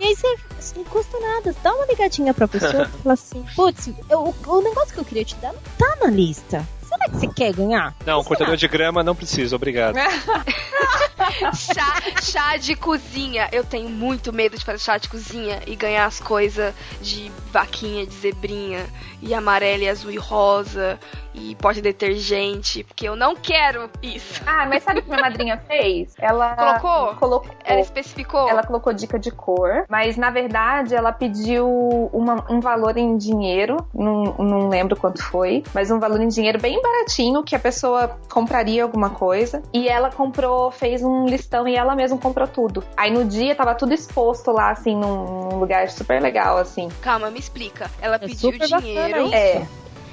E 0.00 0.04
aí 0.06 0.16
você, 0.16 0.36
assim, 0.58 0.74
não 0.78 0.84
custa 0.84 1.18
nada, 1.20 1.54
dá 1.62 1.72
uma 1.74 1.86
ligadinha 1.86 2.34
pra 2.34 2.48
pessoa 2.48 2.82
e 2.92 3.02
fala 3.02 3.12
assim, 3.14 3.44
putz, 3.54 3.88
eu- 4.10 4.34
o 4.46 4.60
negócio 4.62 4.92
que 4.94 4.98
eu 5.00 5.04
queria 5.04 5.24
te 5.24 5.36
dar 5.36 5.52
não 5.52 5.60
tá 5.78 5.96
na 6.04 6.10
lista. 6.10 6.66
Será 6.88 7.04
que 7.06 7.16
você 7.16 7.28
quer 7.28 7.52
ganhar? 7.54 7.94
Não, 8.04 8.22
cortador 8.22 8.56
de 8.56 8.68
grama 8.68 9.02
não 9.02 9.14
precisa, 9.14 9.56
obrigado. 9.56 9.94
chá, 11.54 12.02
chá 12.22 12.56
de 12.56 12.74
cozinha. 12.76 13.48
Eu 13.52 13.64
tenho 13.64 13.88
muito 13.88 14.32
medo 14.32 14.58
de 14.58 14.64
fazer 14.64 14.78
chá 14.78 14.98
de 14.98 15.08
cozinha 15.08 15.62
e 15.66 15.74
ganhar 15.74 16.04
as 16.06 16.20
coisas 16.20 16.74
de 17.00 17.30
vaquinha, 17.50 18.06
de 18.06 18.14
zebrinha, 18.14 18.86
e 19.20 19.32
amarelo, 19.34 19.84
e 19.84 19.88
azul 19.88 20.10
e 20.10 20.16
rosa, 20.18 20.98
e 21.34 21.54
pote 21.56 21.76
de 21.76 21.82
detergente, 21.82 22.84
porque 22.84 23.08
eu 23.08 23.16
não 23.16 23.34
quero 23.34 23.88
isso. 24.02 24.42
Ah, 24.46 24.66
mas 24.66 24.82
sabe 24.82 25.00
o 25.00 25.02
que 25.02 25.08
minha 25.08 25.20
madrinha 25.20 25.58
fez? 25.66 26.14
Ela 26.18 26.54
Colocou? 26.80 27.14
colocou 27.16 27.50
Ela 27.64 27.80
especificou? 27.80 28.48
Ela 28.48 28.62
colocou 28.62 28.92
dica 28.92 29.18
de 29.18 29.30
cor, 29.30 29.84
mas 29.88 30.16
na 30.16 30.30
verdade 30.30 30.94
ela 30.94 31.12
pediu 31.12 31.66
uma- 32.12 32.44
um 32.50 32.60
valor 32.60 32.96
em 32.96 33.16
dinheiro, 33.16 33.76
não, 33.94 34.22
não 34.38 34.68
lembro 34.68 34.96
quanto 34.96 35.22
foi, 35.22 35.62
mas 35.74 35.90
um 35.90 35.98
valor 35.98 36.20
em 36.20 36.28
dinheiro 36.28 36.60
bem 36.60 36.80
baratinho 36.82 37.42
que 37.42 37.54
a 37.56 37.58
pessoa 37.58 38.16
compraria 38.30 38.82
alguma 38.82 39.10
coisa. 39.10 39.62
E 39.72 39.88
ela 39.88 40.10
comprou, 40.10 40.70
fez 40.70 41.02
um 41.02 41.26
listão 41.26 41.66
e 41.66 41.74
ela 41.74 41.94
mesma 41.94 42.18
comprou 42.18 42.46
tudo. 42.46 42.84
Aí 42.96 43.10
no 43.10 43.24
dia 43.24 43.54
tava 43.54 43.74
tudo 43.74 43.92
exposto 43.94 44.50
lá, 44.50 44.70
assim, 44.70 44.94
num, 44.94 45.48
num 45.50 45.58
lugar 45.58 45.88
super 45.90 46.20
legal, 46.20 46.58
assim. 46.58 46.88
Calma, 47.00 47.30
me 47.30 47.38
explica. 47.38 47.90
Ela 48.00 48.18
pediu 48.18 48.36
super 48.52 48.68
bacana 48.68 48.82
dinheiro. 48.82 49.22
isso. 49.26 49.34
É. 49.34 49.66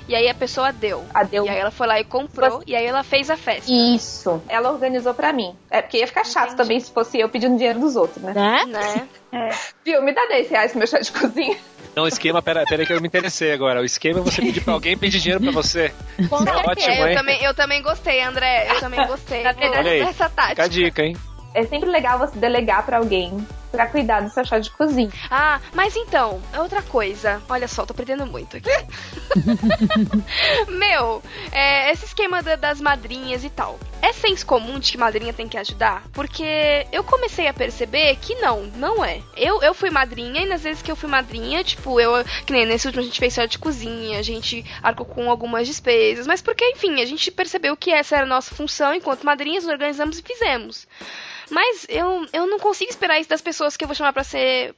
E 0.09 0.15
aí 0.15 0.27
a 0.27 0.33
pessoa 0.33 0.73
deu. 0.73 1.05
A 1.13 1.21
deu. 1.21 1.45
E 1.45 1.49
aí 1.49 1.59
ela 1.59 1.69
foi 1.69 1.85
lá 1.85 1.99
e 1.99 2.03
comprou, 2.03 2.63
e 2.65 2.75
aí 2.75 2.83
ela 2.83 3.03
fez 3.03 3.29
a 3.29 3.37
festa. 3.37 3.71
Isso. 3.71 4.41
Ela 4.49 4.71
organizou 4.71 5.13
pra 5.13 5.31
mim. 5.31 5.55
É 5.69 5.83
porque 5.83 5.99
ia 5.99 6.07
ficar 6.07 6.25
chato 6.25 6.55
também 6.55 6.79
se 6.79 6.91
fosse 6.91 7.19
eu 7.19 7.29
pedindo 7.29 7.55
dinheiro 7.55 7.79
dos 7.79 7.95
outros, 7.95 8.23
né? 8.23 8.33
Né? 8.33 8.65
Né? 8.65 9.07
É. 9.31 9.49
Viu? 9.85 10.01
Me 10.01 10.11
dá 10.11 10.25
10 10.25 10.49
reais 10.49 10.71
pro 10.71 10.79
meu 10.79 10.87
chá 10.87 10.97
de 10.97 11.11
cozinha. 11.11 11.55
Não, 11.95 12.05
o 12.05 12.07
esquema, 12.07 12.41
pera, 12.41 12.63
pera 12.67 12.81
aí 12.81 12.87
que 12.87 12.93
eu 12.93 12.99
me 12.99 13.07
interessei 13.07 13.51
agora. 13.51 13.81
O 13.81 13.85
esquema 13.85 14.19
é 14.19 14.23
você 14.23 14.41
pedir 14.41 14.61
pra 14.61 14.73
alguém 14.73 14.97
pedir 14.97 15.19
dinheiro 15.19 15.43
pra 15.43 15.51
você. 15.51 15.93
Com 16.27 16.37
é 16.37 16.55
ótimo, 16.57 16.95
eu, 16.95 17.07
hein? 17.07 17.15
também, 17.15 17.43
eu 17.43 17.53
também 17.53 17.81
gostei, 17.83 18.23
André. 18.23 18.67
Eu 18.67 18.79
também 18.79 19.05
gostei. 19.05 19.43
Na 19.43 19.53
Olha 19.55 19.91
aí, 19.91 19.99
essa 19.99 20.13
fica 20.13 20.29
tática. 20.29 20.63
a 20.63 20.67
dica, 20.67 21.03
hein? 21.03 21.15
É 21.53 21.63
sempre 21.65 21.89
legal 21.89 22.17
você 22.17 22.35
delegar 22.39 22.83
pra 22.83 22.97
alguém 22.97 23.37
pra 23.71 23.87
cuidar 23.87 24.21
do 24.21 24.29
seu 24.29 24.43
chá 24.45 24.59
de 24.59 24.69
cozinha. 24.71 25.11
Ah, 25.29 25.59
mas 25.73 25.95
então, 25.95 26.41
é 26.53 26.59
outra 26.59 26.81
coisa. 26.81 27.41
Olha 27.49 27.67
só, 27.67 27.85
tô 27.85 27.93
perdendo 27.93 28.25
muito 28.25 28.57
aqui. 28.57 28.69
Meu, 30.67 31.21
é, 31.51 31.91
esse 31.91 32.05
esquema 32.05 32.41
da- 32.41 32.55
das 32.55 32.79
madrinhas 32.81 33.43
e 33.43 33.49
tal. 33.49 33.79
É 34.01 34.13
senso 34.13 34.45
comum 34.45 34.79
de 34.79 34.91
que 34.93 34.97
madrinha 34.97 35.33
tem 35.33 35.47
que 35.47 35.57
ajudar? 35.57 36.03
Porque 36.13 36.87
eu 36.91 37.03
comecei 37.03 37.47
a 37.47 37.53
perceber 37.53 38.15
que 38.17 38.35
não, 38.35 38.63
não 38.75 39.03
é. 39.03 39.21
Eu, 39.35 39.61
eu 39.61 39.73
fui 39.73 39.89
madrinha 39.89 40.41
e 40.41 40.45
nas 40.45 40.63
vezes 40.63 40.81
que 40.81 40.91
eu 40.91 40.95
fui 40.95 41.09
madrinha, 41.09 41.63
tipo, 41.63 41.99
eu. 41.99 42.11
Que 42.45 42.53
nem 42.53 42.65
nesse 42.65 42.87
último 42.87 43.01
a 43.01 43.05
gente 43.05 43.19
fez 43.19 43.33
só 43.33 43.45
de 43.45 43.59
cozinha, 43.59 44.19
a 44.19 44.23
gente 44.23 44.65
arcou 44.81 45.05
com 45.05 45.29
algumas 45.29 45.67
despesas, 45.67 46.25
mas 46.27 46.41
porque, 46.41 46.65
enfim, 46.71 47.01
a 47.01 47.05
gente 47.05 47.29
percebeu 47.31 47.75
que 47.75 47.91
essa 47.91 48.15
era 48.15 48.25
a 48.25 48.29
nossa 48.29 48.55
função 48.55 48.93
enquanto 48.93 49.25
madrinhas, 49.25 49.65
organizamos 49.67 50.17
e 50.19 50.23
fizemos. 50.23 50.87
Mas 51.51 51.87
eu, 51.89 52.27
eu 52.31 52.45
não 52.45 52.59
consigo 52.59 52.91
esperar 52.91 53.19
isso 53.19 53.27
das 53.29 53.41
pessoas 53.41 53.58
que 53.77 53.83
eu 53.83 53.87
vou 53.87 53.95
chamar 53.95 54.13
pra 54.13 54.23
ser 54.23 54.75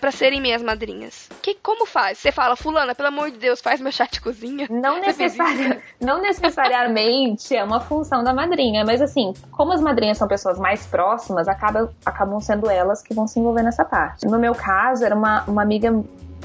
pra 0.00 0.10
serem 0.10 0.40
minhas 0.40 0.62
madrinhas. 0.62 1.28
Que 1.40 1.54
como 1.54 1.86
faz? 1.86 2.18
Você 2.18 2.32
fala, 2.32 2.56
fulana, 2.56 2.94
pelo 2.94 3.08
amor 3.08 3.30
de 3.30 3.38
Deus, 3.38 3.60
faz 3.60 3.80
meu 3.80 3.92
chá 3.92 4.06
de 4.10 4.20
cozinha. 4.20 4.66
Não, 4.70 4.98
necessaria, 5.00 5.82
não 6.00 6.20
necessariamente 6.20 7.54
é 7.54 7.62
uma 7.62 7.80
função 7.80 8.22
da 8.22 8.32
madrinha, 8.32 8.84
mas 8.84 9.00
assim, 9.00 9.32
como 9.50 9.72
as 9.72 9.80
madrinhas 9.80 10.18
são 10.18 10.28
pessoas 10.28 10.58
mais 10.58 10.86
próximas, 10.86 11.48
acaba, 11.48 11.92
acabam 12.04 12.40
sendo 12.40 12.70
elas 12.70 13.02
que 13.02 13.14
vão 13.14 13.26
se 13.26 13.38
envolver 13.38 13.62
nessa 13.62 13.84
parte. 13.84 14.26
No 14.26 14.38
meu 14.38 14.54
caso, 14.54 15.04
era 15.04 15.14
uma, 15.14 15.42
uma 15.44 15.62
amiga 15.62 15.92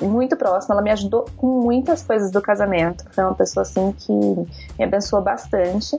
muito 0.02 0.36
próxima, 0.36 0.76
ela 0.76 0.82
me 0.82 0.92
ajudou 0.92 1.26
com 1.38 1.48
muitas 1.62 2.04
coisas 2.04 2.32
do 2.32 2.42
casamento. 2.42 3.04
Foi 3.12 3.24
uma 3.24 3.34
pessoa 3.36 3.64
assim 3.64 3.92
que 3.94 4.12
me 4.14 4.84
abençoou 4.84 5.22
bastante. 5.22 5.98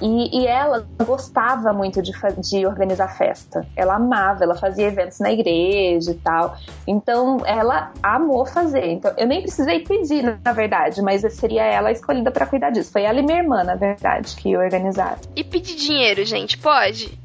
E, 0.00 0.40
e 0.42 0.46
ela 0.46 0.84
gostava 1.06 1.72
muito 1.72 2.02
de, 2.02 2.12
de 2.38 2.66
organizar 2.66 3.08
festa. 3.16 3.64
Ela 3.76 3.94
amava, 3.94 4.42
ela 4.42 4.56
fazia 4.56 4.86
eventos 4.86 5.20
na 5.20 5.30
igreja 5.30 6.10
e 6.10 6.14
tal. 6.14 6.56
Então 6.86 7.38
ela 7.46 7.92
amou 8.02 8.44
fazer. 8.44 8.86
Então 8.86 9.12
eu 9.16 9.26
nem 9.26 9.40
precisei 9.42 9.80
pedir, 9.80 10.22
na- 10.44 10.52
verdade, 10.52 11.00
mas 11.02 11.22
seria 11.34 11.62
ela 11.64 11.90
escolhida 11.92 12.30
pra 12.30 12.46
cuidar 12.46 12.70
disso. 12.70 12.90
Foi 12.92 13.02
ela 13.02 13.18
e 13.18 13.22
minha 13.22 13.38
irmã, 13.38 13.62
na 13.64 13.74
verdade, 13.76 14.34
que 14.36 14.56
organizaram. 14.56 15.18
E 15.34 15.42
pedir 15.44 15.76
dinheiro, 15.76 16.24
gente, 16.24 16.58
pode? 16.58 17.18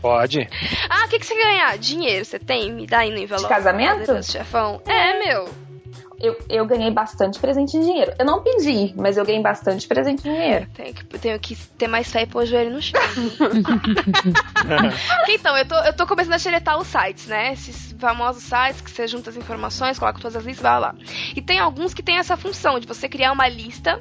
Pode. 0.00 0.48
Ah, 0.88 1.06
o 1.06 1.08
que, 1.08 1.18
que 1.18 1.26
você 1.26 1.34
ganhar? 1.34 1.76
Dinheiro, 1.78 2.24
você 2.24 2.38
tem? 2.38 2.72
Me 2.72 2.86
dá 2.86 2.98
aí 2.98 3.10
no 3.10 3.18
envelope. 3.18 3.44
De 3.44 3.48
casamento? 3.48 4.12
Deus, 4.12 4.26
chefão. 4.26 4.80
É, 4.86 5.18
meu. 5.18 5.48
Eu, 6.22 6.38
eu 6.48 6.64
ganhei 6.64 6.88
bastante 6.88 7.40
presente 7.40 7.76
em 7.76 7.80
dinheiro. 7.80 8.14
Eu 8.16 8.24
não 8.24 8.44
pedi, 8.44 8.94
mas 8.96 9.16
eu 9.16 9.24
ganhei 9.24 9.42
bastante 9.42 9.88
presente 9.88 10.28
em 10.28 10.32
dinheiro. 10.32 10.68
Tenho 10.72 10.94
que, 10.94 11.04
tenho 11.04 11.40
que 11.40 11.56
ter 11.56 11.88
mais 11.88 12.12
fé 12.12 12.22
e 12.22 12.26
pôr 12.26 12.44
o 12.44 12.46
joelho 12.46 12.70
no 12.70 12.80
chão. 12.80 13.00
então, 15.28 15.58
eu 15.58 15.66
tô, 15.66 15.74
eu 15.74 15.92
tô 15.92 16.06
começando 16.06 16.34
a 16.34 16.38
xeretar 16.38 16.78
os 16.78 16.86
sites, 16.86 17.26
né? 17.26 17.52
Esses 17.52 17.90
famosos 17.98 18.44
sites 18.44 18.80
que 18.80 18.92
você 18.92 19.08
junta 19.08 19.30
as 19.30 19.36
informações, 19.36 19.98
coloca 19.98 20.20
todas 20.20 20.36
as 20.36 20.44
listas, 20.44 20.62
vai 20.62 20.78
lá. 20.78 20.94
E 21.34 21.42
tem 21.42 21.58
alguns 21.58 21.92
que 21.92 22.04
tem 22.04 22.18
essa 22.18 22.36
função 22.36 22.78
de 22.78 22.86
você 22.86 23.08
criar 23.08 23.32
uma 23.32 23.48
lista 23.48 24.00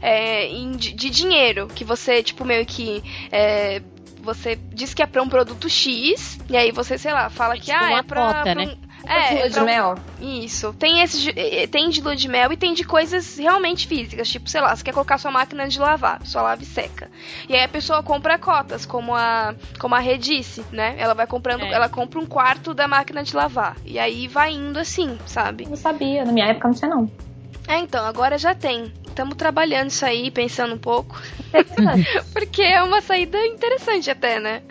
é, 0.00 0.46
de, 0.76 0.92
de 0.92 1.10
dinheiro, 1.10 1.66
que 1.66 1.84
você, 1.84 2.22
tipo, 2.22 2.44
meio 2.44 2.64
que. 2.64 3.02
é, 3.32 3.82
você 4.26 4.56
diz 4.56 4.92
que 4.92 5.02
é 5.02 5.06
pra 5.06 5.22
um 5.22 5.28
produto 5.28 5.68
X, 5.70 6.38
e 6.50 6.56
aí 6.56 6.70
você, 6.72 6.98
sei 6.98 7.12
lá, 7.12 7.30
fala 7.30 7.54
que 7.54 7.62
tipo 7.62 7.78
ah, 7.78 7.88
uma 7.88 7.98
é 8.00 8.02
pra. 8.02 8.20
cota, 8.26 8.42
pra 8.42 8.54
né? 8.54 8.64
um- 8.66 8.86
é, 9.08 9.30
Lua 9.34 9.40
é 9.44 9.48
de 9.48 9.54
pra 9.54 9.62
um- 9.62 9.66
mel. 9.66 9.94
Isso. 10.20 10.72
Tem 10.72 11.00
esse 11.00 11.20
de- 11.20 11.30
eh, 11.38 11.66
tem 11.68 11.88
de 11.90 12.00
lua 12.00 12.16
de 12.16 12.26
mel 12.28 12.52
e 12.52 12.56
tem 12.56 12.74
de 12.74 12.82
coisas 12.82 13.36
realmente 13.38 13.86
físicas, 13.86 14.28
tipo, 14.28 14.50
sei 14.50 14.60
lá, 14.60 14.74
você 14.74 14.82
quer 14.82 14.92
colocar 14.92 15.16
sua 15.18 15.30
máquina 15.30 15.68
de 15.68 15.78
lavar, 15.78 16.20
sua 16.26 16.42
lave 16.42 16.64
seca. 16.64 17.08
E 17.48 17.54
aí 17.54 17.62
a 17.62 17.68
pessoa 17.68 18.02
compra 18.02 18.36
cotas, 18.36 18.84
como 18.84 19.14
a 19.14 19.54
como 19.78 19.94
a 19.94 20.00
Rê 20.00 20.18
disse, 20.18 20.64
né? 20.72 20.96
Ela 20.98 21.14
vai 21.14 21.26
comprando, 21.26 21.62
É. 21.62 21.72
ela 21.72 21.88
compra 21.88 22.18
um 22.18 22.26
quarto 22.26 22.74
da 22.74 22.88
máquina 22.88 23.22
de 23.22 23.36
lavar. 23.36 23.76
E 23.84 23.96
aí 23.98 24.26
vai 24.26 24.52
indo 24.52 24.78
assim, 24.78 25.16
sabe? 25.26 25.68
Eu 25.70 25.76
sabia, 25.76 26.24
na 26.24 26.32
minha 26.32 26.46
época 26.46 26.66
não 26.68 26.74
tinha 26.74 26.90
não. 26.90 27.10
É, 27.68 27.78
então, 27.78 28.04
agora 28.04 28.38
já 28.38 28.54
tem. 28.54 28.92
Estamos 29.06 29.34
trabalhando 29.36 29.90
isso 29.90 30.04
aí, 30.04 30.30
pensando 30.30 30.74
um 30.74 30.78
pouco. 30.78 31.20
Porque 32.32 32.62
é 32.62 32.82
uma 32.82 33.00
saída 33.00 33.44
interessante 33.46 34.10
até, 34.10 34.38
né? 34.38 34.62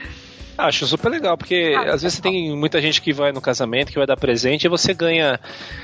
Acho 0.58 0.88
super 0.88 1.10
legal, 1.10 1.38
porque 1.38 1.74
Ah, 1.78 1.93
às 1.93 2.02
vezes 2.02 2.18
tem 2.22 2.56
muita 2.56 2.80
gente 2.80 3.02
que 3.02 3.12
vai 3.12 3.34
no 3.34 3.41
casamento, 3.41 3.91
que 3.91 3.98
vai 3.98 4.08
dar 4.08 4.16
presente, 4.16 4.64
e 4.64 4.70
você 4.70 4.93
ganha. 4.93 5.38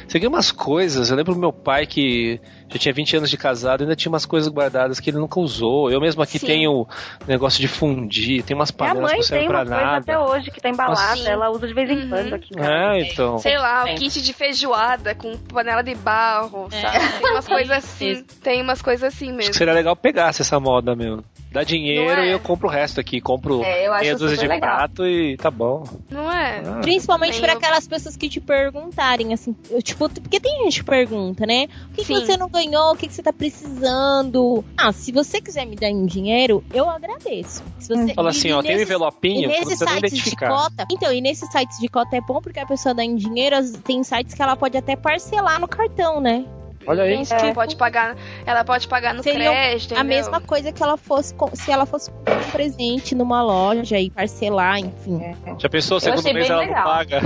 Você 0.07 0.17
ganha 0.17 0.29
umas 0.29 0.49
coisas. 0.49 1.09
Eu 1.09 1.17
lembro 1.17 1.33
do 1.33 1.39
meu 1.41 1.51
pai 1.51 1.85
que 1.85 2.39
já 2.71 2.79
tinha 2.79 2.93
20 2.93 3.17
anos 3.17 3.29
de 3.29 3.37
casado 3.37 3.81
e 3.81 3.83
ainda 3.83 3.95
tinha 3.95 4.11
umas 4.11 4.25
coisas 4.25 4.47
guardadas 4.51 4.99
que 4.99 5.09
ele 5.09 5.17
nunca 5.17 5.39
usou. 5.39 5.91
Eu 5.91 5.99
mesmo 5.99 6.21
aqui 6.23 6.39
Sim. 6.39 6.47
tenho 6.47 6.87
negócio 7.27 7.59
de 7.59 7.67
fundir, 7.67 8.43
tem 8.43 8.55
umas 8.55 8.71
panelas 8.71 9.11
que 9.11 9.17
não 9.17 9.23
servem 9.23 9.47
pra 9.47 9.65
nada. 9.65 9.97
até 9.97 10.17
hoje 10.19 10.51
que 10.51 10.61
tá 10.61 10.69
embalada. 10.69 11.15
Sim. 11.17 11.27
Ela 11.27 11.49
usa 11.49 11.67
de 11.67 11.73
vez 11.73 11.89
em 11.89 12.07
quando 12.09 12.33
aqui. 12.33 12.49
em 12.53 12.57
casa. 12.57 12.71
É, 12.71 13.01
então. 13.01 13.37
Sei 13.39 13.57
lá, 13.57 13.83
o 13.85 13.95
kit 13.95 14.21
de 14.21 14.33
feijoada 14.33 15.13
com 15.15 15.37
panela 15.37 15.81
de 15.81 15.95
barro, 15.95 16.67
É. 16.71 16.81
sabe? 16.81 17.19
Tem 17.21 17.31
umas 17.31 17.47
coisas 17.47 17.71
assim. 17.77 18.23
Tem 18.43 18.61
umas 18.61 18.81
coisas 18.81 19.03
assim 19.13 19.27
Acho 19.27 19.35
mesmo. 19.37 19.51
que 19.51 19.57
seria 19.57 19.73
legal 19.73 19.95
pegasse 19.95 20.41
essa 20.41 20.59
moda, 20.59 20.95
meu. 20.95 21.23
Dá 21.51 21.63
dinheiro 21.63 22.21
é? 22.21 22.27
e 22.27 22.31
eu 22.31 22.39
compro 22.39 22.69
o 22.69 22.71
resto 22.71 23.01
aqui. 23.01 23.19
Compro 23.19 23.61
É, 23.61 23.85
eu 23.85 23.91
acho 23.91 24.03
meia 24.03 24.15
dúzia 24.15 24.37
de 24.37 24.47
legal. 24.47 24.69
prato 24.77 25.05
e 25.05 25.35
tá 25.35 25.51
bom. 25.51 25.83
Não 26.09 26.31
é? 26.31 26.61
Ah. 26.65 26.79
Principalmente 26.81 27.41
para 27.41 27.53
aquelas 27.53 27.85
pessoas 27.85 28.15
que 28.15 28.29
te 28.29 28.39
perguntarem, 28.39 29.33
assim, 29.33 29.53
eu, 29.69 29.81
tipo, 29.81 30.07
porque 30.09 30.39
tem 30.39 30.63
gente 30.63 30.79
que 30.79 30.85
pergunta, 30.85 31.45
né? 31.45 31.67
O 31.89 31.93
que, 31.93 32.05
que 32.05 32.13
você 32.13 32.37
não 32.37 32.47
ganhou? 32.49 32.60
O 32.91 32.95
que, 32.95 33.07
que 33.07 33.13
você 33.13 33.23
tá 33.23 33.33
precisando? 33.33 34.63
Ah, 34.77 34.91
se 34.91 35.11
você 35.11 35.41
quiser 35.41 35.65
me 35.65 35.75
dar 35.75 35.89
em 35.89 36.05
dinheiro, 36.05 36.63
eu 36.73 36.89
agradeço. 36.89 37.63
Se 37.79 37.87
você, 37.87 38.13
Fala 38.13 38.29
assim, 38.29 38.49
e 38.49 38.53
ó, 38.53 38.61
tem 38.61 38.77
um 38.77 38.81
envelopinho, 38.81 39.49
nesses 39.49 39.79
você 39.79 39.85
não 39.85 39.93
sites 39.93 40.23
de 40.23 40.35
cota. 40.35 40.87
Então, 40.91 41.11
e 41.11 41.21
nesses 41.21 41.49
sites 41.51 41.79
de 41.79 41.87
cota 41.87 42.15
é 42.15 42.21
bom 42.21 42.41
porque 42.41 42.59
a 42.59 42.65
pessoa 42.65 42.93
dá 42.93 43.03
em 43.03 43.15
dinheiro, 43.15 43.55
tem 43.83 44.03
sites 44.03 44.33
que 44.33 44.41
ela 44.41 44.55
pode 44.55 44.77
até 44.77 44.95
parcelar 44.95 45.59
no 45.59 45.67
cartão, 45.67 46.21
né? 46.21 46.45
Olha 46.87 47.03
aí. 47.03 47.23
Ela 47.29 47.47
É. 47.47 47.53
pode 47.53 47.75
pagar, 47.75 48.15
ela 48.45 48.63
pode 48.63 48.87
pagar 48.87 49.13
no 49.13 49.21
Seria 49.23 49.51
crédito, 49.51 49.91
a 49.93 49.99
entendeu? 49.99 50.15
mesma 50.17 50.41
coisa 50.41 50.71
que 50.71 50.81
ela 50.81 50.97
fosse 50.97 51.35
se 51.53 51.71
ela 51.71 51.85
fosse 51.85 52.09
comprar 52.11 52.37
um 52.39 52.51
presente 52.51 53.13
numa 53.15 53.41
loja 53.41 53.99
e 53.99 54.09
parcelar, 54.09 54.79
enfim. 54.79 55.21
Já 55.59 55.69
pensou, 55.69 55.99
segundo 55.99 56.23
mês 56.33 56.49
ela 56.49 56.59
legal. 56.61 56.77
não 56.77 56.83
paga? 56.83 57.21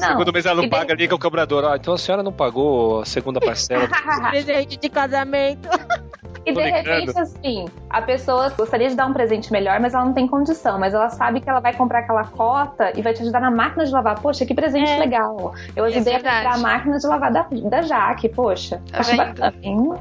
Não, 0.00 0.08
segundo 0.08 0.32
mês 0.32 0.46
ela 0.46 0.54
não 0.56 0.62
e 0.64 0.66
de- 0.66 0.70
paga, 0.70 0.94
liga 0.94 1.14
o 1.14 1.18
cobrador. 1.18 1.64
Ó, 1.64 1.74
então 1.76 1.94
a 1.94 1.98
senhora 1.98 2.22
não 2.22 2.32
pagou 2.32 3.00
a 3.00 3.04
segunda 3.04 3.40
parcela. 3.40 3.88
presente 4.30 4.76
de 4.76 4.88
casamento. 4.88 5.68
E 6.46 6.52
de 6.52 6.62
repente, 6.62 7.18
assim, 7.18 7.66
a 7.88 8.00
pessoa 8.00 8.48
gostaria 8.50 8.88
de 8.88 8.94
dar 8.94 9.06
um 9.06 9.12
presente 9.12 9.52
melhor, 9.52 9.78
mas 9.78 9.92
ela 9.94 10.04
não 10.04 10.14
tem 10.14 10.26
condição. 10.26 10.78
Mas 10.78 10.94
ela 10.94 11.10
sabe 11.10 11.40
que 11.40 11.48
ela 11.50 11.60
vai 11.60 11.74
comprar 11.74 12.00
aquela 12.00 12.24
cota 12.24 12.92
e 12.98 13.02
vai 13.02 13.12
te 13.12 13.22
ajudar 13.22 13.40
na 13.40 13.50
máquina 13.50 13.84
de 13.84 13.92
lavar. 13.92 14.18
Poxa, 14.20 14.46
que 14.46 14.54
presente 14.54 14.90
É. 14.90 14.98
legal. 14.98 15.52
Eu 15.76 15.84
ajudei 15.84 16.14
a 16.14 16.16
verdade. 16.18 16.44
comprar 16.44 16.54
a 16.54 16.58
máquina 16.58 16.98
de 16.98 17.06
lavar 17.06 17.30
da, 17.32 17.46
da 17.50 17.82
Jaque, 17.82 18.28
poxa. 18.30 18.80
Tá 18.90 19.00
acho 19.00 19.10
vendo? 19.10 19.18
bacana, 19.18 19.54
hein? 19.62 19.92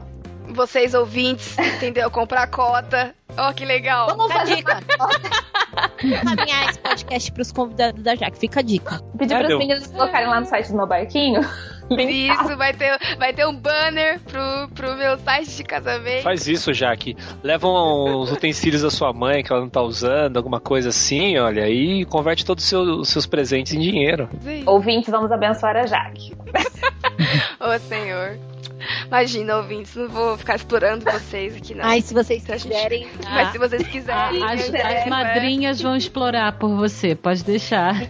Vocês 0.51 0.93
ouvintes, 0.95 1.57
entendeu? 1.59 2.09
Comprar 2.09 2.47
cota. 2.47 3.13
Ó, 3.37 3.53
que 3.53 3.65
legal. 3.65 4.07
Vamos 4.07 4.25
Fica 4.27 4.35
a 4.35 4.39
fazer 4.39 4.55
dica. 4.55 4.79
Encaminhar 6.03 6.69
esse 6.69 6.79
podcast 6.79 7.31
pros 7.31 7.51
convidados 7.51 8.01
da 8.01 8.15
Jaque. 8.15 8.39
Fica 8.39 8.59
a 8.59 8.63
dica. 8.63 8.99
pedir 9.17 9.35
para 9.37 9.47
os 9.47 9.57
meninos 9.57 9.87
colocarem 9.87 10.27
lá 10.27 10.39
no 10.39 10.45
site 10.45 10.69
do 10.71 10.77
meu 10.77 10.87
barquinho. 10.87 11.41
Isso, 11.97 12.57
vai 12.57 12.73
ter, 12.73 12.97
vai 13.17 13.33
ter 13.33 13.45
um 13.45 13.55
banner 13.55 14.19
pro, 14.21 14.69
pro 14.75 14.95
meu 14.95 15.17
site 15.17 15.57
de 15.57 15.63
casamento. 15.63 16.23
Faz 16.23 16.47
isso, 16.47 16.73
Jaque. 16.73 17.15
Leva 17.43 17.67
uns 17.67 18.31
utensílios 18.31 18.81
da 18.81 18.89
sua 18.89 19.13
mãe 19.13 19.43
que 19.43 19.51
ela 19.51 19.61
não 19.61 19.69
tá 19.69 19.81
usando, 19.81 20.37
alguma 20.37 20.59
coisa 20.59 20.89
assim, 20.89 21.37
olha, 21.37 21.67
e 21.69 22.05
converte 22.05 22.45
todos 22.45 22.63
os 22.63 22.69
seus, 22.69 22.87
os 22.87 23.09
seus 23.09 23.25
presentes 23.25 23.73
em 23.73 23.79
dinheiro. 23.79 24.29
Ouvintes, 24.65 25.09
vamos 25.09 25.31
abençoar 25.31 25.77
a 25.77 25.85
Jaque. 25.85 26.33
Ô, 27.59 27.77
senhor. 27.79 28.37
Imagina, 29.07 29.57
ouvintes, 29.57 29.95
não 29.95 30.07
vou 30.07 30.37
ficar 30.37 30.55
explorando 30.55 31.05
vocês 31.05 31.55
aqui, 31.55 31.73
não. 31.75 31.85
Ai, 31.85 32.01
se 32.01 32.13
vocês 32.13 32.43
Se 32.43 32.51
a 32.51 32.57
gente- 32.57 32.71
quiserem. 32.73 33.07
Mas 33.29 33.51
se 33.51 33.57
vocês 33.57 33.87
quiserem. 33.87 34.43
As, 34.43 34.67
eu 34.69 34.75
as 34.75 34.81
quero, 34.81 35.09
madrinhas 35.09 35.81
vão 35.81 35.95
explorar 35.95 36.53
por 36.57 36.75
você, 36.75 37.15
pode 37.15 37.43
deixar. 37.43 37.95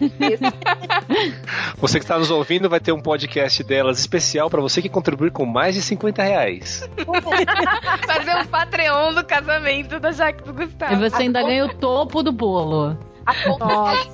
Você 1.78 1.98
que 2.00 2.04
está 2.04 2.18
nos 2.20 2.30
ouvindo 2.30 2.70
vai 2.70 2.80
ter 2.80 2.92
um 2.92 3.00
podcast 3.02 3.64
delas 3.64 4.00
especial 4.00 4.50
para 4.50 4.62
você 4.62 4.82
que 4.82 4.90
contribuir 4.90 5.32
com 5.32 5.46
mais 5.46 5.74
de 5.76 5.82
50 5.82 6.22
reais. 6.22 6.88
é. 6.98 8.06
Fazer 8.06 8.36
um 8.38 8.46
Patreon 8.46 9.14
do 9.14 9.24
casamento 9.26 10.00
da 10.00 10.12
Jaque 10.12 10.44
do 10.44 10.54
Gustavo. 10.54 10.94
E 10.94 11.10
você 11.10 11.24
ainda 11.24 11.42
ganha 11.42 11.66
o 11.66 11.74
topo 11.74 12.22
do 12.22 12.32
bolo. 12.32 12.98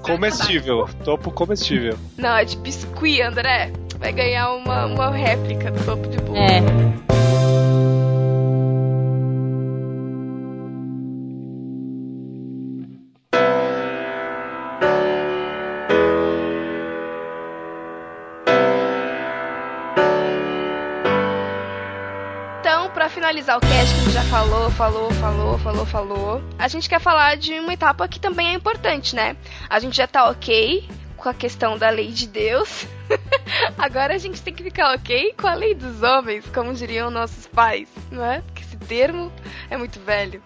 Comestível, 0.01 0.87
topo 1.03 1.31
comestível. 1.31 1.97
Não, 2.17 2.35
é 2.35 2.45
de 2.45 2.57
biscuit, 2.57 3.21
André. 3.21 3.71
Vai 3.97 4.11
ganhar 4.11 4.51
uma, 4.53 4.85
uma 4.85 5.09
réplica 5.09 5.71
do 5.71 5.83
topo 5.83 6.07
de 6.07 6.17
bolo. 6.17 6.37
é. 6.37 6.61
Então, 22.59 22.89
pra 22.89 23.09
finalizar 23.09 23.57
o 23.57 23.61
cast, 23.61 23.94
falou, 24.35 24.69
falou, 24.69 25.11
falou, 25.11 25.57
falou, 25.59 25.85
falou, 25.85 26.43
a 26.59 26.67
gente 26.67 26.89
quer 26.89 26.99
falar 26.99 27.37
de 27.37 27.57
uma 27.57 27.73
etapa 27.73 28.05
que 28.05 28.19
também 28.19 28.49
é 28.49 28.53
importante, 28.53 29.15
né? 29.15 29.37
A 29.69 29.79
gente 29.79 29.95
já 29.95 30.07
tá 30.07 30.29
ok 30.29 30.85
com 31.15 31.29
a 31.29 31.33
questão 31.33 31.77
da 31.77 31.89
lei 31.89 32.11
de 32.11 32.27
Deus. 32.27 32.85
Agora 33.79 34.13
a 34.13 34.17
gente 34.17 34.41
tem 34.41 34.53
que 34.53 34.61
ficar 34.61 34.93
ok 34.93 35.33
com 35.37 35.47
a 35.47 35.53
lei 35.53 35.73
dos 35.73 36.03
homens, 36.03 36.45
como 36.53 36.73
diriam 36.73 37.09
nossos 37.09 37.47
pais, 37.47 37.87
não 38.11 38.25
é? 38.25 38.41
Porque 38.41 38.61
esse 38.61 38.75
termo 38.75 39.31
é 39.69 39.77
muito 39.77 40.01
velho. 40.01 40.43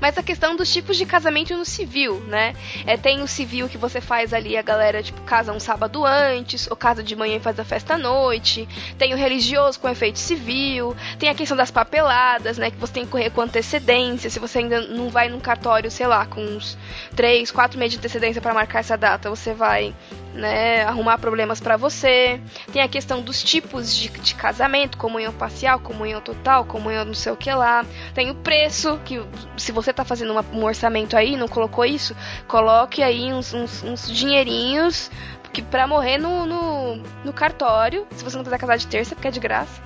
Mas 0.00 0.18
a 0.18 0.22
questão 0.22 0.56
dos 0.56 0.72
tipos 0.72 0.96
de 0.96 1.06
casamento 1.06 1.56
no 1.56 1.64
civil, 1.64 2.20
né? 2.28 2.54
É, 2.86 2.96
tem 2.96 3.22
o 3.22 3.28
civil 3.28 3.68
que 3.68 3.78
você 3.78 4.00
faz 4.00 4.32
ali, 4.32 4.56
a 4.56 4.62
galera, 4.62 5.02
tipo, 5.02 5.20
casa 5.22 5.52
um 5.52 5.60
sábado 5.60 6.04
antes, 6.04 6.68
ou 6.70 6.76
casa 6.76 7.02
de 7.02 7.16
manhã 7.16 7.36
e 7.36 7.40
faz 7.40 7.58
a 7.58 7.64
festa 7.64 7.94
à 7.94 7.98
noite. 7.98 8.68
Tem 8.98 9.14
o 9.14 9.16
religioso 9.16 9.80
com 9.80 9.88
efeito 9.88 10.18
civil. 10.18 10.94
Tem 11.18 11.28
a 11.28 11.34
questão 11.34 11.56
das 11.56 11.70
papeladas, 11.70 12.58
né? 12.58 12.70
Que 12.70 12.76
você 12.76 12.92
tem 12.92 13.04
que 13.04 13.10
correr 13.10 13.30
com 13.30 13.40
antecedência. 13.40 14.30
Se 14.30 14.38
você 14.38 14.58
ainda 14.58 14.80
não 14.82 15.08
vai 15.08 15.28
num 15.28 15.40
cartório, 15.40 15.90
sei 15.90 16.06
lá, 16.06 16.26
com 16.26 16.40
uns 16.40 16.76
3, 17.14 17.50
4 17.50 17.78
meses 17.78 17.92
de 17.92 17.98
antecedência 17.98 18.42
para 18.42 18.54
marcar 18.54 18.80
essa 18.80 18.96
data, 18.96 19.30
você 19.30 19.54
vai 19.54 19.94
né, 20.36 20.82
arrumar 20.84 21.18
problemas 21.18 21.60
pra 21.60 21.76
você. 21.76 22.40
Tem 22.72 22.82
a 22.82 22.88
questão 22.88 23.22
dos 23.22 23.42
tipos 23.42 23.94
de, 23.94 24.08
de 24.08 24.34
casamento, 24.34 24.98
comunhão 24.98 25.32
parcial, 25.32 25.80
comunhão 25.80 26.20
total, 26.20 26.64
comunhão 26.64 27.04
não 27.04 27.14
sei 27.14 27.32
o 27.32 27.36
que 27.36 27.52
lá. 27.52 27.84
Tem 28.14 28.30
o 28.30 28.34
preço, 28.34 29.00
que 29.04 29.20
se 29.56 29.72
você 29.72 29.85
tá 29.92 30.04
fazendo 30.04 30.32
uma- 30.32 30.44
um 30.52 30.64
orçamento 30.64 31.16
aí, 31.16 31.36
não 31.36 31.48
colocou 31.48 31.84
isso, 31.84 32.14
coloque 32.48 33.02
aí 33.02 33.32
uns, 33.32 33.52
uns, 33.54 33.82
uns 33.82 34.10
dinheirinhos 34.10 35.10
que 35.52 35.62
pra 35.62 35.86
morrer 35.86 36.18
no, 36.18 36.44
no, 36.44 36.96
no 37.24 37.32
cartório, 37.32 38.06
se 38.10 38.22
você 38.22 38.36
não 38.36 38.44
quiser 38.44 38.58
casar 38.58 38.76
de 38.76 38.86
terça, 38.86 39.14
porque 39.14 39.28
é 39.28 39.30
de 39.30 39.40
graça. 39.40 39.80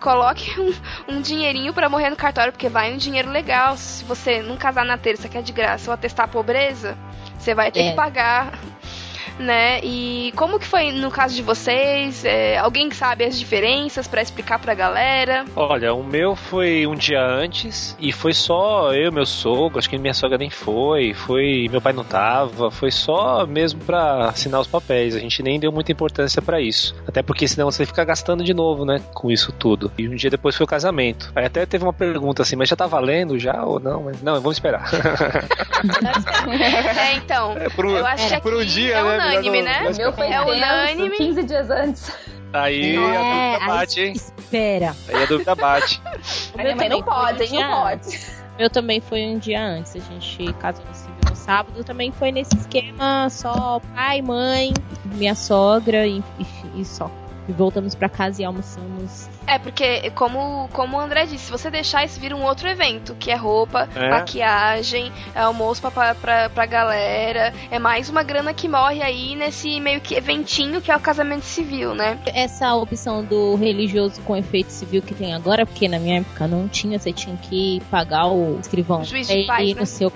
Coloque 0.00 0.52
um, 0.60 1.14
um 1.16 1.20
dinheirinho 1.22 1.72
pra 1.72 1.88
morrer 1.88 2.10
no 2.10 2.16
cartório, 2.16 2.52
porque 2.52 2.68
vai 2.68 2.92
um 2.92 2.96
dinheiro 2.98 3.30
legal. 3.30 3.76
Se 3.76 4.04
você 4.04 4.42
não 4.42 4.56
casar 4.56 4.84
na 4.84 4.98
terça, 4.98 5.28
que 5.28 5.38
é 5.38 5.42
de 5.42 5.52
graça, 5.52 5.90
ou 5.90 5.94
atestar 5.94 6.26
a 6.26 6.28
pobreza, 6.28 6.96
você 7.38 7.54
vai 7.54 7.70
ter 7.72 7.80
É. 7.80 7.90
que 7.90 7.96
pagar 7.96 8.52
né? 9.42 9.80
E 9.82 10.32
como 10.36 10.58
que 10.58 10.66
foi 10.66 10.92
no 10.92 11.10
caso 11.10 11.34
de 11.34 11.42
vocês? 11.42 12.24
É, 12.24 12.58
alguém 12.58 12.88
que 12.88 12.96
sabe 12.96 13.24
as 13.24 13.38
diferenças 13.38 14.06
pra 14.06 14.22
explicar 14.22 14.58
pra 14.58 14.74
galera? 14.74 15.44
Olha, 15.56 15.92
o 15.94 16.02
meu 16.04 16.34
foi 16.36 16.86
um 16.86 16.94
dia 16.94 17.20
antes 17.22 17.96
e 18.00 18.12
foi 18.12 18.32
só 18.32 18.92
eu, 18.94 19.12
meu 19.12 19.26
sogro, 19.26 19.78
acho 19.78 19.88
que 19.90 19.98
minha 19.98 20.14
sogra 20.14 20.38
nem 20.38 20.50
foi, 20.50 21.12
foi 21.14 21.68
meu 21.70 21.80
pai 21.80 21.92
não 21.92 22.04
tava, 22.04 22.70
foi 22.70 22.90
só 22.90 23.46
mesmo 23.46 23.80
pra 23.84 24.28
assinar 24.28 24.60
os 24.60 24.66
papéis. 24.66 25.14
A 25.14 25.18
gente 25.18 25.42
nem 25.42 25.58
deu 25.58 25.72
muita 25.72 25.92
importância 25.92 26.40
pra 26.40 26.60
isso, 26.60 26.94
até 27.06 27.22
porque 27.22 27.46
senão 27.48 27.70
você 27.70 27.84
fica 27.84 28.04
gastando 28.04 28.44
de 28.44 28.54
novo, 28.54 28.84
né, 28.84 29.00
com 29.14 29.30
isso 29.30 29.52
tudo. 29.52 29.90
E 29.98 30.08
um 30.08 30.14
dia 30.14 30.30
depois 30.30 30.56
foi 30.56 30.64
o 30.64 30.68
casamento. 30.68 31.32
Aí 31.34 31.44
até 31.44 31.66
teve 31.66 31.84
uma 31.84 31.92
pergunta 31.92 32.42
assim, 32.42 32.56
mas 32.56 32.68
já 32.68 32.76
tá 32.76 32.86
valendo 32.86 33.38
já 33.38 33.64
ou 33.64 33.80
não? 33.80 34.10
Não, 34.22 34.34
vamos 34.34 34.56
esperar. 34.56 34.88
É, 36.96 37.14
então. 37.14 37.56
É, 37.58 37.68
por 37.70 37.86
um- 37.86 37.96
eu 37.96 38.06
acho 38.06 38.28
que 38.28 38.40
por 38.40 38.54
um 38.54 38.64
dia, 38.64 38.96
é 38.98 39.02
né, 39.02 39.31
unânime, 39.32 39.62
né? 39.62 39.80
mas- 39.84 39.98
Meu 39.98 40.12
foi 40.12 40.26
É 40.30 40.40
unânime. 40.40 41.16
15 41.16 41.42
dias 41.44 41.70
antes. 41.70 42.12
Aí 42.52 42.94
Não 42.96 43.06
a 43.06 43.14
é, 43.14 43.52
dúvida 43.54 43.66
bate, 43.72 44.00
aí 44.00 44.06
hein? 44.08 44.12
espera. 44.12 44.96
Aí 45.08 45.22
a 45.22 45.26
dúvida 45.26 45.54
bate. 45.54 46.02
Mas 46.54 46.90
não 46.90 47.02
pode, 47.02 47.42
hein? 47.44 47.62
Não 47.62 47.82
pode. 47.82 48.20
Eu 48.58 48.68
também 48.68 49.00
foi 49.00 49.22
um 49.24 49.38
dia 49.38 49.62
antes. 49.64 49.96
A 49.96 50.00
gente 50.00 50.52
casou 50.54 50.84
no 50.84 50.94
civil 50.94 51.14
no 51.30 51.34
sábado. 51.36 51.82
Também 51.82 52.12
foi 52.12 52.30
nesse 52.30 52.54
esquema 52.54 53.28
só 53.30 53.80
pai, 53.94 54.20
mãe, 54.20 54.74
minha 55.14 55.34
sogra 55.34 56.06
e, 56.06 56.18
e- 56.38 56.80
e 56.80 56.84
só. 56.84 57.10
E 57.48 57.52
voltamos 57.52 57.94
pra 57.94 58.08
casa 58.10 58.42
e 58.42 58.44
almoçamos. 58.44 59.28
É, 59.46 59.58
porque, 59.58 60.10
como, 60.12 60.68
como 60.72 60.96
o 60.96 61.00
André 61.00 61.26
disse, 61.26 61.46
se 61.46 61.50
você 61.50 61.70
deixar 61.70 62.04
isso 62.04 62.20
vira 62.20 62.36
um 62.36 62.42
outro 62.44 62.68
evento, 62.68 63.14
que 63.18 63.30
é 63.30 63.34
roupa, 63.36 63.88
É. 63.94 64.08
maquiagem, 64.10 65.12
é 65.34 65.40
almoço 65.40 65.82
pra, 65.90 66.14
pra, 66.14 66.48
pra 66.50 66.66
galera. 66.66 67.52
É 67.70 67.78
mais 67.78 68.08
uma 68.08 68.22
grana 68.22 68.54
que 68.54 68.68
morre 68.68 69.02
aí 69.02 69.34
nesse 69.36 69.80
meio 69.80 70.00
que 70.00 70.14
eventinho 70.14 70.80
que 70.80 70.90
é 70.90 70.96
o 70.96 71.00
casamento 71.00 71.44
civil, 71.44 71.94
né? 71.94 72.18
Essa 72.26 72.74
opção 72.74 73.24
do 73.24 73.54
religioso 73.56 74.20
com 74.22 74.36
efeito 74.36 74.70
civil 74.70 75.02
que 75.02 75.14
tem 75.14 75.34
agora, 75.34 75.66
porque 75.66 75.88
na 75.88 75.98
minha 75.98 76.20
época 76.20 76.46
não 76.46 76.68
tinha, 76.68 76.98
você 76.98 77.12
tinha 77.12 77.36
que 77.36 77.82
pagar 77.90 78.26
o 78.28 78.58
escrivão 78.60 79.00
O 79.00 79.04
juiz 79.04 79.26
de 79.28 79.44
paz, 79.44 79.74
né? 79.74 79.80
no, 79.80 79.86
seu 79.86 80.12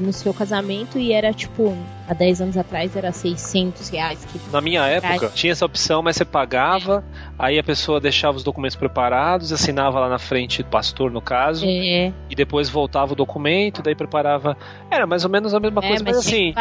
no 0.00 0.12
seu 0.12 0.32
casamento 0.34 0.98
e 0.98 1.12
era 1.12 1.32
tipo, 1.32 1.76
há 2.08 2.14
10 2.14 2.40
anos 2.40 2.56
atrás 2.56 2.96
era 2.96 3.12
600 3.12 3.88
reais. 3.90 4.24
Que... 4.24 4.40
Na 4.52 4.60
minha 4.60 4.84
época, 4.86 5.28
tinha 5.34 5.52
essa 5.52 5.64
opção, 5.66 6.02
mas 6.02 6.16
você 6.16 6.24
pagava, 6.24 7.04
aí 7.38 7.58
a 7.58 7.62
pessoa 7.62 8.00
deixava 8.00 8.36
os 8.36 8.42
documentos 8.44 8.76
preparados, 8.76 9.52
assinava 9.52 10.00
lá 10.00 10.08
na 10.08 10.18
frente 10.18 10.62
do 10.62 10.68
pastor, 10.68 11.10
no 11.10 11.20
caso, 11.20 11.66
É, 11.66 12.12
e 12.30 12.34
depois 12.34 12.68
voltava 12.68 13.12
o 13.12 13.16
documento, 13.16 13.82
daí 13.82 13.94
preparava. 13.94 14.56
Era 14.90 15.06
mais 15.06 15.24
ou 15.24 15.30
menos 15.30 15.52
a 15.54 15.60
mesma 15.60 15.80
é, 15.84 15.88
coisa, 15.88 16.04
mas, 16.04 16.16
mas 16.16 16.26
assim. 16.26 16.54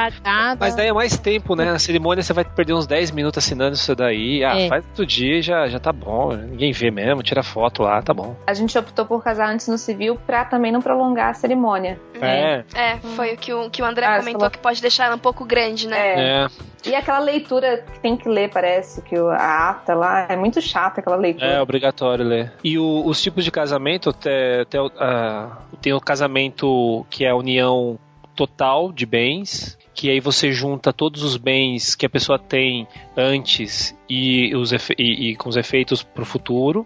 Mas 0.59 0.75
daí 0.75 0.87
é 0.87 0.93
mais 0.93 1.17
tempo, 1.17 1.55
né? 1.55 1.65
Na 1.65 1.79
cerimônia 1.79 2.21
você 2.23 2.33
vai 2.33 2.43
perder 2.43 2.73
uns 2.73 2.85
10 2.87 3.11
minutos 3.11 3.43
assinando 3.43 3.75
isso 3.75 3.95
daí. 3.95 4.43
Ah, 4.43 4.57
É. 4.57 4.67
faz 4.67 4.85
outro 4.85 5.05
dia 5.05 5.41
já, 5.41 5.67
já 5.67 5.79
tá 5.79 5.91
bom. 5.93 6.33
Ninguém 6.33 6.71
vê 6.71 6.91
mesmo, 6.91 7.23
tira 7.23 7.43
foto 7.43 7.83
lá, 7.83 8.01
tá 8.01 8.13
bom. 8.13 8.35
A 8.45 8.53
gente 8.53 8.77
optou 8.77 9.05
por 9.05 9.23
casar 9.23 9.49
antes 9.53 9.67
no 9.67 9.77
civil 9.77 10.17
pra 10.25 10.43
também 10.45 10.71
não 10.71 10.81
prolongar 10.81 11.29
a 11.29 11.33
cerimônia. 11.33 11.99
É, 12.21 12.63
É, 12.73 12.97
foi 13.15 13.33
o 13.33 13.37
que 13.37 13.53
o, 13.53 13.69
que 13.69 13.81
o 13.81 13.85
André 13.85 14.05
Ah, 14.05 14.17
comentou 14.19 14.39
falou- 14.41 14.51
que 14.51 14.57
pode 14.59 14.81
deixar 14.81 15.05
ela 15.05 15.15
um 15.15 15.19
pouco 15.19 15.36
grande, 15.45 15.88
né? 15.88 15.97
É. 15.97 16.45
é. 16.45 16.47
E 16.85 16.95
aquela 16.95 17.19
leitura 17.19 17.83
que 17.93 17.99
tem 17.99 18.15
que 18.15 18.29
ler, 18.29 18.49
parece, 18.49 19.01
que 19.01 19.15
a 19.15 19.69
ata 19.69 19.93
lá, 19.93 20.27
é 20.29 20.35
muito 20.38 20.61
chata 20.61 21.01
aquela 21.01 21.15
leitura. 21.17 21.45
É 21.45 21.61
obrigatório 21.61 22.23
ler. 22.23 22.53
E 22.63 22.77
o- 22.77 23.05
os 23.05 23.21
tipos 23.21 23.43
de 23.43 23.51
casamento, 23.51 24.09
até, 24.09 24.61
até 24.61 24.77
ah, 24.97 25.57
tem 25.81 25.93
o 25.93 25.99
casamento 25.99 27.05
que 27.09 27.25
é 27.25 27.29
a 27.29 27.35
união 27.35 27.99
total 28.35 28.91
de 28.91 29.05
bens, 29.05 29.77
que 29.93 30.09
aí 30.11 30.19
você 30.19 30.51
junta 30.51 30.93
todos 30.93 31.23
os 31.23 31.38
bens 31.38 31.95
que 31.95 32.05
a 32.05 32.09
pessoa 32.09 32.38
tem 32.38 32.88
antes 33.17 33.97
e, 34.07 34.55
os 34.55 34.71
e, 34.71 35.31
e 35.31 35.35
com 35.35 35.49
os 35.49 35.57
efeitos 35.57 36.03
para 36.03 36.21
o 36.21 36.25
futuro. 36.25 36.85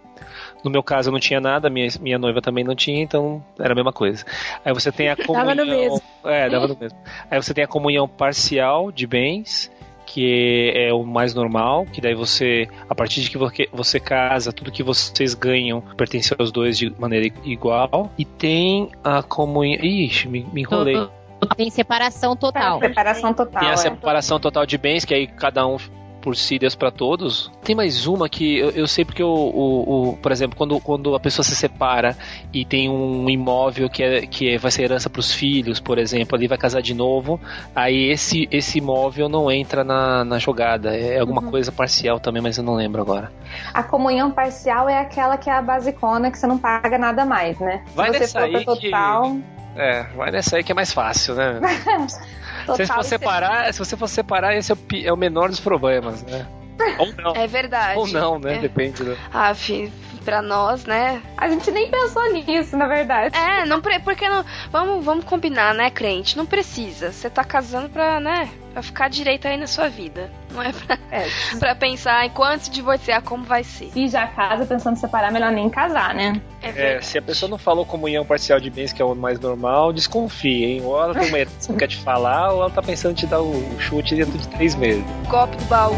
No 0.63 0.69
meu 0.69 0.83
caso, 0.83 1.09
eu 1.09 1.11
não 1.11 1.19
tinha 1.19 1.39
nada, 1.39 1.69
minha, 1.69 1.87
minha 1.99 2.19
noiva 2.19 2.41
também 2.41 2.63
não 2.63 2.75
tinha, 2.75 3.01
então 3.01 3.43
era 3.59 3.73
a 3.73 3.75
mesma 3.75 3.91
coisa. 3.91 4.23
Aí 4.63 4.73
você 4.73 4.91
tem 4.91 5.09
a 5.09 5.15
comunhão. 5.17 5.45
dava 5.45 5.55
no 5.55 5.65
mesmo. 5.65 6.01
É, 6.23 6.49
dava 6.49 6.67
no 6.67 6.77
mesmo. 6.77 6.97
Aí 7.29 7.41
você 7.41 7.53
tem 7.53 7.63
a 7.63 7.67
comunhão 7.67 8.07
parcial 8.07 8.91
de 8.91 9.07
bens, 9.07 9.71
que 10.05 10.73
é 10.75 10.93
o 10.93 11.03
mais 11.03 11.33
normal, 11.33 11.85
que 11.85 12.01
daí 12.01 12.13
você, 12.13 12.67
a 12.89 12.93
partir 12.93 13.21
de 13.21 13.29
que 13.29 13.37
você 13.71 13.99
casa, 13.99 14.51
tudo 14.51 14.71
que 14.71 14.83
vocês 14.83 15.33
ganham 15.33 15.81
pertence 15.95 16.35
aos 16.37 16.51
dois 16.51 16.77
de 16.77 16.93
maneira 16.99 17.33
igual. 17.43 18.11
E 18.17 18.25
tem 18.25 18.89
a 19.03 19.23
comunhão. 19.23 19.83
Ixi, 19.83 20.27
me, 20.27 20.45
me 20.51 20.61
enrolei. 20.61 21.07
Tem 21.55 21.69
separação 21.69 22.35
total. 22.35 22.79
Separação 22.79 23.33
total. 23.33 23.61
Tem 23.61 23.69
a 23.69 23.73
é. 23.73 23.77
separação 23.77 24.39
total 24.39 24.65
de 24.65 24.77
bens, 24.77 25.05
que 25.05 25.13
aí 25.13 25.27
cada 25.27 25.65
um 25.65 25.77
por 26.21 26.35
si, 26.35 26.59
Deus 26.59 26.75
para 26.75 26.91
todos. 26.91 27.51
Tem 27.63 27.75
mais 27.75 28.05
uma 28.05 28.29
que 28.29 28.59
eu, 28.59 28.69
eu 28.69 28.87
sei 28.87 29.03
porque 29.03 29.23
o, 29.23 29.27
o, 29.27 30.09
o, 30.11 30.17
por 30.17 30.31
exemplo, 30.31 30.55
quando, 30.57 30.79
quando 30.79 31.15
a 31.15 31.19
pessoa 31.19 31.43
se 31.43 31.55
separa 31.55 32.15
e 32.53 32.63
tem 32.63 32.89
um 32.89 33.29
imóvel 33.29 33.89
que, 33.89 34.03
é, 34.03 34.21
que 34.25 34.53
é, 34.53 34.57
vai 34.57 34.71
ser 34.71 34.83
herança 34.83 35.09
para 35.09 35.19
os 35.19 35.33
filhos, 35.33 35.79
por 35.79 35.97
exemplo, 35.97 36.35
ali 36.35 36.47
vai 36.47 36.57
casar 36.57 36.81
de 36.81 36.93
novo, 36.93 37.39
aí 37.75 38.09
esse, 38.11 38.47
esse 38.51 38.77
imóvel 38.77 39.27
não 39.27 39.51
entra 39.51 39.83
na, 39.83 40.23
na 40.23 40.37
jogada. 40.37 40.95
É 40.95 41.19
alguma 41.19 41.41
uhum. 41.41 41.49
coisa 41.49 41.71
parcial 41.71 42.19
também, 42.19 42.41
mas 42.41 42.57
eu 42.57 42.63
não 42.63 42.75
lembro 42.75 43.01
agora. 43.01 43.31
A 43.73 43.83
comunhão 43.83 44.31
parcial 44.31 44.87
é 44.87 44.99
aquela 44.99 45.37
que 45.37 45.49
é 45.49 45.53
a 45.53 45.61
basicona, 45.61 46.29
que 46.31 46.37
você 46.37 46.47
não 46.47 46.57
paga 46.57 46.97
nada 46.97 47.25
mais, 47.25 47.59
né? 47.59 47.83
Vai 47.95 48.13
se 48.13 48.27
você 48.27 48.63
for 48.63 48.75
total. 48.75 49.33
Que... 49.33 49.61
É, 49.75 50.03
vai 50.15 50.31
nessa 50.31 50.57
aí 50.57 50.63
que 50.63 50.71
é 50.71 50.75
mais 50.75 50.91
fácil, 50.91 51.33
né? 51.35 51.59
se 52.75 52.87
for 52.87 53.03
separar, 53.03 53.73
se 53.73 53.79
você 53.79 53.97
for 53.97 54.07
separar, 54.07 54.55
esse 54.55 54.71
é 54.71 54.75
o, 54.75 54.79
é 55.05 55.13
o 55.13 55.17
menor 55.17 55.49
dos 55.49 55.59
problemas, 55.59 56.23
né? 56.23 56.47
Ou 56.97 57.13
não. 57.13 57.35
É 57.35 57.47
verdade. 57.47 57.99
Ou 57.99 58.07
não, 58.07 58.39
né? 58.39 58.55
É. 58.55 58.59
Depende. 58.59 59.03
Do... 59.03 59.17
Ah, 59.33 59.53
filho, 59.53 59.91
pra 60.23 60.41
nós, 60.41 60.85
né? 60.85 61.21
A 61.37 61.47
gente 61.49 61.69
nem 61.71 61.89
pensou 61.89 62.31
nisso, 62.31 62.75
na 62.77 62.87
verdade. 62.87 63.35
É, 63.35 63.65
não 63.65 63.81
pre... 63.81 63.99
porque 63.99 64.27
não. 64.27 64.43
Vamos, 64.71 65.03
vamos 65.03 65.25
combinar, 65.25 65.73
né, 65.73 65.89
crente? 65.89 66.37
Não 66.37 66.45
precisa. 66.45 67.11
Você 67.11 67.29
tá 67.29 67.43
casando 67.43 67.89
pra, 67.89 68.19
né? 68.19 68.49
Pra 68.73 68.81
ficar 68.81 69.09
direito 69.09 69.47
aí 69.47 69.57
na 69.57 69.67
sua 69.67 69.89
vida. 69.89 70.31
Não 70.53 70.61
é 70.61 70.71
pra, 70.71 70.97
É. 71.11 71.27
pra 71.59 71.75
pensar 71.75 72.25
em 72.25 72.29
quando 72.29 72.61
se 72.61 72.71
divorciar, 72.71 73.21
como 73.21 73.43
vai 73.43 73.63
ser. 73.63 73.89
Se 73.91 74.07
já 74.07 74.25
casa 74.27 74.65
pensando 74.65 74.93
em 74.95 74.99
separar, 74.99 75.29
melhor 75.31 75.51
nem 75.51 75.69
casar, 75.69 76.13
né? 76.15 76.41
É 76.61 76.69
É, 76.69 76.71
verdade. 76.71 77.05
se 77.05 77.17
a 77.17 77.21
pessoa 77.21 77.49
não 77.49 77.57
falou 77.57 77.85
comunhão 77.85 78.25
parcial 78.25 78.59
de 78.61 78.69
bens, 78.69 78.93
que 78.93 79.01
é 79.01 79.05
o 79.05 79.13
mais 79.13 79.39
normal, 79.39 79.91
desconfie, 79.91 80.63
hein? 80.63 80.81
Ou 80.85 81.01
ela 81.01 81.13
tem 81.13 81.27
uma 81.27 81.45
que 81.67 81.73
quer 81.77 81.87
te 81.87 81.97
falar, 81.97 82.53
ou 82.53 82.61
ela 82.61 82.69
tá 82.69 82.81
pensando 82.81 83.11
em 83.11 83.15
te 83.15 83.27
dar 83.27 83.41
o 83.41 83.53
chute 83.79 84.15
dentro 84.15 84.37
de 84.37 84.47
três 84.47 84.73
meses. 84.75 85.03
Golpe 85.27 85.57
do 85.57 85.65
baú. 85.65 85.95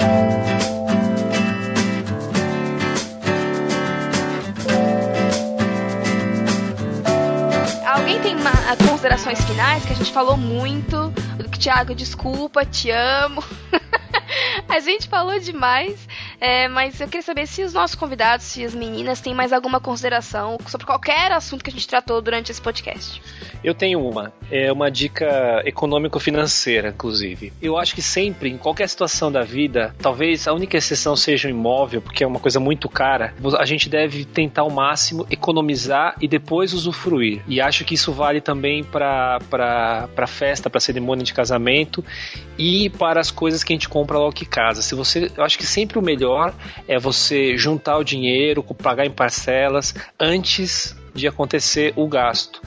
Alguém 0.00 0.27
considerações 8.98 9.40
finais 9.44 9.84
que 9.84 9.92
a 9.92 9.96
gente 9.96 10.10
falou 10.10 10.36
muito? 10.36 11.12
Tiago, 11.56 11.94
desculpa, 11.94 12.64
te 12.66 12.90
amo. 12.90 13.44
a 14.68 14.78
gente 14.80 15.08
falou 15.08 15.38
demais, 15.38 16.06
é, 16.40 16.68
mas 16.68 17.00
eu 17.00 17.06
queria 17.06 17.22
saber 17.22 17.46
se 17.46 17.62
os 17.62 17.72
nossos 17.72 17.96
convidados, 17.96 18.46
se 18.46 18.64
as 18.64 18.74
meninas 18.74 19.20
têm 19.20 19.34
mais 19.34 19.52
alguma 19.52 19.80
consideração 19.80 20.58
sobre 20.66 20.86
qualquer 20.86 21.32
assunto 21.32 21.64
que 21.64 21.70
a 21.70 21.72
gente 21.72 21.86
tratou 21.86 22.20
durante 22.20 22.50
esse 22.50 22.60
podcast. 22.60 23.20
Eu 23.62 23.74
tenho 23.74 24.00
uma. 24.00 24.32
É 24.50 24.70
uma 24.72 24.90
dica 24.90 25.62
econômico-financeira, 25.64 26.90
inclusive. 26.90 27.52
Eu 27.60 27.76
acho 27.76 27.94
que 27.94 28.02
sempre, 28.02 28.48
em 28.48 28.56
qualquer 28.56 28.88
situação 28.88 29.30
da 29.32 29.42
vida, 29.42 29.94
talvez 30.00 30.46
a 30.46 30.52
única 30.52 30.76
exceção 30.76 31.16
seja 31.16 31.48
o 31.48 31.50
imóvel, 31.50 32.00
porque 32.00 32.22
é 32.22 32.26
uma 32.26 32.38
coisa 32.38 32.60
muito 32.60 32.88
cara, 32.88 33.34
a 33.58 33.64
gente 33.64 33.88
deve 33.88 34.24
tentar 34.24 34.62
ao 34.62 34.70
máximo 34.70 35.26
economizar 35.30 36.14
e 36.20 36.28
depois 36.28 36.72
usufruir. 36.72 37.42
E 37.48 37.60
acho 37.60 37.84
que 37.84 37.94
isso 37.94 38.12
vale 38.12 38.40
também 38.40 38.84
para 38.84 39.38
festa, 40.26 40.70
para 40.70 40.80
cerimônia 40.80 41.24
de 41.24 41.34
casamento 41.34 42.04
e 42.56 42.90
para 42.90 43.20
as 43.20 43.30
coisas 43.30 43.64
que 43.64 43.72
a 43.72 43.76
gente 43.76 43.88
compra 43.88 44.18
logo 44.18 44.27
que 44.32 44.44
casa. 44.44 44.82
Se 44.82 44.94
você, 44.94 45.30
eu 45.36 45.44
acho 45.44 45.58
que 45.58 45.66
sempre 45.66 45.98
o 45.98 46.02
melhor 46.02 46.54
é 46.86 46.98
você 46.98 47.56
juntar 47.56 47.98
o 47.98 48.04
dinheiro, 48.04 48.62
pagar 48.62 49.06
em 49.06 49.10
parcelas 49.10 49.94
antes 50.18 50.96
de 51.14 51.26
acontecer 51.26 51.92
o 51.96 52.06
gasto. 52.06 52.62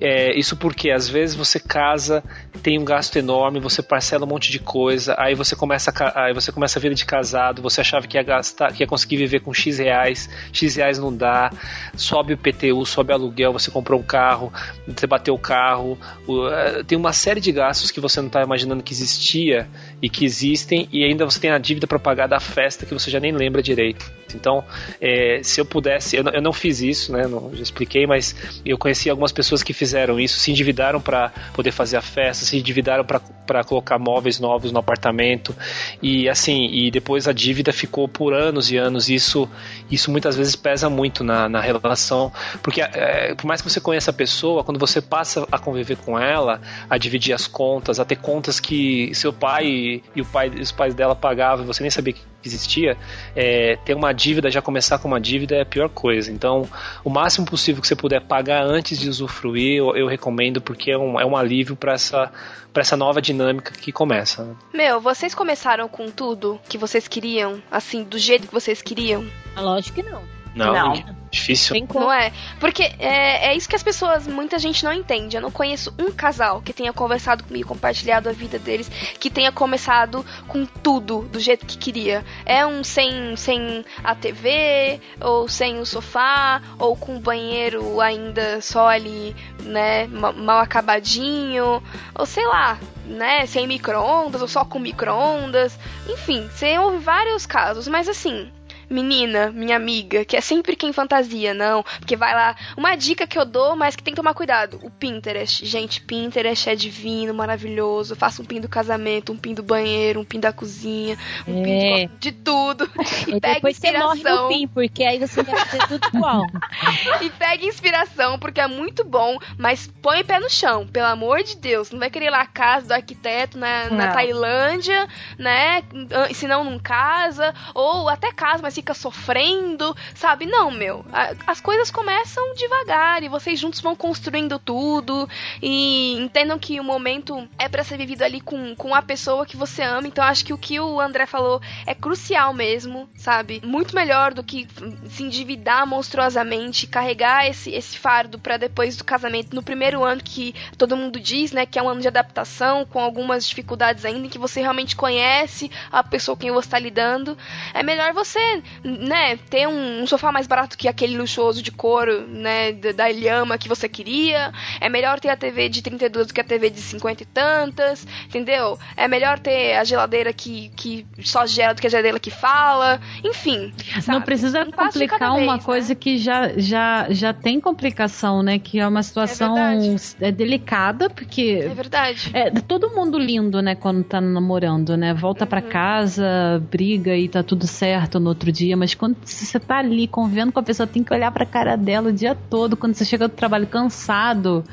É, 0.00 0.36
isso 0.36 0.56
porque 0.56 0.90
às 0.90 1.08
vezes 1.08 1.36
você 1.36 1.60
casa, 1.60 2.22
tem 2.62 2.78
um 2.78 2.84
gasto 2.84 3.16
enorme, 3.16 3.60
você 3.60 3.80
parcela 3.82 4.24
um 4.24 4.28
monte 4.28 4.50
de 4.50 4.58
coisa, 4.58 5.14
aí 5.16 5.34
você 5.34 5.54
começa 5.54 5.92
a, 5.96 6.24
aí 6.24 6.34
você 6.34 6.50
começa 6.50 6.78
a 6.78 6.82
vida 6.82 6.94
de 6.94 7.04
casado, 7.04 7.62
você 7.62 7.80
achava 7.80 8.06
que 8.06 8.16
ia 8.16 8.22
gastar, 8.22 8.72
que 8.72 8.82
ia 8.82 8.86
conseguir 8.86 9.16
viver 9.16 9.40
com 9.40 9.54
X 9.54 9.78
reais, 9.78 10.28
X 10.52 10.76
reais 10.76 10.98
não 10.98 11.14
dá, 11.14 11.50
sobe 11.94 12.34
o 12.34 12.38
PTU, 12.38 12.84
sobe 12.84 13.12
o 13.12 13.14
aluguel, 13.14 13.52
você 13.52 13.70
comprou 13.70 14.00
um 14.00 14.02
carro, 14.02 14.52
você 14.86 15.06
bateu 15.06 15.34
o 15.34 15.38
carro, 15.38 15.96
eh, 16.28 16.82
tem 16.84 16.98
uma 16.98 17.12
série 17.12 17.40
de 17.40 17.52
gastos 17.52 17.90
que 17.90 18.00
você 18.00 18.20
não 18.20 18.26
está 18.26 18.42
imaginando 18.42 18.82
que 18.82 18.92
existia 18.92 19.68
e 20.02 20.08
que 20.08 20.24
existem, 20.24 20.88
e 20.92 21.04
ainda 21.04 21.24
você 21.24 21.38
tem 21.38 21.50
a 21.50 21.58
dívida 21.58 21.86
para 21.86 21.98
pagar 21.98 22.26
da 22.26 22.40
festa 22.40 22.84
que 22.84 22.92
você 22.92 23.10
já 23.10 23.20
nem 23.20 23.32
lembra 23.32 23.62
direito. 23.62 24.10
Então, 24.34 24.64
é, 25.00 25.40
se 25.42 25.60
eu 25.60 25.64
pudesse, 25.64 26.16
eu 26.16 26.24
não, 26.24 26.32
eu 26.32 26.42
não 26.42 26.52
fiz 26.52 26.80
isso, 26.80 27.12
né? 27.12 27.26
Não, 27.26 27.54
já 27.54 27.62
expliquei, 27.62 28.06
mas 28.06 28.34
eu 28.64 28.76
conheci 28.76 29.08
algumas 29.08 29.30
pessoas 29.32 29.62
que 29.62 29.72
fizeram 29.72 29.83
isso, 30.18 30.38
se 30.38 30.50
endividaram 30.50 31.00
para 31.00 31.30
poder 31.52 31.72
fazer 31.72 31.96
a 31.96 32.02
festa, 32.02 32.44
se 32.44 32.56
endividaram 32.56 33.04
para 33.04 33.64
colocar 33.64 33.98
móveis 33.98 34.40
novos 34.40 34.72
no 34.72 34.78
apartamento 34.78 35.54
e 36.02 36.28
assim, 36.28 36.66
e 36.66 36.90
depois 36.90 37.28
a 37.28 37.32
dívida 37.32 37.72
ficou 37.72 38.08
por 38.08 38.32
anos 38.32 38.70
e 38.70 38.76
anos. 38.76 39.08
E 39.08 39.14
isso, 39.14 39.48
isso 39.90 40.10
muitas 40.10 40.36
vezes 40.36 40.56
pesa 40.56 40.88
muito 40.88 41.22
na, 41.22 41.48
na 41.48 41.60
relação, 41.60 42.32
porque 42.62 42.80
é, 42.80 43.34
por 43.34 43.46
mais 43.46 43.60
que 43.60 43.68
você 43.68 43.80
conheça 43.80 44.10
a 44.10 44.14
pessoa, 44.14 44.64
quando 44.64 44.78
você 44.78 45.00
passa 45.00 45.46
a 45.50 45.58
conviver 45.58 45.96
com 45.96 46.18
ela, 46.18 46.60
a 46.88 46.96
dividir 46.96 47.34
as 47.34 47.46
contas, 47.46 48.00
a 48.00 48.04
ter 48.04 48.16
contas 48.16 48.60
que 48.60 49.14
seu 49.14 49.32
pai 49.32 50.02
e 50.14 50.20
o 50.20 50.24
pai, 50.24 50.48
os 50.48 50.72
pais 50.72 50.94
dela 50.94 51.14
pagavam 51.14 51.64
você 51.66 51.82
nem 51.82 51.90
sabia 51.90 52.12
que 52.12 52.33
existia, 52.48 52.96
é, 53.34 53.76
ter 53.84 53.94
uma 53.94 54.12
dívida, 54.12 54.50
já 54.50 54.62
começar 54.62 54.98
com 54.98 55.08
uma 55.08 55.20
dívida 55.20 55.56
é 55.56 55.62
a 55.62 55.66
pior 55.66 55.88
coisa. 55.88 56.30
Então, 56.30 56.68
o 57.04 57.10
máximo 57.10 57.46
possível 57.46 57.80
que 57.80 57.88
você 57.88 57.96
puder 57.96 58.20
pagar 58.20 58.64
antes 58.64 58.98
de 58.98 59.08
usufruir, 59.08 59.78
eu, 59.78 59.96
eu 59.96 60.06
recomendo, 60.06 60.60
porque 60.60 60.90
é 60.90 60.98
um, 60.98 61.18
é 61.20 61.24
um 61.24 61.36
alívio 61.36 61.76
para 61.76 61.92
essa, 61.94 62.30
pra 62.72 62.80
essa 62.80 62.96
nova 62.96 63.20
dinâmica 63.20 63.72
que 63.72 63.92
começa. 63.92 64.44
né? 64.44 64.54
Meu, 64.72 65.00
vocês 65.00 65.34
começaram 65.34 65.88
com 65.88 66.10
tudo 66.10 66.60
que 66.68 66.76
vocês 66.78 67.06
queriam? 67.08 67.62
Assim, 67.70 68.02
do 68.02 68.18
jeito 68.18 68.46
que 68.48 68.54
vocês 68.54 68.82
queriam? 68.82 69.24
Lógico 69.56 69.94
que 69.96 70.02
não. 70.02 70.33
Não, 70.54 70.72
Não. 70.72 70.92
difícil. 71.30 71.72
Tem 71.74 71.84
como. 71.86 72.04
Não 72.04 72.12
é? 72.12 72.32
Porque 72.60 72.82
é, 72.98 73.48
é 73.48 73.56
isso 73.56 73.68
que 73.68 73.74
as 73.74 73.82
pessoas, 73.82 74.26
muita 74.26 74.58
gente 74.58 74.84
não 74.84 74.92
entende. 74.92 75.36
Eu 75.36 75.42
não 75.42 75.50
conheço 75.50 75.92
um 75.98 76.12
casal 76.12 76.62
que 76.62 76.72
tenha 76.72 76.92
conversado 76.92 77.42
comigo, 77.44 77.68
compartilhado 77.68 78.28
a 78.28 78.32
vida 78.32 78.58
deles, 78.58 78.88
que 79.18 79.28
tenha 79.30 79.50
começado 79.50 80.24
com 80.46 80.64
tudo 80.64 81.22
do 81.22 81.40
jeito 81.40 81.66
que 81.66 81.76
queria. 81.76 82.24
É 82.46 82.64
um 82.64 82.84
sem, 82.84 83.34
sem 83.36 83.84
a 84.04 84.14
TV, 84.14 85.00
ou 85.20 85.48
sem 85.48 85.78
o 85.80 85.84
sofá, 85.86 86.62
ou 86.78 86.94
com 86.96 87.16
o 87.16 87.20
banheiro 87.20 88.00
ainda 88.00 88.60
só 88.60 88.88
ali, 88.88 89.34
né, 89.60 90.06
ma- 90.06 90.32
mal 90.32 90.58
acabadinho, 90.60 91.82
ou 92.14 92.26
sei 92.26 92.46
lá, 92.46 92.78
né, 93.06 93.44
sem 93.46 93.66
micro-ondas, 93.66 94.40
ou 94.40 94.48
só 94.48 94.64
com 94.64 94.78
micro-ondas. 94.78 95.76
Enfim, 96.08 96.48
você 96.48 96.78
ouve 96.78 96.98
vários 96.98 97.44
casos, 97.44 97.88
mas 97.88 98.08
assim, 98.08 98.50
menina, 98.94 99.50
minha 99.50 99.76
amiga, 99.76 100.24
que 100.24 100.36
é 100.36 100.40
sempre 100.40 100.76
quem 100.76 100.92
fantasia, 100.92 101.52
não. 101.52 101.82
Porque 101.98 102.16
vai 102.16 102.32
lá. 102.34 102.54
Uma 102.76 102.94
dica 102.96 103.26
que 103.26 103.38
eu 103.38 103.44
dou, 103.44 103.74
mas 103.76 103.96
que 103.96 104.02
tem 104.02 104.14
que 104.14 104.20
tomar 104.20 104.34
cuidado: 104.34 104.78
o 104.82 104.90
Pinterest. 104.90 105.64
Gente, 105.66 106.00
Pinterest 106.00 106.68
é 106.70 106.74
divino, 106.74 107.34
maravilhoso. 107.34 108.14
Faça 108.16 108.40
um 108.40 108.44
pin 108.44 108.60
do 108.60 108.68
casamento, 108.68 109.32
um 109.32 109.36
pin 109.36 109.54
do 109.54 109.62
banheiro, 109.62 110.20
um 110.20 110.24
pin 110.24 110.38
da 110.40 110.52
cozinha, 110.52 111.18
um 111.46 111.62
pin 111.62 111.78
de, 111.78 111.86
É. 111.86 112.08
de 112.20 112.32
tudo. 112.32 112.88
E 113.26 113.40
pega 113.40 113.54
depois 113.54 113.76
você 113.76 113.92
morre 113.92 114.04
no 114.06 114.14
inspiração. 114.14 114.48
fim, 114.48 114.68
porque 114.68 115.02
aí 115.04 115.18
você 115.18 115.42
vai 115.42 115.56
fazer 115.64 115.86
tudo 115.88 116.08
igual. 116.14 116.42
e 117.22 117.30
pega 117.30 117.64
inspiração, 117.64 118.38
porque 118.38 118.60
é 118.60 118.66
muito 118.68 119.02
bom, 119.04 119.38
mas 119.58 119.86
põe 120.02 120.20
o 120.20 120.24
pé 120.24 120.38
no 120.38 120.48
chão, 120.50 120.86
pelo 120.86 121.06
amor 121.06 121.42
de 121.42 121.56
Deus. 121.56 121.90
Não 121.90 121.98
vai 121.98 122.10
querer 122.10 122.26
ir 122.26 122.30
lá 122.30 122.42
a 122.42 122.46
casa 122.46 122.86
do 122.88 122.92
arquiteto 122.92 123.58
na, 123.58 123.88
na 123.90 124.06
Não. 124.06 124.12
Tailândia, 124.12 125.08
né? 125.38 125.82
Ah, 126.12 126.32
Se 126.32 126.46
não, 126.46 126.64
não 126.64 126.78
casa. 126.78 127.54
Ou 127.74 128.08
até 128.08 128.30
casa, 128.32 128.62
mas 128.62 128.74
depois 128.74 128.83
fica 128.84 128.92
sofrendo, 128.92 129.96
sabe? 130.14 130.44
Não, 130.44 130.70
meu. 130.70 131.04
As 131.46 131.58
coisas 131.58 131.90
começam 131.90 132.54
devagar 132.54 133.22
e 133.22 133.28
vocês 133.28 133.58
juntos 133.58 133.80
vão 133.80 133.96
construindo 133.96 134.58
tudo 134.58 135.26
e 135.62 136.18
entendam 136.18 136.58
que 136.58 136.78
o 136.78 136.84
momento 136.84 137.48
é 137.58 137.66
para 137.66 137.82
ser 137.82 137.96
vivido 137.96 138.22
ali 138.22 138.42
com, 138.42 138.74
com 138.76 138.94
a 138.94 139.00
pessoa 139.00 139.46
que 139.46 139.56
você 139.56 139.82
ama. 139.82 140.06
Então 140.06 140.22
acho 140.22 140.44
que 140.44 140.52
o 140.52 140.58
que 140.58 140.78
o 140.78 141.00
André 141.00 141.24
falou 141.24 141.62
é 141.86 141.94
crucial 141.94 142.52
mesmo, 142.52 143.08
sabe? 143.16 143.62
Muito 143.64 143.94
melhor 143.94 144.34
do 144.34 144.44
que 144.44 144.68
se 145.08 145.22
endividar 145.22 145.86
monstruosamente, 145.86 146.86
carregar 146.86 147.48
esse, 147.48 147.70
esse 147.70 147.98
fardo 147.98 148.38
para 148.38 148.58
depois 148.58 148.98
do 148.98 149.04
casamento, 149.04 149.56
no 149.56 149.62
primeiro 149.62 150.04
ano 150.04 150.22
que 150.22 150.54
todo 150.76 150.96
mundo 150.96 151.18
diz, 151.18 151.52
né, 151.52 151.64
que 151.64 151.78
é 151.78 151.82
um 151.82 151.88
ano 151.88 152.02
de 152.02 152.08
adaptação, 152.08 152.84
com 152.84 153.00
algumas 153.00 153.48
dificuldades 153.48 154.04
ainda, 154.04 154.26
em 154.26 154.30
que 154.30 154.38
você 154.38 154.60
realmente 154.60 154.94
conhece 154.94 155.70
a 155.90 156.02
pessoa 156.02 156.36
com 156.36 156.42
quem 156.42 156.52
você 156.52 156.66
está 156.66 156.78
lidando. 156.78 157.38
É 157.72 157.82
melhor 157.82 158.12
você, 158.12 158.62
né, 158.82 159.36
ter 159.36 159.66
um, 159.66 160.02
um, 160.02 160.06
sofá 160.06 160.32
mais 160.32 160.46
barato 160.46 160.76
que 160.76 160.88
aquele 160.88 161.16
luxuoso 161.16 161.62
de 161.62 161.70
couro, 161.70 162.26
né, 162.26 162.72
da, 162.72 163.10
Ilhama 163.10 163.58
que 163.58 163.68
você 163.68 163.88
queria. 163.88 164.52
É 164.80 164.88
melhor 164.88 165.20
ter 165.20 165.28
a 165.28 165.36
TV 165.36 165.68
de 165.68 165.82
32 165.82 166.28
do 166.28 166.34
que 166.34 166.40
a 166.40 166.44
TV 166.44 166.70
de 166.70 166.80
50 166.80 167.22
e 167.22 167.26
tantas, 167.26 168.06
entendeu? 168.26 168.78
É 168.96 169.06
melhor 169.06 169.38
ter 169.38 169.76
a 169.76 169.84
geladeira 169.84 170.32
que, 170.32 170.70
que 170.76 171.06
só 171.22 171.46
gera 171.46 171.74
do 171.74 171.80
que 171.80 171.86
a 171.86 171.90
geladeira 171.90 172.18
que 172.18 172.30
fala. 172.30 173.00
Enfim. 173.22 173.72
Sabe? 174.00 174.18
Não 174.18 174.22
precisa 174.22 174.64
complicar 174.64 175.36
uma 175.36 175.54
vez, 175.54 175.64
coisa 175.64 175.88
né? 175.90 175.94
que 175.94 176.18
já, 176.18 176.52
já, 176.56 177.06
já 177.10 177.32
tem 177.32 177.60
complicação, 177.60 178.42
né? 178.42 178.58
Que 178.58 178.80
é 178.80 178.86
uma 178.86 179.02
situação 179.02 179.56
é, 179.56 179.96
é 180.20 180.32
delicada, 180.32 181.08
porque. 181.08 181.60
É 181.64 181.68
verdade. 181.74 182.30
É 182.32 182.50
todo 182.50 182.90
mundo 182.90 183.18
lindo, 183.18 183.60
né, 183.62 183.74
quando 183.74 184.02
tá 184.04 184.20
namorando, 184.20 184.96
né? 184.96 185.14
Volta 185.14 185.44
uhum. 185.44 185.50
para 185.50 185.62
casa, 185.62 186.62
briga 186.70 187.16
e 187.16 187.28
tá 187.28 187.42
tudo 187.42 187.66
certo 187.66 188.18
no 188.18 188.28
outro 188.28 188.50
dia, 188.54 188.76
mas 188.76 188.94
quando 188.94 189.16
você 189.24 189.58
tá 189.58 189.78
ali 189.78 190.06
convivendo 190.06 190.52
com 190.52 190.60
a 190.60 190.62
pessoa, 190.62 190.86
tem 190.86 191.02
que 191.02 191.12
olhar 191.12 191.30
pra 191.32 191.44
cara 191.44 191.76
dela 191.76 192.10
o 192.10 192.12
dia 192.12 192.36
todo, 192.48 192.76
quando 192.76 192.94
você 192.94 193.04
chega 193.04 193.28
do 193.28 193.34
trabalho 193.34 193.66
cansado 193.66 194.64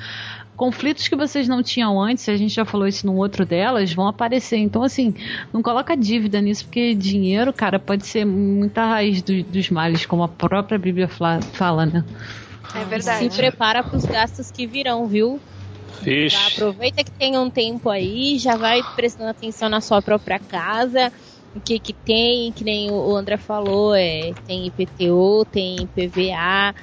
conflitos 0.61 1.07
que 1.07 1.15
vocês 1.15 1.47
não 1.47 1.63
tinham 1.63 1.99
antes, 1.99 2.29
a 2.29 2.37
gente 2.37 2.53
já 2.53 2.63
falou 2.63 2.87
isso 2.87 3.07
num 3.07 3.17
outro 3.17 3.43
delas, 3.47 3.91
vão 3.93 4.07
aparecer. 4.07 4.57
Então, 4.57 4.83
assim, 4.83 5.15
não 5.51 5.63
coloca 5.63 5.97
dívida 5.97 6.39
nisso, 6.39 6.65
porque 6.65 6.93
dinheiro, 6.93 7.51
cara, 7.51 7.79
pode 7.79 8.05
ser 8.05 8.25
muita 8.25 8.85
raiz 8.85 9.23
do, 9.23 9.41
dos 9.41 9.71
males, 9.71 10.05
como 10.05 10.21
a 10.21 10.27
própria 10.27 10.77
Bíblia 10.77 11.09
fala, 11.53 11.87
né? 11.87 12.05
É 12.75 12.85
verdade. 12.85 13.27
Se 13.31 13.35
prepara 13.35 13.83
para 13.83 13.97
os 13.97 14.05
gastos 14.05 14.51
que 14.51 14.67
virão, 14.67 15.07
viu? 15.07 15.39
Vixe. 15.99 16.35
aproveita 16.53 17.03
que 17.03 17.11
tem 17.11 17.37
um 17.39 17.49
tempo 17.49 17.89
aí, 17.89 18.37
já 18.37 18.55
vai 18.55 18.81
prestando 18.95 19.31
atenção 19.31 19.67
na 19.67 19.81
sua 19.81 19.99
própria 19.99 20.37
casa, 20.37 21.11
o 21.55 21.59
que 21.59 21.79
que 21.79 21.93
tem, 21.93 22.51
que 22.51 22.63
nem 22.63 22.91
o 22.91 23.15
André 23.15 23.37
falou, 23.37 23.93
é, 23.95 24.33
tem 24.47 24.67
IPTU, 24.67 25.45
tem 25.51 25.87
PVA, 25.87 26.73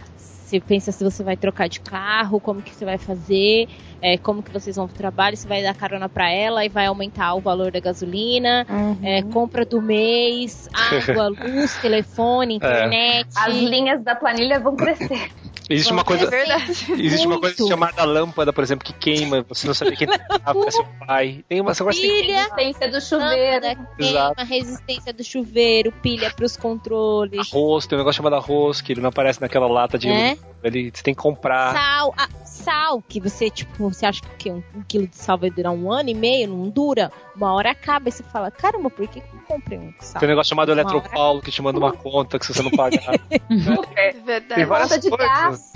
você 0.48 0.60
pensa 0.60 0.90
se 0.90 1.04
você 1.04 1.22
vai 1.22 1.36
trocar 1.36 1.68
de 1.68 1.78
carro, 1.80 2.40
como 2.40 2.62
que 2.62 2.74
você 2.74 2.84
vai 2.84 2.96
fazer, 2.96 3.68
é, 4.00 4.16
como 4.16 4.42
que 4.42 4.50
vocês 4.50 4.76
vão 4.76 4.86
pro 4.86 4.96
trabalho, 4.96 5.36
se 5.36 5.46
vai 5.46 5.62
dar 5.62 5.74
carona 5.74 6.08
para 6.08 6.30
ela 6.30 6.64
e 6.64 6.68
vai 6.70 6.86
aumentar 6.86 7.34
o 7.34 7.40
valor 7.40 7.70
da 7.70 7.80
gasolina, 7.80 8.66
uhum. 8.68 8.96
é, 9.02 9.22
compra 9.22 9.66
do 9.66 9.82
mês, 9.82 10.68
água, 10.72 11.28
luz, 11.28 11.76
telefone, 11.82 12.54
é. 12.54 12.56
internet. 12.56 13.28
As 13.36 13.54
linhas 13.54 14.02
da 14.02 14.14
planilha 14.14 14.58
vão 14.58 14.74
crescer. 14.74 15.30
Existe 15.68 15.92
uma 15.92 16.04
coisa. 16.04 16.34
É 16.34 16.64
existe 16.98 17.26
uma 17.26 17.38
coisa 17.38 17.66
chamada 17.66 18.04
lâmpada, 18.04 18.52
por 18.52 18.64
exemplo, 18.64 18.86
que 18.86 18.92
queima, 18.92 19.44
você 19.48 19.66
não 19.66 19.74
sabe 19.74 19.96
quem 19.96 20.06
tá, 20.06 20.18
é 20.66 20.70
seu 20.70 20.84
pai. 21.06 21.44
Tem 21.48 21.60
uma 21.60 21.74
coisa 21.74 22.00
pilha, 22.00 22.48
resistência 22.56 22.90
do 22.90 23.00
chuveiro. 23.00 23.66
Lâmpada, 23.66 23.86
queima, 23.96 24.34
resistência 24.44 25.12
do 25.12 25.24
chuveiro, 25.24 25.92
pilha 25.92 26.30
pros 26.30 26.56
controles. 26.56 27.52
Arroz, 27.52 27.86
tem 27.86 27.96
um 27.96 28.00
negócio 28.00 28.16
chamado 28.16 28.36
arroz, 28.36 28.80
que 28.80 28.92
ele 28.92 29.00
não 29.00 29.10
aparece 29.10 29.40
naquela 29.40 29.66
lata 29.66 29.98
de. 29.98 30.08
É? 30.08 30.36
Ele, 30.62 30.90
você 30.92 31.02
tem 31.02 31.14
que 31.14 31.20
comprar. 31.20 31.74
Sal, 31.74 32.14
ah, 32.16 32.28
sal, 32.68 33.02
que 33.08 33.18
você, 33.18 33.48
tipo, 33.48 33.88
você 33.88 34.04
acha 34.04 34.20
que 34.36 34.50
um, 34.50 34.62
um, 34.74 34.82
quilo 34.86 35.06
de 35.06 35.16
sal 35.16 35.38
vai 35.38 35.48
durar 35.48 35.72
um 35.72 35.90
ano 35.90 36.10
e 36.10 36.14
meio, 36.14 36.48
não 36.48 36.68
dura. 36.68 37.10
Uma 37.34 37.54
hora 37.54 37.70
acaba 37.70 38.10
e 38.10 38.12
você 38.12 38.22
fala, 38.22 38.50
caramba, 38.50 38.90
por 38.90 39.08
que, 39.08 39.22
que 39.22 39.26
eu 39.34 39.40
comprei 39.46 39.78
um 39.78 39.94
sal? 40.00 40.20
Tem 40.20 40.28
um 40.28 40.32
negócio 40.32 40.50
chamado 40.50 40.70
Eletropaulo 40.70 41.40
que 41.40 41.50
te 41.50 41.62
manda 41.62 41.78
uma 41.78 41.92
conta 41.92 42.38
que 42.38 42.44
se 42.44 42.52
você 42.52 42.62
não 42.62 42.70
pagar. 42.70 43.14
é 43.96 44.12
verdade. 44.12 44.54
Tem 44.54 44.66
várias 44.66 44.90
conta 44.90 45.00
de 45.00 45.08
coisas. 45.08 45.28
gás. 45.28 45.72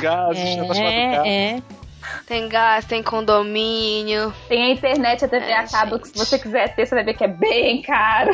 Gás, 0.00 0.38
é, 0.38 0.56
gás. 0.56 1.26
É. 1.26 1.62
Tem 2.26 2.48
gás, 2.48 2.84
tem 2.86 3.02
condomínio. 3.02 4.32
Tem 4.48 4.64
a 4.64 4.70
internet, 4.72 5.24
a 5.24 5.28
TV 5.28 5.44
é, 5.44 5.58
a 5.58 5.68
cabo, 5.68 5.98
que 5.98 6.08
se 6.08 6.16
você 6.16 6.38
quiser 6.38 6.74
ter, 6.74 6.86
você 6.86 6.94
vai 6.94 7.04
ver 7.04 7.14
que 7.14 7.24
é 7.24 7.28
bem 7.28 7.82
caro. 7.82 8.32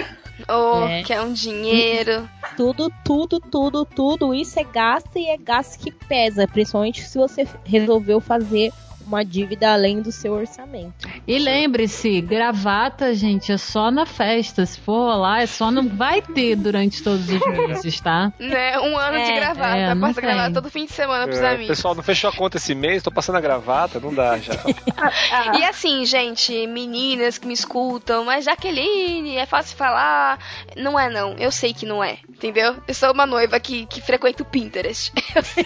Ou 0.48 0.82
oh, 0.82 0.88
é. 0.88 1.02
que 1.02 1.12
é 1.12 1.20
um 1.22 1.32
dinheiro. 1.32 2.28
Tudo, 2.56 2.92
tudo, 3.04 3.40
tudo, 3.40 3.84
tudo 3.84 4.34
isso 4.34 4.58
é 4.58 4.64
gasto 4.64 5.16
e 5.16 5.28
é 5.28 5.36
gasto 5.36 5.78
que 5.80 5.90
pesa, 5.90 6.46
principalmente 6.46 7.02
se 7.02 7.16
você 7.16 7.46
resolveu 7.64 8.20
fazer 8.20 8.72
uma 9.06 9.24
dívida 9.24 9.72
além 9.72 10.02
do 10.02 10.10
seu 10.10 10.32
orçamento. 10.32 11.08
E 11.26 11.38
lembre-se, 11.38 12.20
gravata, 12.20 13.14
gente, 13.14 13.52
é 13.52 13.56
só 13.56 13.90
na 13.90 14.04
festa. 14.04 14.66
Se 14.66 14.78
for 14.80 15.14
lá, 15.16 15.42
é 15.42 15.46
só 15.46 15.70
não 15.70 15.88
vai 15.88 16.20
ter 16.20 16.56
durante 16.56 17.02
todos 17.02 17.28
os 17.28 17.46
meses, 17.46 18.00
tá? 18.00 18.32
Né? 18.38 18.78
Um 18.80 18.96
ano 18.96 19.18
é, 19.18 19.24
de 19.24 19.32
gravata. 19.32 19.76
É, 19.76 19.94
passa 19.94 20.20
gravata 20.20 20.54
todo 20.54 20.70
fim 20.70 20.84
de 20.86 20.92
semana 20.92 21.26
pros 21.26 21.38
é, 21.38 21.48
amigos. 21.48 21.68
Pessoal, 21.68 21.94
não 21.94 22.02
fechou 22.02 22.30
a 22.30 22.32
conta 22.32 22.56
esse 22.56 22.74
mês, 22.74 23.02
tô 23.02 23.10
passando 23.10 23.36
a 23.36 23.40
gravata, 23.40 24.00
não 24.00 24.12
dá 24.12 24.38
já. 24.38 24.54
e 25.58 25.64
assim, 25.64 26.04
gente, 26.04 26.66
meninas 26.66 27.38
que 27.38 27.46
me 27.46 27.54
escutam, 27.54 28.24
mas 28.24 28.44
Jaqueline, 28.44 29.36
é 29.36 29.46
fácil 29.46 29.76
falar. 29.76 30.38
Não 30.76 30.98
é, 30.98 31.08
não. 31.08 31.34
Eu 31.38 31.52
sei 31.52 31.72
que 31.72 31.86
não 31.86 32.02
é, 32.02 32.18
entendeu? 32.28 32.76
Eu 32.86 32.94
sou 32.94 33.12
uma 33.12 33.26
noiva 33.26 33.58
que, 33.60 33.86
que 33.86 34.00
frequenta 34.00 34.42
o 34.42 34.46
Pinterest. 34.46 35.12
Eu 35.34 35.42
sei. 35.42 35.64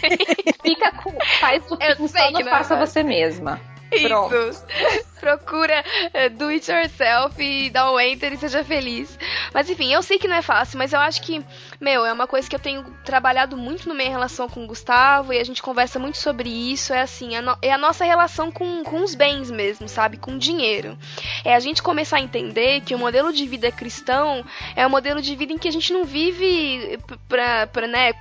Fica 0.63 0.93
com. 0.93 1.13
Faz 1.39 1.63
o 1.71 1.77
que 1.77 2.09
só 2.09 2.31
não 2.31 2.45
faça 2.45 2.75
é 2.75 2.79
você 2.79 3.03
mesmo 3.03 3.30
mesma. 3.31 3.61
Isso. 3.93 4.65
Procura 5.21 5.85
uh, 6.15 6.31
do 6.31 6.47
it 6.47 6.71
yourself 6.71 7.43
e 7.43 7.69
dá 7.69 7.93
um 7.93 8.01
enter 8.01 8.33
e 8.33 8.37
seja 8.39 8.65
feliz. 8.65 9.19
Mas 9.53 9.69
enfim, 9.69 9.93
eu 9.93 10.03
sei 10.03 10.19
que 10.19 10.27
não 10.27 10.37
é 10.37 10.43
fácil, 10.43 10.79
mas 10.79 10.95
eu 10.95 11.01
acho 11.01 11.21
que, 11.21 11.45
meu, 11.79 12.07
é 12.07 12.13
uma 12.13 12.27
coisa 12.27 12.49
que 12.49 12.55
eu 12.55 12.61
tenho 12.61 12.85
trabalhado 13.05 13.57
muito 13.57 13.87
no 13.87 13.95
minha 13.95 14.09
relação 14.09 14.49
com 14.49 14.65
o 14.65 14.67
Gustavo 14.67 15.33
e 15.33 15.39
a 15.39 15.45
gente 15.45 15.61
conversa 15.61 15.99
muito 15.99 16.17
sobre 16.17 16.49
isso. 16.49 16.95
É 16.95 17.03
assim, 17.03 17.37
a 17.37 17.43
no, 17.43 17.59
é 17.61 17.71
a 17.71 17.77
nossa 17.77 18.05
relação 18.05 18.51
com, 18.51 18.83
com 18.83 19.03
os 19.03 19.15
bens 19.15 19.51
mesmo, 19.51 19.89
sabe? 19.89 20.17
Com 20.17 20.33
o 20.33 20.39
dinheiro. 20.39 20.97
É 21.45 21.55
a 21.55 21.61
gente 21.61 21.83
começar 21.83 22.17
a 22.17 22.23
entender 22.23 22.81
que 22.81 22.95
o 22.95 22.99
modelo 22.99 23.33
de 23.33 23.47
vida 23.47 23.71
cristão 23.71 24.43
é 24.75 24.87
um 24.87 24.91
modelo 24.91 25.21
de 25.21 25.37
vida 25.37 25.53
em 25.53 25.59
que 25.59 25.69
a 25.69 25.73
gente 25.73 25.93
não 25.93 26.05
vive 26.05 26.99
pra, 27.29 27.67
pra, 27.67 27.87
né, 27.87 28.13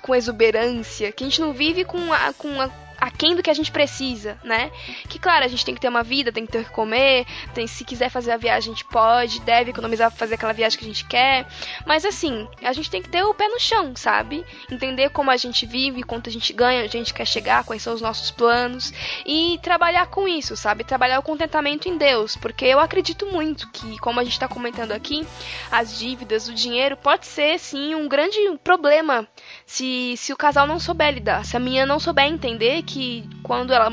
com 0.00 0.14
exuberância, 0.14 1.12
que 1.12 1.24
a 1.24 1.26
gente 1.26 1.40
não 1.40 1.52
vive 1.52 1.84
com 1.84 2.12
a, 2.12 2.32
com 2.32 2.60
a 2.60 2.85
aquém 3.06 3.36
do 3.36 3.42
que 3.42 3.50
a 3.50 3.54
gente 3.54 3.70
precisa, 3.70 4.36
né? 4.42 4.70
Que 5.08 5.18
claro, 5.18 5.44
a 5.44 5.48
gente 5.48 5.64
tem 5.64 5.74
que 5.74 5.80
ter 5.80 5.88
uma 5.88 6.02
vida, 6.02 6.32
tem 6.32 6.44
que 6.44 6.50
ter 6.50 6.58
o 6.58 6.64
que 6.64 6.70
comer, 6.70 7.24
tem, 7.54 7.66
se 7.66 7.84
quiser 7.84 8.10
fazer 8.10 8.32
a 8.32 8.36
viagem, 8.36 8.72
a 8.72 8.74
gente 8.74 8.84
pode, 8.84 9.40
deve 9.40 9.70
economizar 9.70 10.10
pra 10.10 10.18
fazer 10.18 10.34
aquela 10.34 10.52
viagem 10.52 10.76
que 10.76 10.84
a 10.84 10.88
gente 10.88 11.04
quer. 11.04 11.46
Mas 11.86 12.04
assim, 12.04 12.48
a 12.62 12.72
gente 12.72 12.90
tem 12.90 13.00
que 13.00 13.08
ter 13.08 13.22
o 13.22 13.32
pé 13.32 13.48
no 13.48 13.60
chão, 13.60 13.94
sabe? 13.94 14.44
Entender 14.70 15.10
como 15.10 15.30
a 15.30 15.36
gente 15.36 15.64
vive, 15.66 16.02
quanto 16.02 16.28
a 16.28 16.32
gente 16.32 16.52
ganha, 16.52 16.82
a 16.82 16.88
gente 16.88 17.14
quer 17.14 17.26
chegar, 17.26 17.64
quais 17.64 17.82
são 17.82 17.94
os 17.94 18.00
nossos 18.00 18.30
planos 18.30 18.92
e 19.24 19.58
trabalhar 19.62 20.06
com 20.06 20.26
isso, 20.26 20.56
sabe? 20.56 20.82
Trabalhar 20.82 21.20
o 21.20 21.22
contentamento 21.22 21.88
em 21.88 21.96
Deus, 21.96 22.36
porque 22.36 22.64
eu 22.64 22.80
acredito 22.80 23.26
muito 23.26 23.70
que, 23.70 23.98
como 23.98 24.18
a 24.18 24.24
gente 24.24 24.38
tá 24.38 24.48
comentando 24.48 24.92
aqui, 24.92 25.24
as 25.70 25.96
dívidas, 25.96 26.48
o 26.48 26.54
dinheiro 26.54 26.96
pode 26.96 27.26
ser 27.26 27.58
sim 27.58 27.94
um 27.94 28.08
grande 28.08 28.38
problema 28.64 29.28
se, 29.64 30.14
se 30.16 30.32
o 30.32 30.36
casal 30.36 30.66
não 30.66 30.78
souber 30.78 31.12
lidar, 31.12 31.44
se 31.44 31.56
a 31.56 31.60
minha 31.60 31.86
não 31.86 32.00
souber 32.00 32.24
entender 32.24 32.82
que 32.82 32.95
quando 33.42 33.72
ela, 33.72 33.92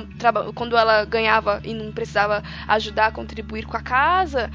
quando 0.56 0.76
ela 0.76 1.06
ganhava 1.06 1.62
e 1.64 1.74
não 1.74 1.92
precisava 1.92 2.44
ajudar 2.68 3.08
a 3.08 3.12
contribuir 3.12 3.66
com 3.66 3.78
a 3.78 3.82
casa, 3.82 4.50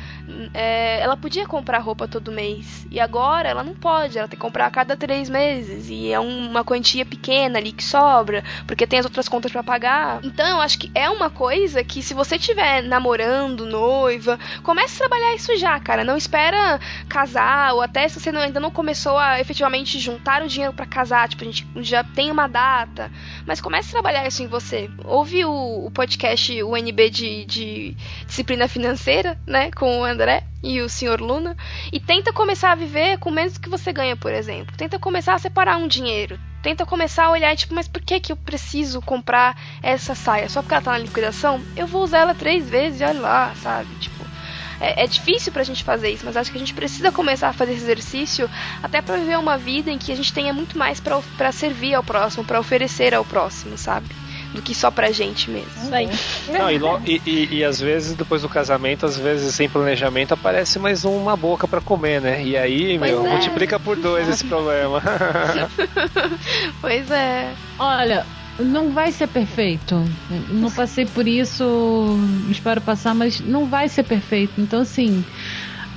é, 0.53 1.01
ela 1.01 1.17
podia 1.17 1.47
comprar 1.47 1.79
roupa 1.79 2.09
todo 2.09 2.33
mês. 2.33 2.87
E 2.91 2.99
agora 2.99 3.49
ela 3.49 3.63
não 3.63 3.75
pode, 3.75 4.19
ela 4.19 4.29
tem 4.29 4.39
que 4.39 4.45
comprar 4.45 4.67
a 4.67 4.71
cada 4.71 4.97
três 4.97 5.29
meses. 5.29 5.89
E 5.89 6.13
é 6.13 6.19
uma 6.19 6.65
quantia 6.65 7.05
pequena 7.05 7.59
ali 7.59 7.73
que 7.73 7.85
sobra, 7.85 8.43
porque 8.67 8.87
tem 8.87 8.99
as 8.99 9.05
outras 9.05 9.29
contas 9.29 9.53
para 9.53 9.63
pagar. 9.63 10.21
Então 10.25 10.47
eu 10.47 10.61
acho 10.61 10.79
que 10.79 10.91
é 10.95 11.09
uma 11.09 11.31
coisa 11.31 11.85
que 11.85 12.03
se 12.03 12.15
você 12.15 12.37
estiver 12.37 12.83
namorando, 12.83 13.67
noiva, 13.67 14.39
comece 14.63 14.97
a 14.97 15.09
trabalhar 15.09 15.35
isso 15.35 15.57
já, 15.57 15.79
cara. 15.79 16.05
Não 16.05 16.17
espera 16.17 16.81
casar, 17.09 17.75
ou 17.75 17.83
até 17.83 18.09
se 18.09 18.21
você 18.21 18.33
não, 18.33 18.41
ainda 18.41 18.61
não 18.61 18.71
começou 18.71 19.17
a 19.17 19.41
efetivamente 19.41 19.99
juntar 19.99 20.43
o 20.43 20.49
dinheiro 20.49 20.75
para 20.75 20.87
casar, 20.87 21.29
tipo, 21.29 21.43
a 21.43 21.47
gente 21.47 21.67
já 21.77 22.03
tem 22.03 22.31
uma 22.31 22.47
data. 22.47 23.11
Mas 23.47 23.61
comece 23.61 23.91
a 23.91 23.93
trabalhar 23.93 24.27
isso 24.27 24.38
em 24.43 24.47
você. 24.47 24.91
Ouve 25.05 25.45
o, 25.45 25.87
o 25.87 25.91
podcast 25.91 26.63
UNB 26.63 27.11
de, 27.11 27.45
de 27.45 27.97
disciplina 28.27 28.69
financeira, 28.69 29.39
né? 29.47 29.71
Com 29.73 30.01
o 30.01 30.05
André 30.05 30.45
e 30.63 30.81
o 30.81 30.89
senhor 30.89 31.21
Luna. 31.21 31.57
E 31.93 32.01
tenta 32.01 32.33
começar 32.33 32.73
a 32.73 32.75
viver 32.75 33.19
com 33.19 33.31
menos 33.31 33.55
do 33.55 33.61
que 33.61 33.69
você 33.69 33.93
ganha, 33.93 34.17
por 34.17 34.33
exemplo. 34.33 34.77
Tenta 34.77 34.99
começar 34.99 35.35
a 35.35 35.39
separar 35.39 35.77
um 35.77 35.89
dinheiro. 35.89 36.39
Tenta 36.63 36.85
começar 36.85 37.27
a 37.27 37.31
olhar, 37.31 37.57
tipo, 37.57 37.75
mas 37.75 37.87
por 37.87 38.03
que, 38.03 38.19
que 38.19 38.33
eu 38.33 38.37
preciso 38.37 39.01
comprar 39.01 39.57
essa 39.83 40.15
saia? 40.15 40.49
Só 40.49 40.61
porque 40.61 40.75
ela 40.75 40.83
tá 40.83 40.93
na 40.93 40.99
liquidação? 40.99 41.61
Eu 41.77 41.87
vou 41.87 42.03
usar 42.03 42.19
ela 42.19 42.35
três 42.35 42.69
vezes 42.69 43.01
e 43.01 43.05
olha 43.05 43.21
lá, 43.21 43.55
sabe? 43.63 43.89
Tipo, 44.01 44.19
É, 44.81 45.05
é 45.05 45.07
difícil 45.09 45.53
pra 45.53 45.65
gente 45.65 45.83
fazer 45.83 46.09
isso, 46.11 46.25
mas 46.25 46.37
acho 46.37 46.51
que 46.53 46.57
a 46.57 46.61
gente 46.61 46.75
precisa 46.75 47.11
começar 47.11 47.49
a 47.49 47.53
fazer 47.53 47.73
esse 47.73 47.83
exercício 47.83 48.49
até 48.83 49.03
pra 49.03 49.17
viver 49.17 49.37
uma 49.37 49.59
vida 49.59 49.91
em 49.91 49.99
que 49.99 50.13
a 50.13 50.17
gente 50.17 50.33
tenha 50.33 50.53
muito 50.53 50.79
mais 50.79 51.01
pra 51.01 51.51
servir 51.53 51.95
ao 51.95 52.05
próximo, 52.05 52.45
pra 52.45 52.61
oferecer 52.61 53.13
ao 53.13 53.25
próximo, 53.25 53.77
sabe? 53.77 54.07
Do 54.55 54.63
que 54.63 54.75
só 54.75 54.91
pra 54.91 55.11
gente 55.11 55.51
mesmo. 55.51 55.69
Não, 56.51 56.71
e, 56.71 56.79
lo- 56.79 57.01
e, 57.05 57.21
e- 57.27 57.49
e 57.59 57.65
às 57.65 57.79
vezes, 57.81 58.15
depois 58.15 58.43
do 58.43 58.49
casamento, 58.49 59.05
às 59.07 59.17
vezes 59.19 59.55
sem 59.55 59.69
planejamento, 59.69 60.33
aparece 60.35 60.79
mais 60.79 61.05
uma 61.05 61.37
boca 61.37 61.69
pra 61.69 61.81
comer, 61.81 62.21
né? 62.21 62.43
E 62.45 62.57
aí, 62.57 62.99
Pois 62.99 63.11
meu, 63.11 63.27
é. 63.27 63.31
multiplica 63.31 63.79
por 63.79 63.97
dois 63.97 64.29
esse 64.29 64.45
problema. 64.45 65.03
pois 66.81 67.11
é. 67.11 67.53
Olha, 67.79 68.25
não 68.59 68.91
vai 68.93 69.13
ser 69.13 69.27
perfeito. 69.29 70.03
Não 70.49 70.71
passei 70.71 71.07
por 71.07 71.27
isso, 71.29 72.19
espero 72.51 72.81
passar, 72.81 73.15
mas 73.15 73.41
não 73.41 73.67
vai 73.67 73.89
ser 73.89 74.03
perfeito. 74.03 74.53
Então, 74.59 74.81
assim, 74.81 75.25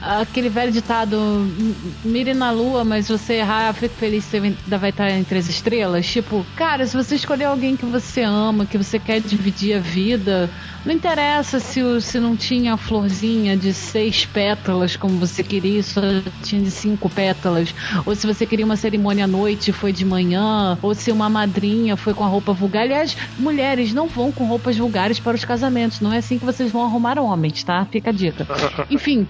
aquele 0.01 0.49
velho 0.49 0.71
ditado: 0.71 1.15
"M- 1.15 1.95
mire 2.03 2.33
na 2.33 2.51
lua, 2.51 2.83
mas 2.83 3.07
você 3.07 3.35
errar, 3.35 3.73
fico 3.73 3.95
feliz 3.95 4.25
você 4.25 4.37
ainda 4.37 4.77
vai 4.77 4.89
estar 4.89 5.09
entre 5.11 5.37
as 5.37 5.47
estrelas. 5.47 6.05
Tipo, 6.09 6.45
cara, 6.55 6.85
se 6.85 6.95
você 6.97 7.15
escolher 7.15 7.45
alguém 7.45 7.75
que 7.77 7.85
você 7.85 8.21
ama, 8.23 8.65
que 8.65 8.77
você 8.77 8.99
quer 8.99 9.19
dividir 9.21 9.75
a 9.77 9.79
vida, 9.79 10.49
não 10.83 10.93
interessa 10.93 11.59
se, 11.59 11.81
se 12.01 12.19
não 12.19 12.35
tinha 12.35 12.73
a 12.73 12.77
florzinha 12.77 13.55
de 13.55 13.73
seis 13.73 14.25
pétalas 14.25 14.95
como 14.95 15.19
você 15.19 15.43
queria, 15.43 15.83
só 15.83 16.01
tinha 16.41 16.61
de 16.61 16.71
cinco 16.71 17.09
pétalas. 17.09 17.73
Ou 18.05 18.15
se 18.15 18.25
você 18.27 18.45
queria 18.45 18.65
uma 18.65 18.75
cerimônia 18.75 19.25
à 19.25 19.27
noite 19.27 19.69
e 19.69 19.73
foi 19.73 19.93
de 19.93 20.05
manhã. 20.05 20.77
Ou 20.81 20.93
se 20.95 21.11
uma 21.11 21.29
madrinha 21.29 21.95
foi 21.95 22.13
com 22.13 22.23
a 22.23 22.27
roupa 22.27 22.53
vulgar. 22.53 22.83
Aliás, 22.83 23.15
mulheres 23.37 23.93
não 23.93 24.07
vão 24.07 24.31
com 24.31 24.45
roupas 24.47 24.77
vulgares 24.77 25.19
para 25.19 25.35
os 25.35 25.45
casamentos. 25.45 25.99
Não 26.01 26.11
é 26.11 26.17
assim 26.17 26.39
que 26.39 26.45
vocês 26.45 26.71
vão 26.71 26.83
arrumar 26.83 27.19
homens, 27.19 27.63
tá? 27.63 27.85
Fica 27.85 28.09
a 28.09 28.13
dica. 28.13 28.47
Enfim. 28.89 29.27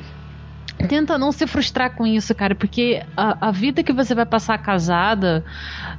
Tenta 0.88 1.18
não 1.18 1.32
se 1.32 1.48
frustrar 1.48 1.92
com 1.96 2.06
isso, 2.06 2.34
cara, 2.34 2.56
porque 2.56 3.02
a, 3.16 3.48
a 3.48 3.52
vida 3.52 3.84
que 3.84 3.94
você 3.94 4.14
vai 4.14 4.26
passar 4.26 4.58
casada 4.58 5.44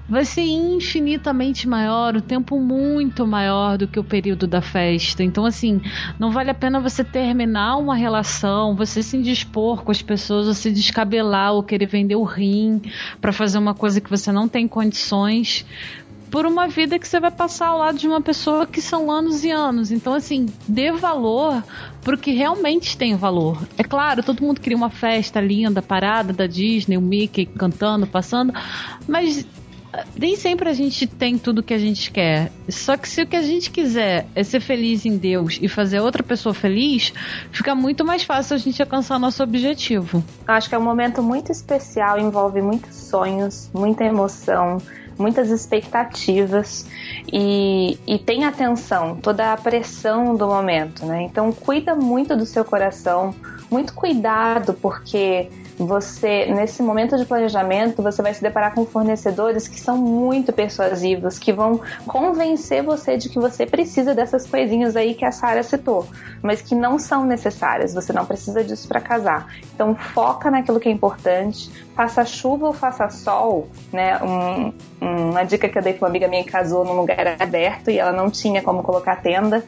vai 0.09 0.24
ser 0.24 0.43
infinitamente 0.43 1.68
maior, 1.68 2.16
o 2.16 2.20
tempo 2.20 2.59
muito 2.61 3.26
maior 3.26 3.78
do 3.78 3.89
que 3.89 3.99
o 3.99 4.05
período 4.05 4.47
da 4.47 4.61
festa. 4.61 5.22
Então, 5.22 5.45
assim, 5.45 5.80
não 6.18 6.30
vale 6.30 6.51
a 6.51 6.55
pena 6.55 6.80
você 6.80 7.03
terminar 7.05 7.76
uma 7.76 7.95
relação, 7.95 8.74
você 8.76 9.03
se 9.03 9.16
indispor 9.16 9.83
com 9.83 9.91
as 9.91 10.03
pessoas, 10.03 10.47
ou 10.47 10.55
se 10.55 10.70
descabelar, 10.70 11.53
ou 11.53 11.62
querer 11.62 11.87
vender 11.87 12.16
o 12.16 12.24
rim 12.24 12.80
para 13.20 13.33
fazer 13.33 13.59
uma 13.59 13.74
coisa 13.74 14.01
que 14.01 14.11
você 14.11 14.30
não 14.33 14.49
tem 14.49 14.68
condições 14.68 15.64
por 16.33 16.47
uma 16.47 16.66
vida 16.66 16.99
que 16.99 17.07
você 17.07 17.20
vai 17.20 17.30
passar 17.30 17.68
ao 17.68 17.78
lado 17.78 17.99
de 17.99 18.09
uma 18.09 18.22
pessoa 18.22 18.66
que 18.66 18.80
são 18.80 19.11
anos 19.11 19.45
e 19.45 19.51
anos. 19.51 19.93
Então, 19.93 20.14
assim, 20.14 20.47
dê 20.66 20.91
valor 20.91 21.62
pro 22.01 22.16
que 22.16 22.33
realmente 22.33 22.97
tem 22.97 23.14
valor. 23.14 23.62
É 23.76 23.85
claro, 23.85 24.22
todo 24.22 24.43
mundo 24.43 24.59
queria 24.59 24.76
uma 24.76 24.89
festa 24.89 25.39
linda, 25.43 25.83
parada 25.83 26.33
da 26.33 26.47
Disney, 26.47 26.97
o 26.97 27.03
Mickey 27.03 27.45
cantando, 27.45 28.07
passando, 28.07 28.51
mas 29.07 29.47
eh, 29.93 30.05
nem 30.18 30.35
sempre 30.35 30.70
a 30.70 30.72
gente 30.72 31.07
tem 31.07 31.37
tudo 31.37 31.62
que 31.62 31.74
a 31.74 31.78
gente 31.78 32.11
quer. 32.11 32.51
Só 32.66 32.97
que 32.97 33.07
se 33.07 33.20
o 33.20 33.26
que 33.26 33.37
a 33.37 33.43
gente 33.43 33.70
quiser 33.70 34.26
é 34.35 34.43
ser 34.43 34.61
feliz 34.61 35.05
em 35.05 35.18
Deus 35.18 35.59
e 35.61 35.68
fazer 35.68 36.01
outra 36.01 36.22
pessoa 36.22 36.55
feliz, 36.55 37.12
fica 37.51 37.74
muito 37.74 38.07
mais 38.07 38.22
fácil 38.22 38.55
a 38.55 38.59
gente 38.59 38.80
alcançar 38.80 39.18
nosso 39.18 39.43
objetivo. 39.43 40.24
Acho 40.49 40.66
que 40.66 40.74
é 40.74 40.78
um 40.78 40.83
momento 40.83 41.22
muito 41.22 41.53
especial, 41.53 42.18
envolve 42.18 42.62
muitos 42.62 42.97
sonhos, 42.97 43.70
muita 43.74 44.03
emoção, 44.03 44.78
muitas 45.19 45.51
expectativas 45.51 46.87
e, 47.33 47.99
e 48.07 48.19
tem 48.19 48.45
atenção, 48.45 49.17
toda 49.17 49.53
a 49.53 49.57
pressão 49.57 50.35
do 50.35 50.47
momento, 50.47 51.05
né? 51.07 51.23
Então 51.23 51.53
cuida 51.53 51.95
muito 51.95 52.37
do 52.37 52.47
seu 52.47 52.65
coração, 52.65 53.35
muito 53.71 53.95
cuidado 53.95 54.75
porque 54.75 55.49
você 55.87 56.47
nesse 56.47 56.83
momento 56.83 57.16
de 57.16 57.24
planejamento 57.24 58.03
você 58.03 58.22
vai 58.22 58.33
se 58.35 58.43
deparar 58.43 58.74
com 58.74 58.85
fornecedores 58.87 59.68
que 59.68 59.78
são 59.80 59.97
muito 59.97 60.53
persuasivos, 60.53 61.39
que 61.39 61.53
vão 61.53 61.80
convencer 62.07 62.83
você 62.83 63.16
de 63.16 63.28
que 63.28 63.39
você 63.39 63.66
precisa 63.66 64.14
dessas 64.14 64.47
coisinhas 64.47 64.97
aí 64.97 65.14
que 65.14 65.24
a 65.24 65.33
Sara 65.33 65.62
citou, 65.62 66.07
mas 66.43 66.61
que 66.62 66.74
não 66.74 66.99
são 66.99 67.24
necessárias. 67.24 67.95
Você 67.95 68.12
não 68.12 68.24
precisa 68.24 68.62
disso 68.64 68.87
para 68.89 69.01
casar. 69.01 69.49
Então 69.74 69.95
foca 69.95 70.51
naquilo 70.51 70.80
que 70.80 70.89
é 70.89 70.93
importante. 70.93 71.70
Faça 71.95 72.24
chuva 72.24 72.66
ou 72.66 72.72
faça 72.72 73.09
sol, 73.11 73.68
né? 73.93 74.18
Um- 74.22 74.72
uma 75.01 75.43
dica 75.45 75.68
que 75.68 75.76
eu 75.76 75.83
dei 75.83 75.93
para 75.95 76.05
uma 76.07 76.09
amiga 76.11 76.28
minha 76.28 76.45
que 76.45 76.51
casou 76.51 76.85
num 76.85 76.95
lugar 76.95 77.37
aberto 77.41 77.91
e 77.91 77.99
ela 77.99 78.12
não 78.12 78.30
tinha 78.30 78.62
como 78.62 78.83
colocar 78.83 79.16
tenda. 79.16 79.64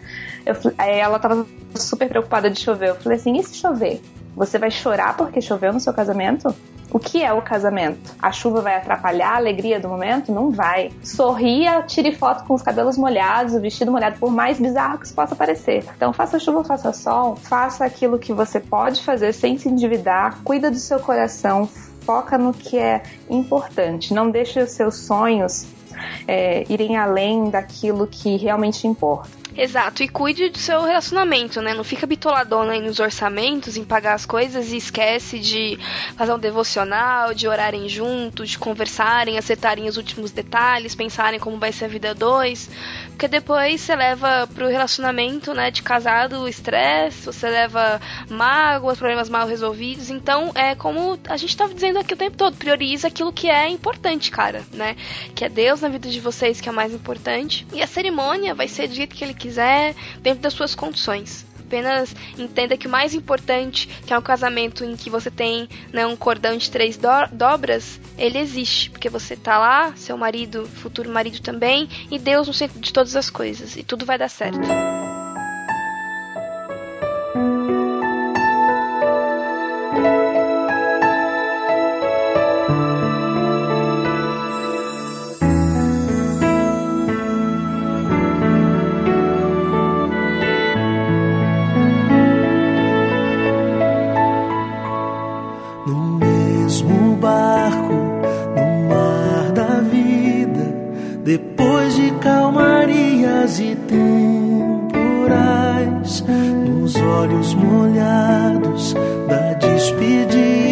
Eu, 0.46 0.54
aí 0.78 0.98
ela 0.98 1.18
tava 1.18 1.46
super 1.74 2.08
preocupada 2.08 2.48
de 2.50 2.60
chover. 2.60 2.90
Eu 2.90 2.94
falei 2.96 3.18
assim: 3.18 3.36
e 3.36 3.42
se 3.42 3.56
chover? 3.56 4.00
Você 4.36 4.58
vai 4.58 4.70
chorar 4.70 5.16
porque 5.16 5.40
choveu 5.40 5.72
no 5.72 5.80
seu 5.80 5.92
casamento? 5.92 6.54
O 6.90 6.98
que 6.98 7.24
é 7.24 7.32
o 7.32 7.42
casamento? 7.42 8.14
A 8.22 8.30
chuva 8.30 8.60
vai 8.60 8.76
atrapalhar 8.76 9.32
a 9.32 9.36
alegria 9.36 9.80
do 9.80 9.88
momento? 9.88 10.30
Não 10.30 10.50
vai. 10.50 10.92
Sorria, 11.02 11.82
tire 11.82 12.14
foto 12.14 12.44
com 12.44 12.54
os 12.54 12.62
cabelos 12.62 12.96
molhados, 12.96 13.54
o 13.54 13.60
vestido 13.60 13.90
molhado, 13.90 14.16
por 14.20 14.30
mais 14.30 14.60
bizarro 14.60 14.98
que 14.98 15.06
isso 15.06 15.14
possa 15.14 15.34
parecer. 15.34 15.84
Então 15.96 16.12
faça 16.12 16.38
chuva, 16.38 16.62
faça 16.62 16.92
sol, 16.92 17.34
faça 17.34 17.84
aquilo 17.84 18.16
que 18.18 18.32
você 18.32 18.60
pode 18.60 19.02
fazer 19.02 19.32
sem 19.32 19.58
se 19.58 19.68
endividar, 19.68 20.38
cuida 20.44 20.70
do 20.70 20.78
seu 20.78 21.00
coração, 21.00 21.68
foca 22.04 22.38
no 22.38 22.52
que 22.52 22.78
é 22.78 23.02
importante. 23.28 24.12
Não 24.12 24.30
deixe 24.30 24.60
os 24.60 24.70
seus 24.70 24.96
sonhos 24.96 25.66
é, 26.26 26.64
irem 26.68 26.96
além 26.96 27.50
daquilo 27.50 28.06
que 28.06 28.36
realmente 28.36 28.86
importa. 28.86 29.44
Exato, 29.56 30.02
e 30.02 30.08
cuide 30.08 30.48
do 30.48 30.58
seu 30.58 30.82
relacionamento, 30.82 31.62
né? 31.62 31.74
Não 31.74 31.84
fica 31.84 32.08
bitoladona 32.08 32.72
aí 32.72 32.80
nos 32.80 32.98
orçamentos, 32.98 33.76
em 33.76 33.84
pagar 33.84 34.14
as 34.14 34.26
coisas 34.26 34.72
e 34.72 34.76
esquece 34.76 35.38
de 35.38 35.78
fazer 36.16 36.32
um 36.32 36.38
devocional, 36.38 37.32
de 37.32 37.46
orarem 37.46 37.88
juntos, 37.88 38.50
de 38.50 38.58
conversarem, 38.58 39.38
acertarem 39.38 39.86
os 39.86 39.96
últimos 39.96 40.32
detalhes, 40.32 40.96
pensarem 40.96 41.38
como 41.38 41.56
vai 41.56 41.70
ser 41.70 41.84
a 41.84 41.88
vida 41.88 42.12
dois. 42.12 42.68
Porque 43.14 43.28
depois 43.28 43.80
você 43.80 43.94
leva 43.94 44.46
pro 44.52 44.68
relacionamento, 44.68 45.54
né, 45.54 45.70
de 45.70 45.82
casado, 45.82 46.40
o 46.40 46.48
estresse, 46.48 47.26
você 47.26 47.48
leva 47.48 48.00
mágoas, 48.28 48.98
problemas 48.98 49.28
mal 49.30 49.46
resolvidos. 49.46 50.10
Então, 50.10 50.50
é 50.54 50.74
como 50.74 51.18
a 51.28 51.36
gente 51.36 51.56
tava 51.56 51.72
dizendo 51.72 52.00
aqui 52.00 52.12
o 52.12 52.16
tempo 52.16 52.36
todo, 52.36 52.56
prioriza 52.56 53.06
aquilo 53.06 53.32
que 53.32 53.48
é 53.48 53.68
importante, 53.68 54.32
cara, 54.32 54.64
né? 54.72 54.96
Que 55.32 55.44
é 55.44 55.48
Deus 55.48 55.80
na 55.80 55.88
vida 55.88 56.08
de 56.08 56.18
vocês, 56.18 56.60
que 56.60 56.68
é 56.68 56.72
mais 56.72 56.92
importante. 56.92 57.64
E 57.72 57.80
a 57.80 57.86
cerimônia 57.86 58.52
vai 58.52 58.66
ser 58.66 58.88
do 58.88 58.94
jeito 58.94 59.14
que 59.14 59.22
ele 59.22 59.34
quiser, 59.34 59.94
dentro 60.20 60.40
das 60.40 60.52
suas 60.52 60.74
condições. 60.74 61.46
Apenas 61.74 62.14
entenda 62.38 62.76
que 62.76 62.86
o 62.86 62.90
mais 62.90 63.14
importante, 63.14 63.88
que 64.06 64.12
é 64.14 64.16
um 64.18 64.22
casamento 64.22 64.84
em 64.84 64.94
que 64.94 65.10
você 65.10 65.28
tem 65.28 65.68
né, 65.92 66.06
um 66.06 66.14
cordão 66.14 66.56
de 66.56 66.70
três 66.70 66.96
do- 66.96 67.08
dobras, 67.32 68.00
ele 68.16 68.38
existe. 68.38 68.90
Porque 68.90 69.08
você 69.10 69.34
tá 69.34 69.58
lá, 69.58 69.92
seu 69.96 70.16
marido, 70.16 70.66
futuro 70.66 71.10
marido 71.10 71.40
também, 71.40 71.88
e 72.12 72.16
Deus 72.16 72.46
no 72.46 72.54
centro 72.54 72.78
de 72.78 72.92
todas 72.92 73.16
as 73.16 73.28
coisas. 73.28 73.76
E 73.76 73.82
tudo 73.82 74.06
vai 74.06 74.16
dar 74.16 74.28
certo. 74.28 74.60
Depois 101.24 101.96
de 101.96 102.10
calmarias 102.20 103.58
e 103.58 103.74
temporais, 103.88 104.94
nos 106.66 106.94
olhos 106.96 107.54
molhados 107.54 108.94
da 109.26 109.54
despedida, 109.54 110.63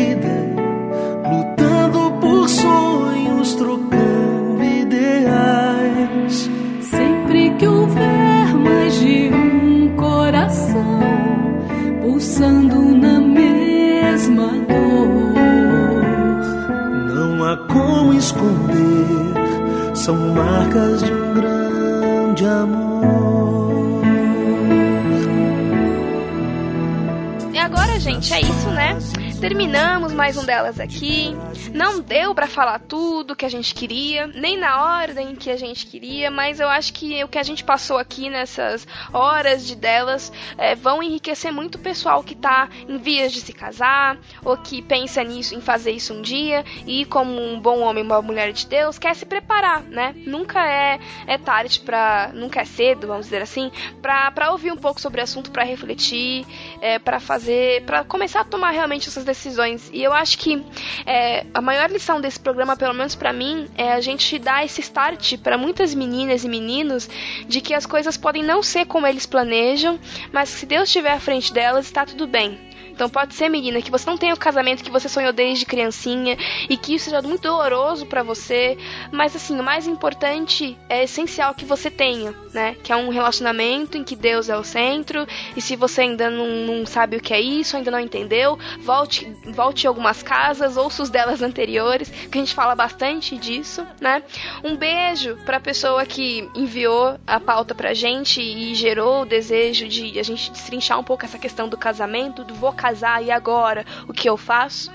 são 20.12 20.34
marcas 20.34 21.02
de 21.02 21.10
um 21.10 21.34
grande 21.34 22.44
amor. 22.44 24.02
E 27.52 27.58
agora, 27.58 27.98
gente, 27.98 28.32
é 28.34 28.40
isso, 28.40 28.68
né? 28.70 28.98
terminamos 29.40 30.12
mais 30.12 30.36
um 30.36 30.44
delas 30.44 30.78
aqui. 30.78 31.36
Não 31.74 32.00
deu 32.00 32.34
para 32.34 32.46
falar 32.46 32.78
tudo 32.80 33.34
que 33.34 33.46
a 33.46 33.48
gente 33.48 33.74
queria, 33.74 34.26
nem 34.26 34.58
na 34.58 34.98
ordem 34.98 35.34
que 35.34 35.50
a 35.50 35.56
gente 35.56 35.86
queria, 35.86 36.30
mas 36.30 36.60
eu 36.60 36.68
acho 36.68 36.92
que 36.92 37.24
o 37.24 37.28
que 37.28 37.38
a 37.38 37.42
gente 37.42 37.64
passou 37.64 37.96
aqui 37.96 38.28
nessas 38.28 38.86
horas 39.10 39.66
de 39.66 39.74
delas 39.74 40.30
é, 40.58 40.74
vão 40.74 41.02
enriquecer 41.02 41.50
muito 41.50 41.76
o 41.76 41.78
pessoal 41.78 42.22
que 42.22 42.34
tá 42.34 42.68
em 42.86 42.98
vias 42.98 43.32
de 43.32 43.40
se 43.40 43.54
casar 43.54 44.18
ou 44.44 44.56
que 44.58 44.82
pensa 44.82 45.24
nisso, 45.24 45.54
em 45.54 45.62
fazer 45.62 45.92
isso 45.92 46.12
um 46.12 46.20
dia 46.20 46.62
e 46.86 47.06
como 47.06 47.40
um 47.40 47.58
bom 47.58 47.80
homem, 47.80 48.04
uma 48.04 48.20
mulher 48.20 48.52
de 48.52 48.66
Deus, 48.66 48.98
quer 48.98 49.16
se 49.16 49.24
preparar, 49.24 49.82
né? 49.82 50.14
Nunca 50.26 50.66
é, 50.66 51.00
é 51.26 51.38
tarde 51.38 51.80
para, 51.80 52.32
nunca 52.34 52.60
é 52.60 52.64
cedo, 52.66 53.06
vamos 53.06 53.26
dizer 53.26 53.40
assim, 53.40 53.72
para 54.02 54.50
ouvir 54.50 54.72
um 54.72 54.76
pouco 54.76 55.00
sobre 55.00 55.22
o 55.22 55.24
assunto, 55.24 55.50
para 55.50 55.64
refletir, 55.64 56.44
é, 56.82 56.98
para 56.98 57.18
fazer, 57.18 57.82
para 57.84 58.04
começar 58.04 58.40
a 58.40 58.44
tomar 58.44 58.72
realmente 58.72 59.08
essas 59.08 59.24
decisões. 59.24 59.90
E 59.92 60.02
eu 60.02 60.12
acho 60.12 60.36
que 60.36 60.62
é, 61.06 61.46
a 61.54 61.61
maior 61.62 61.90
lição 61.90 62.20
desse 62.20 62.38
programa, 62.38 62.76
pelo 62.76 62.94
menos 62.94 63.14
para 63.14 63.32
mim, 63.32 63.68
é 63.76 63.92
a 63.92 64.00
gente 64.00 64.38
dar 64.38 64.64
esse 64.64 64.80
start 64.80 65.38
para 65.38 65.56
muitas 65.56 65.94
meninas 65.94 66.44
e 66.44 66.48
meninos 66.48 67.08
de 67.46 67.60
que 67.60 67.74
as 67.74 67.86
coisas 67.86 68.16
podem 68.16 68.42
não 68.42 68.62
ser 68.62 68.86
como 68.86 69.06
eles 69.06 69.26
planejam, 69.26 69.98
mas 70.32 70.48
se 70.48 70.66
Deus 70.66 70.88
estiver 70.88 71.12
à 71.12 71.20
frente 71.20 71.52
delas, 71.52 71.86
está 71.86 72.04
tudo 72.04 72.26
bem. 72.26 72.71
Então 72.92 73.08
pode 73.08 73.34
ser, 73.34 73.48
menina, 73.48 73.80
que 73.80 73.90
você 73.90 74.08
não 74.08 74.18
tenha 74.18 74.34
o 74.34 74.38
casamento 74.38 74.84
que 74.84 74.90
você 74.90 75.08
sonhou 75.08 75.32
desde 75.32 75.64
criancinha 75.64 76.36
e 76.68 76.76
que 76.76 76.94
isso 76.94 77.06
seja 77.06 77.22
muito 77.22 77.42
doloroso 77.42 78.04
para 78.06 78.22
você, 78.22 78.76
mas 79.10 79.34
assim, 79.34 79.58
o 79.58 79.62
mais 79.62 79.86
importante 79.86 80.78
é 80.88 81.02
essencial 81.04 81.54
que 81.54 81.64
você 81.64 81.90
tenha, 81.90 82.34
né? 82.52 82.76
Que 82.82 82.92
é 82.92 82.96
um 82.96 83.08
relacionamento 83.08 83.96
em 83.96 84.04
que 84.04 84.14
Deus 84.14 84.48
é 84.48 84.56
o 84.56 84.62
centro 84.62 85.26
e 85.56 85.60
se 85.60 85.74
você 85.74 86.02
ainda 86.02 86.30
não, 86.30 86.46
não 86.46 86.86
sabe 86.86 87.16
o 87.16 87.20
que 87.20 87.32
é 87.32 87.40
isso, 87.40 87.76
ainda 87.76 87.90
não 87.90 87.98
entendeu, 87.98 88.58
volte, 88.80 89.26
volte 89.46 89.86
algumas 89.86 90.22
casas, 90.22 90.76
ouça 90.76 91.02
os 91.02 91.10
delas 91.10 91.40
anteriores, 91.42 92.10
que 92.10 92.38
a 92.38 92.40
gente 92.40 92.54
fala 92.54 92.74
bastante 92.74 93.38
disso, 93.38 93.86
né? 94.00 94.22
Um 94.62 94.76
beijo 94.76 95.36
pra 95.46 95.58
pessoa 95.58 96.04
que 96.04 96.48
enviou 96.54 97.18
a 97.26 97.40
pauta 97.40 97.74
pra 97.74 97.94
gente 97.94 98.42
e 98.42 98.74
gerou 98.74 99.22
o 99.22 99.26
desejo 99.26 99.88
de 99.88 100.18
a 100.18 100.22
gente 100.22 100.50
destrinchar 100.50 101.00
um 101.00 101.04
pouco 101.04 101.24
essa 101.24 101.38
questão 101.38 101.68
do 101.68 101.78
casamento, 101.78 102.44
do 102.44 102.54
vocabulário 102.54 102.81
casar 102.82 103.22
e 103.22 103.30
agora 103.30 103.84
o 104.08 104.12
que 104.12 104.28
eu 104.28 104.36
faço? 104.36 104.90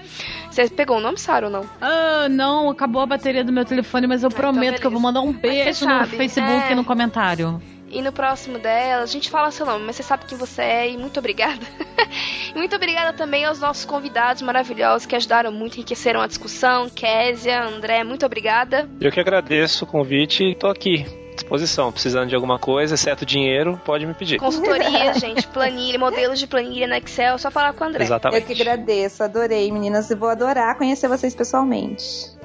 Você 0.52 0.68
pegou 0.68 0.98
o 0.98 1.00
nome, 1.00 1.18
Sara, 1.18 1.46
ou 1.46 1.52
não? 1.52 1.66
Ah, 1.80 2.28
não, 2.30 2.70
acabou 2.70 3.02
a 3.02 3.06
bateria 3.06 3.44
do 3.44 3.54
meu 3.54 3.64
telefone, 3.64 4.08
mas 4.08 4.24
eu 4.24 4.30
ah, 4.30 4.36
prometo 4.36 4.66
então 4.66 4.80
que 4.82 4.88
eu 4.88 4.92
vou 4.92 5.00
mandar 5.00 5.22
um 5.22 5.32
beijo 5.32 5.86
no 5.88 6.06
Facebook 6.06 6.68
e 6.70 6.72
é... 6.74 6.76
no 6.76 6.84
comentário. 6.84 7.62
E 7.90 8.02
no 8.02 8.12
próximo 8.12 8.60
dela, 8.60 9.04
a 9.04 9.06
gente 9.06 9.30
fala 9.30 9.50
seu 9.50 9.66
nome, 9.66 9.86
mas 9.86 9.96
você 9.96 10.04
sabe 10.04 10.26
quem 10.26 10.38
você 10.38 10.62
é 10.62 10.92
e 10.92 10.98
muito 10.98 11.20
obrigada. 11.20 11.66
e 12.54 12.58
muito 12.58 12.76
obrigada 12.76 13.14
também 13.14 13.46
aos 13.46 13.62
nossos 13.62 13.86
convidados 13.86 14.42
maravilhosos 14.42 15.06
que 15.06 15.16
ajudaram 15.16 15.54
muito, 15.54 15.76
enriqueceram 15.76 16.20
a 16.20 16.28
discussão. 16.28 16.90
Késia, 16.90 17.64
André, 17.64 18.04
muito 18.04 18.26
obrigada. 18.26 18.90
Eu 19.00 19.10
que 19.10 19.22
agradeço 19.22 19.86
o 19.86 19.88
convite 19.88 20.44
e 20.44 20.56
tô 20.56 20.68
aqui 20.68 21.06
disposição. 21.38 21.92
Precisando 21.92 22.30
de 22.30 22.36
alguma 22.36 22.60
coisa, 22.60 22.96
exceto 22.96 23.26
dinheiro, 23.26 23.80
pode 23.86 24.06
me 24.06 24.14
pedir. 24.14 24.38
Consultoria, 24.38 25.14
gente, 25.16 25.48
planilha, 25.48 25.98
modelos 25.98 26.40
de 26.40 26.48
planilha 26.48 26.88
no 26.88 26.96
Excel, 26.96 27.38
só 27.38 27.50
falar 27.50 27.74
com 27.74 27.86
o 27.86 27.88
André. 27.88 28.04
Exatamente. 28.04 28.50
Eu 28.50 28.56
que 28.56 28.62
agradeço, 28.62 29.24
adorei, 29.24 29.72
meninas, 29.72 30.10
e 30.10 30.16
vou 30.16 30.30
adorar 30.30 30.78
conhecer 30.78 31.08
vocês 31.08 31.34
pessoalmente. 31.34 32.38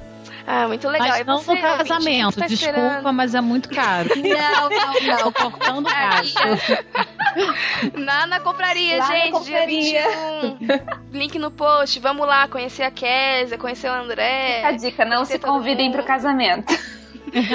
Ah, 0.45 0.67
muito 0.67 0.87
legal. 0.89 1.09
Mas 1.09 1.25
não 1.25 1.41
no 1.41 1.61
casamento, 1.61 2.37
tá 2.37 2.47
desculpa, 2.47 2.77
esperando? 2.77 3.13
mas 3.13 3.33
é 3.33 3.39
muito 3.39 3.69
caro. 3.69 4.09
Não, 4.15 4.69
não, 4.69 5.23
não. 5.23 5.31
cortando 5.31 5.83
gasto. 5.83 6.41
Na, 7.97 8.27
na 8.27 8.39
compraria, 8.39 8.97
lá 8.99 9.07
gente, 9.07 9.31
na 9.31 9.39
compraria. 9.39 9.81
dia 9.81 10.07
21. 10.59 11.17
Link 11.17 11.39
no 11.39 11.49
post, 11.49 11.99
vamos 11.99 12.27
lá 12.27 12.47
conhecer 12.47 12.83
a 12.83 12.91
Kézia, 12.91 13.57
conhecer 13.57 13.89
o 13.89 13.93
André. 13.93 14.57
Fica 14.57 14.67
a 14.67 14.71
dica, 14.71 15.05
não 15.05 15.25
se 15.25 15.39
convidem 15.39 15.91
pro 15.91 16.03
casamento. 16.03 16.71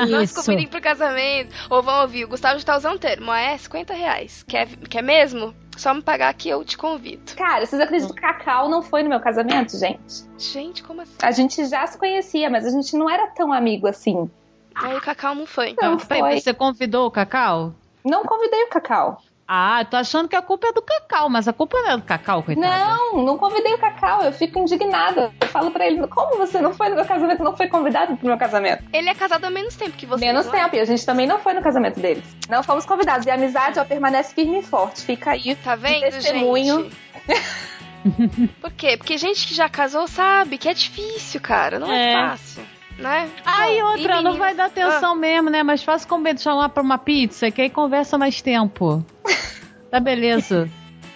Não 0.08 0.26
se 0.26 0.34
convidem 0.34 0.66
pro 0.66 0.80
casamento. 0.80 1.54
Ou 1.70 1.82
vão 1.82 2.02
ouvir, 2.02 2.24
o 2.24 2.28
Gustavo 2.28 2.58
já 2.58 2.64
tá 2.64 2.76
usando 2.76 2.96
um 2.96 2.98
termo, 2.98 3.32
é 3.32 3.56
50 3.56 3.94
reais. 3.94 4.42
Quer, 4.42 4.66
quer 4.88 5.02
mesmo? 5.02 5.54
Só 5.76 5.94
me 5.94 6.02
pagar 6.02 6.34
que 6.34 6.48
eu 6.48 6.64
te 6.64 6.76
convido. 6.76 7.36
Cara, 7.36 7.64
vocês 7.64 7.80
acreditam 7.80 8.14
que 8.14 8.20
Cacau 8.20 8.68
não 8.68 8.82
foi 8.82 9.04
no 9.04 9.08
meu 9.08 9.20
casamento, 9.20 9.78
gente? 9.78 10.24
Gente, 10.36 10.82
como 10.82 11.02
assim? 11.02 11.14
A 11.22 11.30
gente 11.30 11.64
já 11.66 11.86
se 11.86 11.96
conhecia, 11.96 12.50
mas 12.50 12.66
a 12.66 12.70
gente 12.70 12.96
não 12.96 13.08
era 13.08 13.28
tão 13.28 13.52
amigo 13.52 13.86
assim. 13.86 14.28
Aí 14.74 14.96
o 14.96 15.00
Cacau 15.00 15.34
não 15.34 15.46
foi. 15.46 15.76
Não, 15.80 15.92
não 15.92 15.98
foi. 15.98 16.40
Você 16.40 16.52
convidou 16.52 17.06
o 17.06 17.10
Cacau? 17.10 17.74
Não 18.04 18.24
convidei 18.24 18.64
o 18.64 18.68
Cacau. 18.68 19.22
Ah, 19.50 19.82
tô 19.82 19.96
achando 19.96 20.28
que 20.28 20.36
a 20.36 20.42
culpa 20.42 20.68
é 20.68 20.72
do 20.74 20.82
Cacau, 20.82 21.30
mas 21.30 21.48
a 21.48 21.54
culpa 21.54 21.80
não 21.80 21.92
é 21.92 21.96
do 21.96 22.02
Cacau, 22.02 22.42
coitada. 22.42 22.84
Não, 22.84 23.24
não 23.24 23.38
convidei 23.38 23.72
o 23.72 23.78
Cacau, 23.78 24.22
eu 24.22 24.30
fico 24.30 24.58
indignada. 24.58 25.32
Eu 25.40 25.48
falo 25.48 25.70
pra 25.70 25.86
ele, 25.86 26.06
como 26.06 26.36
você 26.36 26.60
não 26.60 26.74
foi 26.74 26.90
no 26.90 26.96
meu 26.96 27.06
casamento, 27.06 27.42
não 27.42 27.56
foi 27.56 27.66
convidado 27.66 28.14
pro 28.18 28.26
meu 28.26 28.36
casamento? 28.36 28.84
Ele 28.92 29.08
é 29.08 29.14
casado 29.14 29.46
há 29.46 29.50
menos 29.50 29.74
tempo 29.74 29.96
que 29.96 30.04
você. 30.04 30.26
Menos 30.26 30.46
é? 30.48 30.50
tempo, 30.50 30.76
e 30.76 30.80
a 30.80 30.84
gente 30.84 31.06
também 31.06 31.26
não 31.26 31.38
foi 31.38 31.54
no 31.54 31.62
casamento 31.62 31.98
deles. 31.98 32.24
Não 32.46 32.62
fomos 32.62 32.84
convidados, 32.84 33.26
e 33.26 33.30
a 33.30 33.34
amizade 33.36 33.80
ó, 33.80 33.86
permanece 33.86 34.34
firme 34.34 34.58
e 34.58 34.62
forte. 34.62 35.00
Fica 35.00 35.30
aí, 35.30 35.54
tá 35.54 35.74
vendo, 35.74 36.02
testemunho. 36.02 36.90
Gente? 37.26 38.48
Por 38.60 38.72
quê? 38.72 38.98
Porque 38.98 39.16
gente 39.16 39.46
que 39.46 39.54
já 39.54 39.68
casou 39.70 40.06
sabe 40.06 40.58
que 40.58 40.68
é 40.68 40.74
difícil, 40.74 41.40
cara, 41.40 41.78
não 41.78 41.90
é, 41.90 42.12
é 42.12 42.28
fácil 42.28 42.77
né? 42.98 43.30
Ah, 43.44 43.70
e 43.70 43.82
outra, 43.82 44.20
não 44.20 44.34
vai 44.36 44.54
dar 44.54 44.66
atenção 44.66 45.12
ah. 45.12 45.16
mesmo, 45.16 45.50
né? 45.50 45.62
Mas 45.62 45.82
faz 45.82 46.04
com 46.04 46.18
medo 46.18 46.36
de 46.36 46.42
chamar 46.42 46.68
pra 46.70 46.82
uma 46.82 46.98
pizza, 46.98 47.50
que 47.50 47.62
aí 47.62 47.70
conversa 47.70 48.18
mais 48.18 48.42
tempo. 48.42 49.04
tá 49.90 50.00
beleza. 50.00 50.68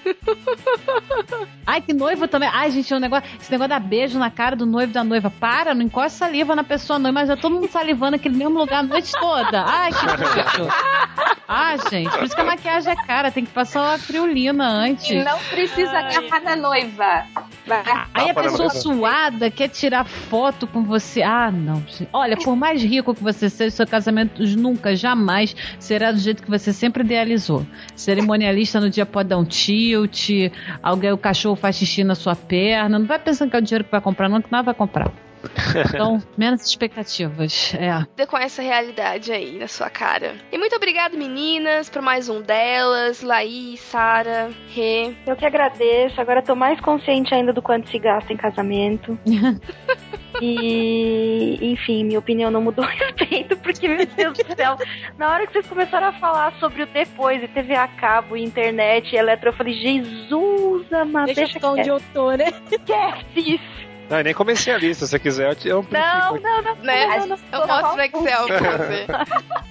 Ai, 1.67 1.81
que 1.81 1.93
noivo 1.93 2.27
também. 2.29 2.49
Ai, 2.53 2.71
gente, 2.71 2.93
é 2.93 2.97
um 2.97 3.01
negócio. 3.01 3.29
Esse 3.41 3.51
negócio 3.51 3.71
da 3.71 3.79
beijo 3.79 4.19
na 4.19 4.31
cara 4.31 4.57
do 4.57 4.67
noivo 4.67 4.91
e 4.91 4.95
da 4.95 5.05
noiva. 5.05 5.31
Para, 5.31 5.75
não 5.75 5.83
encosta 5.83 6.27
saliva 6.27 6.55
na 6.55 6.65
pessoa 6.65 6.99
noiva, 6.99 7.21
mas 7.21 7.29
já 7.29 7.37
todo 7.37 7.55
mundo 7.55 7.69
salivando 7.69 8.17
aquele 8.17 8.37
mesmo 8.37 8.59
lugar 8.59 8.81
a 8.81 8.83
noite 8.83 9.13
toda. 9.13 9.65
Ai, 9.65 9.91
que 9.93 10.07
nojo. 10.07 10.73
Ah, 11.55 11.77
gente, 11.91 12.11
por 12.11 12.25
isso 12.25 12.35
que 12.35 12.41
a 12.41 12.45
maquiagem 12.45 12.93
é 12.95 12.97
cara, 12.97 13.31
tem 13.31 13.45
que 13.45 13.51
passar 13.51 13.83
uma 13.83 13.99
criolina 13.99 14.67
antes. 14.67 15.11
E 15.11 15.23
não 15.23 15.39
precisa 15.39 15.91
agarrar 15.91 16.41
na 16.41 16.57
noiva. 16.57 17.27
Vai. 17.67 17.83
Aí 18.15 18.31
a 18.31 18.35
pessoa 18.35 18.71
suada 18.71 19.51
quer 19.51 19.69
tirar 19.69 20.05
foto 20.07 20.67
com 20.67 20.83
você. 20.83 21.23
Ah, 21.23 21.51
não. 21.51 21.85
Olha, 22.11 22.39
por 22.39 22.57
mais 22.57 22.83
rico 22.83 23.15
que 23.15 23.23
você 23.23 23.51
seja, 23.51 23.71
seu 23.71 23.87
casamento 23.87 24.43
nunca, 24.57 24.97
jamais 24.97 25.55
será 25.79 26.11
do 26.11 26.19
jeito 26.19 26.43
que 26.43 26.49
você 26.51 26.73
sempre 26.73 27.05
idealizou. 27.05 27.67
Cerimonialista 27.95 28.81
no 28.81 28.89
dia 28.89 29.05
pode 29.05 29.29
dar 29.29 29.37
um 29.37 29.45
tilt, 29.93 30.53
alguém, 30.83 31.13
o 31.13 31.19
cachorro 31.19 31.57
faz 31.57 31.77
xixi 31.77 32.05
na 32.05 32.15
sua 32.15 32.35
perna. 32.35 32.99
Não 32.99 33.07
vai 33.07 33.19
pensando 33.19 33.51
que 33.51 33.57
é 33.57 33.59
o 33.59 33.63
dinheiro 33.63 33.85
que 33.85 33.91
vai 33.91 34.01
comprar, 34.01 34.29
não, 34.29 34.41
que 34.41 34.51
nada 34.51 34.65
vai 34.65 34.75
comprar. 34.75 35.13
Então, 35.93 36.23
menos 36.39 36.65
expectativas. 36.65 37.75
É. 37.75 38.27
Com 38.27 38.39
essa 38.39 38.63
realidade 38.63 39.33
aí 39.33 39.59
na 39.59 39.67
sua 39.67 39.91
cara. 39.91 40.37
E 40.53 40.57
muito 40.57 40.77
obrigada, 40.77 41.17
meninas, 41.17 41.91
por 41.91 42.01
mais 42.01 42.29
um 42.29 42.41
delas. 42.41 43.23
Laís, 43.23 43.81
Sara, 43.81 44.51
Rê. 44.69 45.13
Eu 45.27 45.35
que 45.35 45.45
agradeço. 45.45 46.21
Agora 46.21 46.41
eu 46.41 46.45
tô 46.45 46.55
mais 46.55 46.81
consciente 46.81 47.35
ainda 47.35 47.53
do 47.53 47.61
quanto 47.61 47.89
se 47.91 47.99
gasta 47.99 48.33
em 48.33 48.37
casamento. 48.37 49.19
E, 50.43 51.59
enfim, 51.63 52.03
minha 52.03 52.19
opinião 52.19 52.51
não 52.51 52.61
mudou 52.61 52.85
a 52.85 52.89
respeito, 52.89 53.57
porque, 53.59 53.87
meu 53.87 54.05
Deus 54.05 54.37
do 54.37 54.57
céu, 54.57 54.77
na 55.17 55.31
hora 55.31 55.47
que 55.47 55.53
vocês 55.53 55.67
começaram 55.67 56.09
a 56.09 56.13
falar 56.15 56.53
sobre 56.59 56.83
o 56.83 56.87
depois, 56.87 57.41
e 57.43 57.49
TV 57.49 57.77
a 57.77 57.87
cabo, 57.87 58.37
internet, 58.37 59.15
eletro, 59.15 59.51
eu 59.51 59.53
falei, 59.53 59.75
Jesus, 59.75 60.93
amado, 60.93 61.27
deixa, 61.27 61.43
deixa 61.43 61.67
onde 61.69 61.89
eu 61.89 62.01
tô, 62.13 62.33
né? 62.33 62.47
Esquece 62.71 63.55
isso. 63.55 63.93
Não, 64.11 64.21
nem 64.21 64.35
comecei 64.35 64.75
a 64.75 64.79
lista, 64.79 65.07
se 65.07 65.13
você 65.13 65.19
quiser, 65.19 65.57
eu, 65.65 65.77
eu 65.77 65.87
Não, 65.91 66.35
não, 66.35 66.63
não, 66.63 66.75
né? 66.83 67.07
não, 67.19 67.27
não, 67.29 67.39
Eu 67.53 67.67
mostro 67.67 67.97
no 67.97 68.03
Excel 68.03 68.47
pra 68.47 68.77
você. 68.77 69.07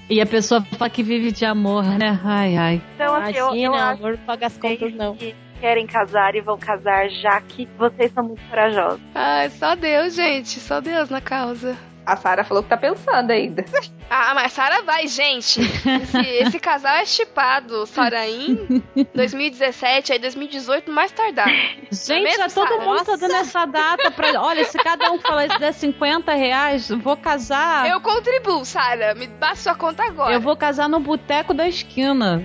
E 0.09 0.22
a 0.22 0.26
pessoa 0.26 0.61
fala 0.61 0.89
que 0.89 1.03
vive 1.03 1.32
de 1.32 1.45
amor, 1.45 1.84
né? 1.84 2.19
Ai, 2.24 2.55
ai. 2.57 2.82
Então, 2.95 3.13
assim, 3.13 3.38
Imagina, 3.38 3.55
eu, 3.55 3.74
eu 3.74 3.76
amor 3.76 4.11
não 4.11 4.26
paga 4.26 4.47
as 4.47 4.57
contas, 4.57 4.93
não. 4.95 5.15
Que 5.15 5.36
querem 5.62 5.86
casar 5.86 6.36
e 6.36 6.41
vão 6.41 6.57
casar, 6.57 7.07
já 7.09 7.39
que 7.39 7.70
vocês 7.78 8.12
são 8.12 8.24
muito 8.24 8.41
corajosos. 8.49 8.99
Ai, 9.14 9.49
só 9.51 9.76
Deus, 9.76 10.16
gente. 10.16 10.59
Só 10.59 10.82
Deus 10.82 11.09
na 11.09 11.22
causa. 11.22 11.78
A 12.06 12.16
Sara 12.16 12.43
falou 12.43 12.64
que 12.64 12.70
tá 12.70 12.78
pensando 12.78 13.32
ainda. 13.32 13.64
Ah, 14.14 14.34
mas 14.36 14.52
Sara 14.52 14.82
vai, 14.82 15.08
gente. 15.08 15.62
Esse, 15.62 16.20
esse 16.20 16.60
casal 16.60 16.95
é 16.97 17.06
chipado. 17.06 17.86
Saraim, 17.86 18.84
2017, 19.16 20.12
aí 20.12 20.20
2018, 20.20 20.91
mais 20.91 21.14
tardar. 21.14 21.47
Gente, 21.89 22.28
é 22.28 22.49
todo 22.49 22.68
Sarah? 22.68 22.84
mundo 22.84 23.06
tá 23.06 23.16
dando 23.16 23.36
essa 23.36 23.66
data 23.66 24.12
pra. 24.12 24.41
Olha, 24.41 24.66
se 24.66 24.78
cada 24.80 25.10
um 25.14 25.18
falar 25.18 25.45
isso 25.45 25.58
der 25.60 25.74
50 25.74 26.34
reais, 26.34 26.89
vou 26.89 27.16
casar. 27.16 27.89
Eu 27.89 28.02
contribuo, 28.02 28.66
Sara. 28.66 29.16
Me 29.16 29.28
basta 29.28 29.64
sua 29.64 29.76
conta 29.76 30.04
agora. 30.04 30.34
Eu 30.34 30.41
vou 30.41 30.58
casar 30.58 30.89
no 30.89 30.99
boteco 30.99 31.54
da 31.54 31.66
esquina. 31.66 32.43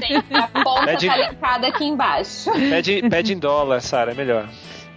Tem, 0.00 0.18
a 0.34 0.48
ponta 0.62 0.88
pede... 0.88 1.06
tá 1.06 1.16
linkada 1.16 1.68
aqui 1.68 1.84
embaixo. 1.86 2.52
Pede, 2.52 3.08
pede 3.08 3.32
em 3.32 3.38
dólar, 3.38 3.80
Sara, 3.80 4.12
é 4.12 4.14
melhor. 4.14 4.46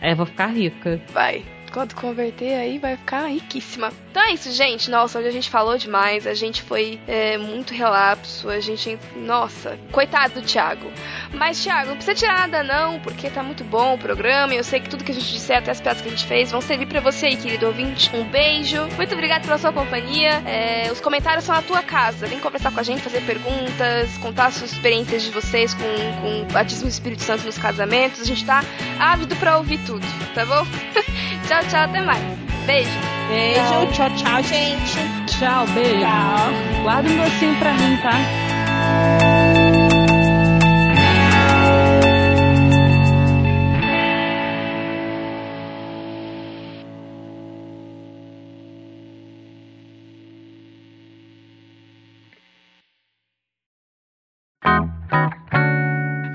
É, 0.02 0.14
vou 0.14 0.26
ficar 0.26 0.48
rica. 0.48 1.02
Vai. 1.14 1.46
Quando 1.72 1.96
converter 1.96 2.54
aí 2.54 2.78
vai 2.78 2.98
ficar 2.98 3.28
riquíssima. 3.28 3.92
Então 4.12 4.22
é 4.24 4.34
isso, 4.34 4.52
gente. 4.52 4.92
Nossa, 4.92 5.20
hoje 5.20 5.30
a 5.30 5.32
gente 5.32 5.50
falou 5.50 5.78
demais. 5.78 6.28
A 6.28 6.34
gente 6.34 6.62
foi 6.62 7.00
é, 7.08 7.38
muito 7.38 7.74
relapso. 7.74 8.50
A 8.50 8.60
gente. 8.60 9.00
Nossa, 9.16 9.80
coitado 9.92 10.42
do 10.42 10.46
Thiago. 10.46 10.92
Mas, 11.34 11.64
Thiago, 11.64 11.90
não 11.90 11.96
precisa 11.96 12.16
tirar 12.16 12.40
nada, 12.40 12.62
não, 12.62 13.00
porque 13.00 13.30
tá 13.30 13.42
muito 13.42 13.64
bom 13.64 13.94
o 13.94 13.98
programa. 13.98 14.54
E 14.54 14.58
eu 14.58 14.64
sei 14.66 14.82
que 14.82 14.90
tudo 14.90 15.04
que 15.04 15.12
a 15.12 15.16
gente 15.16 15.32
disser, 15.32 15.60
até 15.60 15.72
as 15.72 15.80
piadas 15.80 16.02
que 16.02 16.10
a 16.10 16.12
gente 16.12 16.26
fez, 16.26 16.52
vão 16.52 16.60
servir 16.60 16.88
pra 16.88 17.00
você 17.00 17.28
aí, 17.28 17.38
querido 17.38 17.68
ouvinte. 17.68 18.14
Um 18.14 18.26
beijo. 18.26 18.86
Muito 18.98 19.14
obrigada 19.14 19.46
pela 19.46 19.58
sua 19.58 19.72
companhia. 19.72 20.44
É, 20.46 20.92
os 20.92 21.00
comentários 21.00 21.46
são 21.46 21.56
a 21.56 21.62
tua 21.62 21.82
casa. 21.82 22.28
Vem 22.28 22.40
conversar 22.40 22.72
com 22.72 22.82
a 22.82 22.84
gente, 22.84 23.02
fazer 23.02 23.22
perguntas, 23.22 24.18
contar 24.18 24.52
suas 24.52 24.74
experiências 24.74 25.24
de 25.24 25.32
vocês 25.32 25.74
com, 25.74 26.22
com 26.22 26.42
o 26.42 26.46
batismo 26.52 26.84
do 26.84 26.90
Espírito 26.90 27.24
Santo 27.24 27.46
nos 27.46 27.58
casamentos. 27.58 28.20
A 28.20 28.26
gente 28.26 28.46
tá 28.46 28.62
ávido 29.00 29.38
pra 29.38 29.58
ouvir 29.58 29.80
tudo, 29.86 30.06
tá 30.36 30.46
bom? 30.46 30.66
tchau, 31.48 31.61
tchau, 31.64 31.82
até 31.82 32.02
mais. 32.02 32.24
Beijo. 32.66 32.90
Beijo, 33.28 33.92
tchau, 33.94 34.10
tchau, 34.16 34.44
gente. 34.44 34.98
Tchau, 35.28 35.66
beijo. 35.68 36.00
Tchau. 36.00 36.84
Guarda 36.84 37.10
um 37.10 37.18
docinho 37.18 37.56
pra 37.60 37.74
mim, 37.74 37.98
tá? 37.98 38.12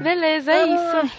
Beleza, 0.03 0.53
é 0.53 0.67
isso. 0.67 1.13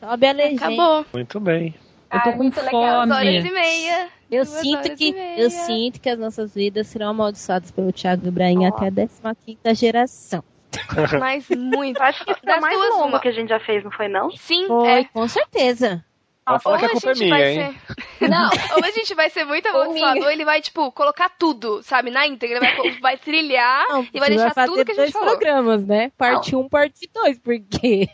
Sobe 0.00 0.26
a 0.26 0.32
legenda. 0.32 0.66
Acabou. 0.66 1.06
Muito 1.12 1.38
bem. 1.38 1.74
Eu 2.12 2.20
tô 2.22 2.28
Ai, 2.28 2.36
com 2.36 2.52
fome. 2.52 3.12
Horas 3.12 3.44
e 3.44 3.50
meia. 3.50 4.08
Eu 4.30 4.44
Duas 4.44 4.48
sinto, 4.60 4.78
horas 4.78 4.98
que, 4.98 5.08
e 5.08 5.12
meia. 5.12 5.40
eu 5.40 5.50
sinto 5.50 6.00
que 6.00 6.08
as 6.08 6.18
nossas 6.18 6.54
vidas 6.54 6.86
serão 6.88 7.10
amaldiçoadas 7.10 7.70
pelo 7.70 7.92
Thiago 7.92 8.26
Ibrahim 8.28 8.66
até 8.66 8.86
a 8.88 9.34
15 9.34 9.74
geração. 9.74 10.42
Mas 11.20 11.48
muito. 11.50 12.00
Acho 12.02 12.24
que 12.24 12.34
foi 12.34 12.42
Das 12.44 12.58
o 12.58 12.60
mais 12.60 12.78
longo 12.78 13.04
uma. 13.08 13.20
que 13.20 13.28
a 13.28 13.32
gente 13.32 13.48
já 13.48 13.60
fez, 13.60 13.82
não 13.84 13.90
foi 13.90 14.08
não? 14.08 14.30
Sim, 14.32 14.66
Foi, 14.66 14.88
é. 14.88 15.04
com 15.04 15.26
certeza. 15.28 16.04
Ela 16.48 16.60
fala 16.60 16.78
que 16.78 16.84
a 16.84 16.88
Ou 16.88 16.92
culpa 16.92 17.10
é 17.10 17.14
gente 17.14 17.24
minha, 17.24 17.36
vai 17.38 17.52
hein? 17.56 17.76
ser- 18.18 18.28
Não, 18.28 18.50
Ou 18.76 18.84
a 18.84 18.90
gente 18.92 19.14
vai 19.14 19.30
ser 19.30 19.44
muito 19.44 19.66
amaldiçoado, 19.68 20.20
ou 20.20 20.30
ele 20.30 20.44
vai, 20.44 20.60
tipo, 20.60 20.92
colocar 20.92 21.28
tudo, 21.28 21.82
sabe, 21.82 22.10
na 22.10 22.26
íntegra. 22.26 22.60
Vai, 22.60 22.90
vai 23.00 23.16
trilhar 23.18 23.84
Não, 23.88 24.06
e 24.14 24.20
vai 24.20 24.28
deixar 24.28 24.54
fazer 24.54 24.68
tudo 24.70 24.84
que 24.84 24.92
a 24.92 24.94
dois 24.94 25.08
gente 25.08 25.12
falou. 25.18 25.36
programas, 25.36 25.84
né? 25.84 26.12
Parte 26.16 26.54
1, 26.54 26.60
um, 26.60 26.68
parte 26.68 27.10
2, 27.12 27.38
porque 27.40 28.06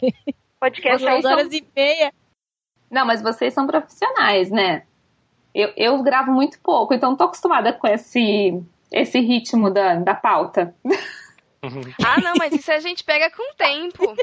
Podcast 0.59 1.05
duas 1.05 1.23
são- 1.23 1.31
horas 1.33 1.53
e 1.53 1.63
meia. 1.77 2.13
Não, 2.93 3.07
mas 3.07 3.23
vocês 3.23 3.53
são 3.55 3.67
profissionais, 3.67 4.51
né? 4.51 4.83
Eu, 5.55 5.73
eu 5.77 6.03
gravo 6.03 6.31
muito 6.31 6.59
pouco, 6.63 6.95
então 6.95 7.17
tô 7.17 7.25
acostumada 7.25 7.73
com 7.73 7.87
esse, 7.87 8.63
esse 8.93 9.19
ritmo 9.21 9.71
da, 9.71 9.97
da 9.97 10.15
pauta. 10.15 10.75
Ah, 12.05 12.21
não, 12.21 12.33
mas 12.37 12.53
isso 12.53 12.73
a 12.73 12.81
gente 12.81 13.05
pega 13.05 13.31
com 13.31 13.55
tempo. 13.55 14.17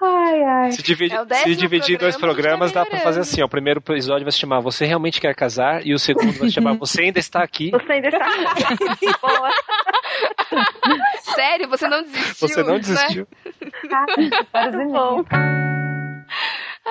Ai, 0.00 0.42
ai. 0.44 0.70
Se, 0.70 0.82
divide- 0.84 1.16
É 1.16 1.34
se 1.34 1.56
dividir 1.56 1.96
em 1.96 1.98
dois 1.98 2.16
programas, 2.16 2.70
dá 2.70 2.86
pra 2.86 3.00
fazer 3.00 3.20
assim: 3.20 3.42
ó, 3.42 3.46
o 3.46 3.48
primeiro 3.48 3.80
episódio 3.80 4.24
vai 4.24 4.30
se 4.30 4.38
chamar 4.38 4.60
Você 4.60 4.86
Realmente 4.86 5.20
Quer 5.20 5.34
Casar, 5.34 5.84
e 5.84 5.92
o 5.92 5.98
segundo 5.98 6.30
vai 6.32 6.48
se 6.48 6.52
chamar 6.54 6.74
Você 6.78 7.02
Ainda 7.02 7.18
Está 7.18 7.42
Aqui. 7.42 7.72
Você 7.72 7.92
ainda 7.92 8.06
está 8.06 8.24
Boa. 9.20 9.50
Sério, 11.34 11.68
você 11.68 11.88
não 11.88 12.02
desistiu? 12.02 12.48
Você 12.48 12.62
não 12.62 12.74
né? 12.74 12.78
desistiu. 12.78 13.26
Horas 14.54 14.74
e 14.74 14.76
meia. 14.84 15.69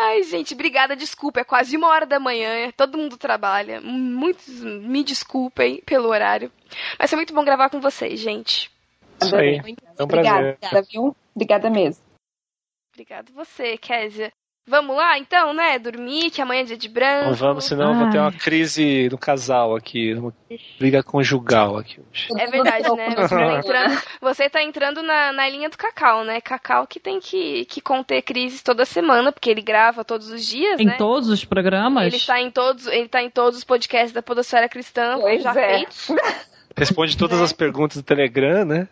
Ai, 0.01 0.23
gente, 0.23 0.53
obrigada, 0.53 0.95
desculpa. 0.95 1.41
É 1.41 1.43
quase 1.43 1.75
uma 1.75 1.89
hora 1.89 2.05
da 2.05 2.19
manhã, 2.19 2.71
todo 2.71 2.97
mundo 2.97 3.17
trabalha. 3.17 3.81
Muitos 3.81 4.47
me 4.63 5.03
desculpem 5.03 5.81
pelo 5.85 6.07
horário. 6.07 6.49
Mas 6.97 7.09
foi 7.09 7.17
muito 7.17 7.33
bom 7.33 7.43
gravar 7.43 7.69
com 7.69 7.81
vocês, 7.81 8.17
gente. 8.17 8.71
Isso 9.21 9.35
aí. 9.35 9.57
É 9.57 9.59
um 9.59 9.63
prazer. 9.65 9.95
Obrigada, 9.99 10.49
obrigada, 10.53 10.87
viu? 10.89 11.15
Obrigada 11.35 11.69
mesmo. 11.69 12.03
Obrigada 12.93 13.31
você, 13.33 13.77
Kézia. 13.77 14.31
Vamos 14.69 14.95
lá, 14.95 15.17
então, 15.17 15.51
né? 15.51 15.79
Dormir, 15.79 16.29
que 16.29 16.41
amanhã 16.41 16.61
é 16.61 16.65
dia 16.65 16.77
de 16.77 16.87
branco. 16.87 17.25
Não 17.29 17.33
vamos, 17.33 17.65
senão 17.65 17.91
eu 17.93 17.99
vou 17.99 18.09
ter 18.11 18.19
uma 18.19 18.31
crise 18.31 19.09
no 19.09 19.17
casal 19.17 19.75
aqui, 19.75 20.13
uma 20.13 20.31
briga 20.79 21.01
conjugal 21.01 21.75
aqui 21.77 21.99
hoje. 21.99 22.27
É 22.37 22.45
verdade, 22.45 22.87
né? 22.95 23.09
Você 23.17 23.27
tá 23.35 23.57
entrando, 23.57 24.01
você 24.21 24.49
tá 24.49 24.63
entrando 24.63 25.01
na, 25.03 25.31
na 25.33 25.49
linha 25.49 25.69
do 25.69 25.77
Cacau, 25.77 26.23
né? 26.23 26.39
Cacau 26.39 26.85
que 26.85 26.99
tem 26.99 27.19
que, 27.19 27.65
que 27.65 27.81
conter 27.81 28.21
crises 28.21 28.61
toda 28.61 28.85
semana, 28.85 29.31
porque 29.31 29.49
ele 29.49 29.61
grava 29.61 30.05
todos 30.05 30.29
os 30.29 30.45
dias, 30.45 30.79
Em 30.79 30.85
né? 30.85 30.95
todos 30.97 31.29
os 31.29 31.43
programas? 31.43 32.05
Ele 32.13 32.23
tá 32.23 32.39
em 32.39 32.51
todos, 32.51 32.85
ele 32.85 33.07
tá 33.07 33.23
em 33.23 33.29
todos 33.31 33.57
os 33.57 33.63
podcasts 33.63 34.11
da 34.11 34.21
Podosfera 34.21 34.69
Cristã, 34.69 35.17
Pois 35.19 35.41
já 35.41 35.51
é. 35.59 35.77
feitos. 35.79 36.11
Responde 36.77 37.17
todas 37.17 37.41
as 37.41 37.51
perguntas 37.51 37.97
do 37.97 38.03
Telegram, 38.03 38.63
né? 38.65 38.87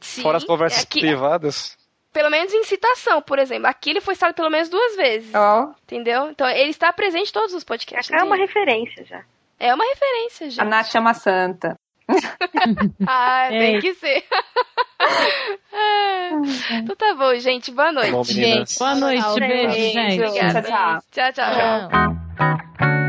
Sim, 0.00 0.22
Fora 0.22 0.38
as 0.38 0.44
conversas 0.44 0.82
é 0.82 0.86
que- 0.86 1.00
privadas. 1.00 1.76
Pelo 2.12 2.28
menos 2.30 2.52
em 2.52 2.64
citação, 2.64 3.22
por 3.22 3.38
exemplo. 3.38 3.66
Aqui 3.68 3.90
ele 3.90 4.00
foi 4.00 4.14
citado 4.14 4.34
pelo 4.34 4.50
menos 4.50 4.68
duas 4.68 4.96
vezes. 4.96 5.32
Ó, 5.34 5.70
Entendeu? 5.84 6.28
Então 6.30 6.48
ele 6.48 6.70
está 6.70 6.92
presente 6.92 7.30
em 7.30 7.32
todos 7.32 7.54
os 7.54 7.62
podcasts. 7.64 8.10
É 8.12 8.22
uma 8.24 8.36
referência 8.36 9.04
já. 9.04 9.22
É 9.58 9.72
uma 9.74 9.84
referência, 9.84 10.50
gente. 10.50 10.60
a 10.60 10.64
Nath 10.64 10.94
uma 10.96 11.14
santa. 11.14 11.76
Ah, 13.06 13.46
tem 13.50 13.76
É. 13.76 13.80
que 13.80 13.94
ser. 13.94 14.24
Então 16.72 16.96
tá 16.96 17.14
bom, 17.14 17.34
gente. 17.36 17.70
Boa 17.70 17.92
noite. 17.92 18.10
Bom. 18.10 18.24
Gente, 18.24 18.78
Boa 18.78 18.94
noite, 18.96 19.22
tchau, 19.22 19.34
beijo, 19.36 19.68
beijo. 19.74 19.92
gente. 19.92 20.18
Tchau, 20.52 20.62
tchau. 20.62 21.02
Tchau, 21.10 21.32
tchau. 21.32 21.88
Tchau. 21.88 22.99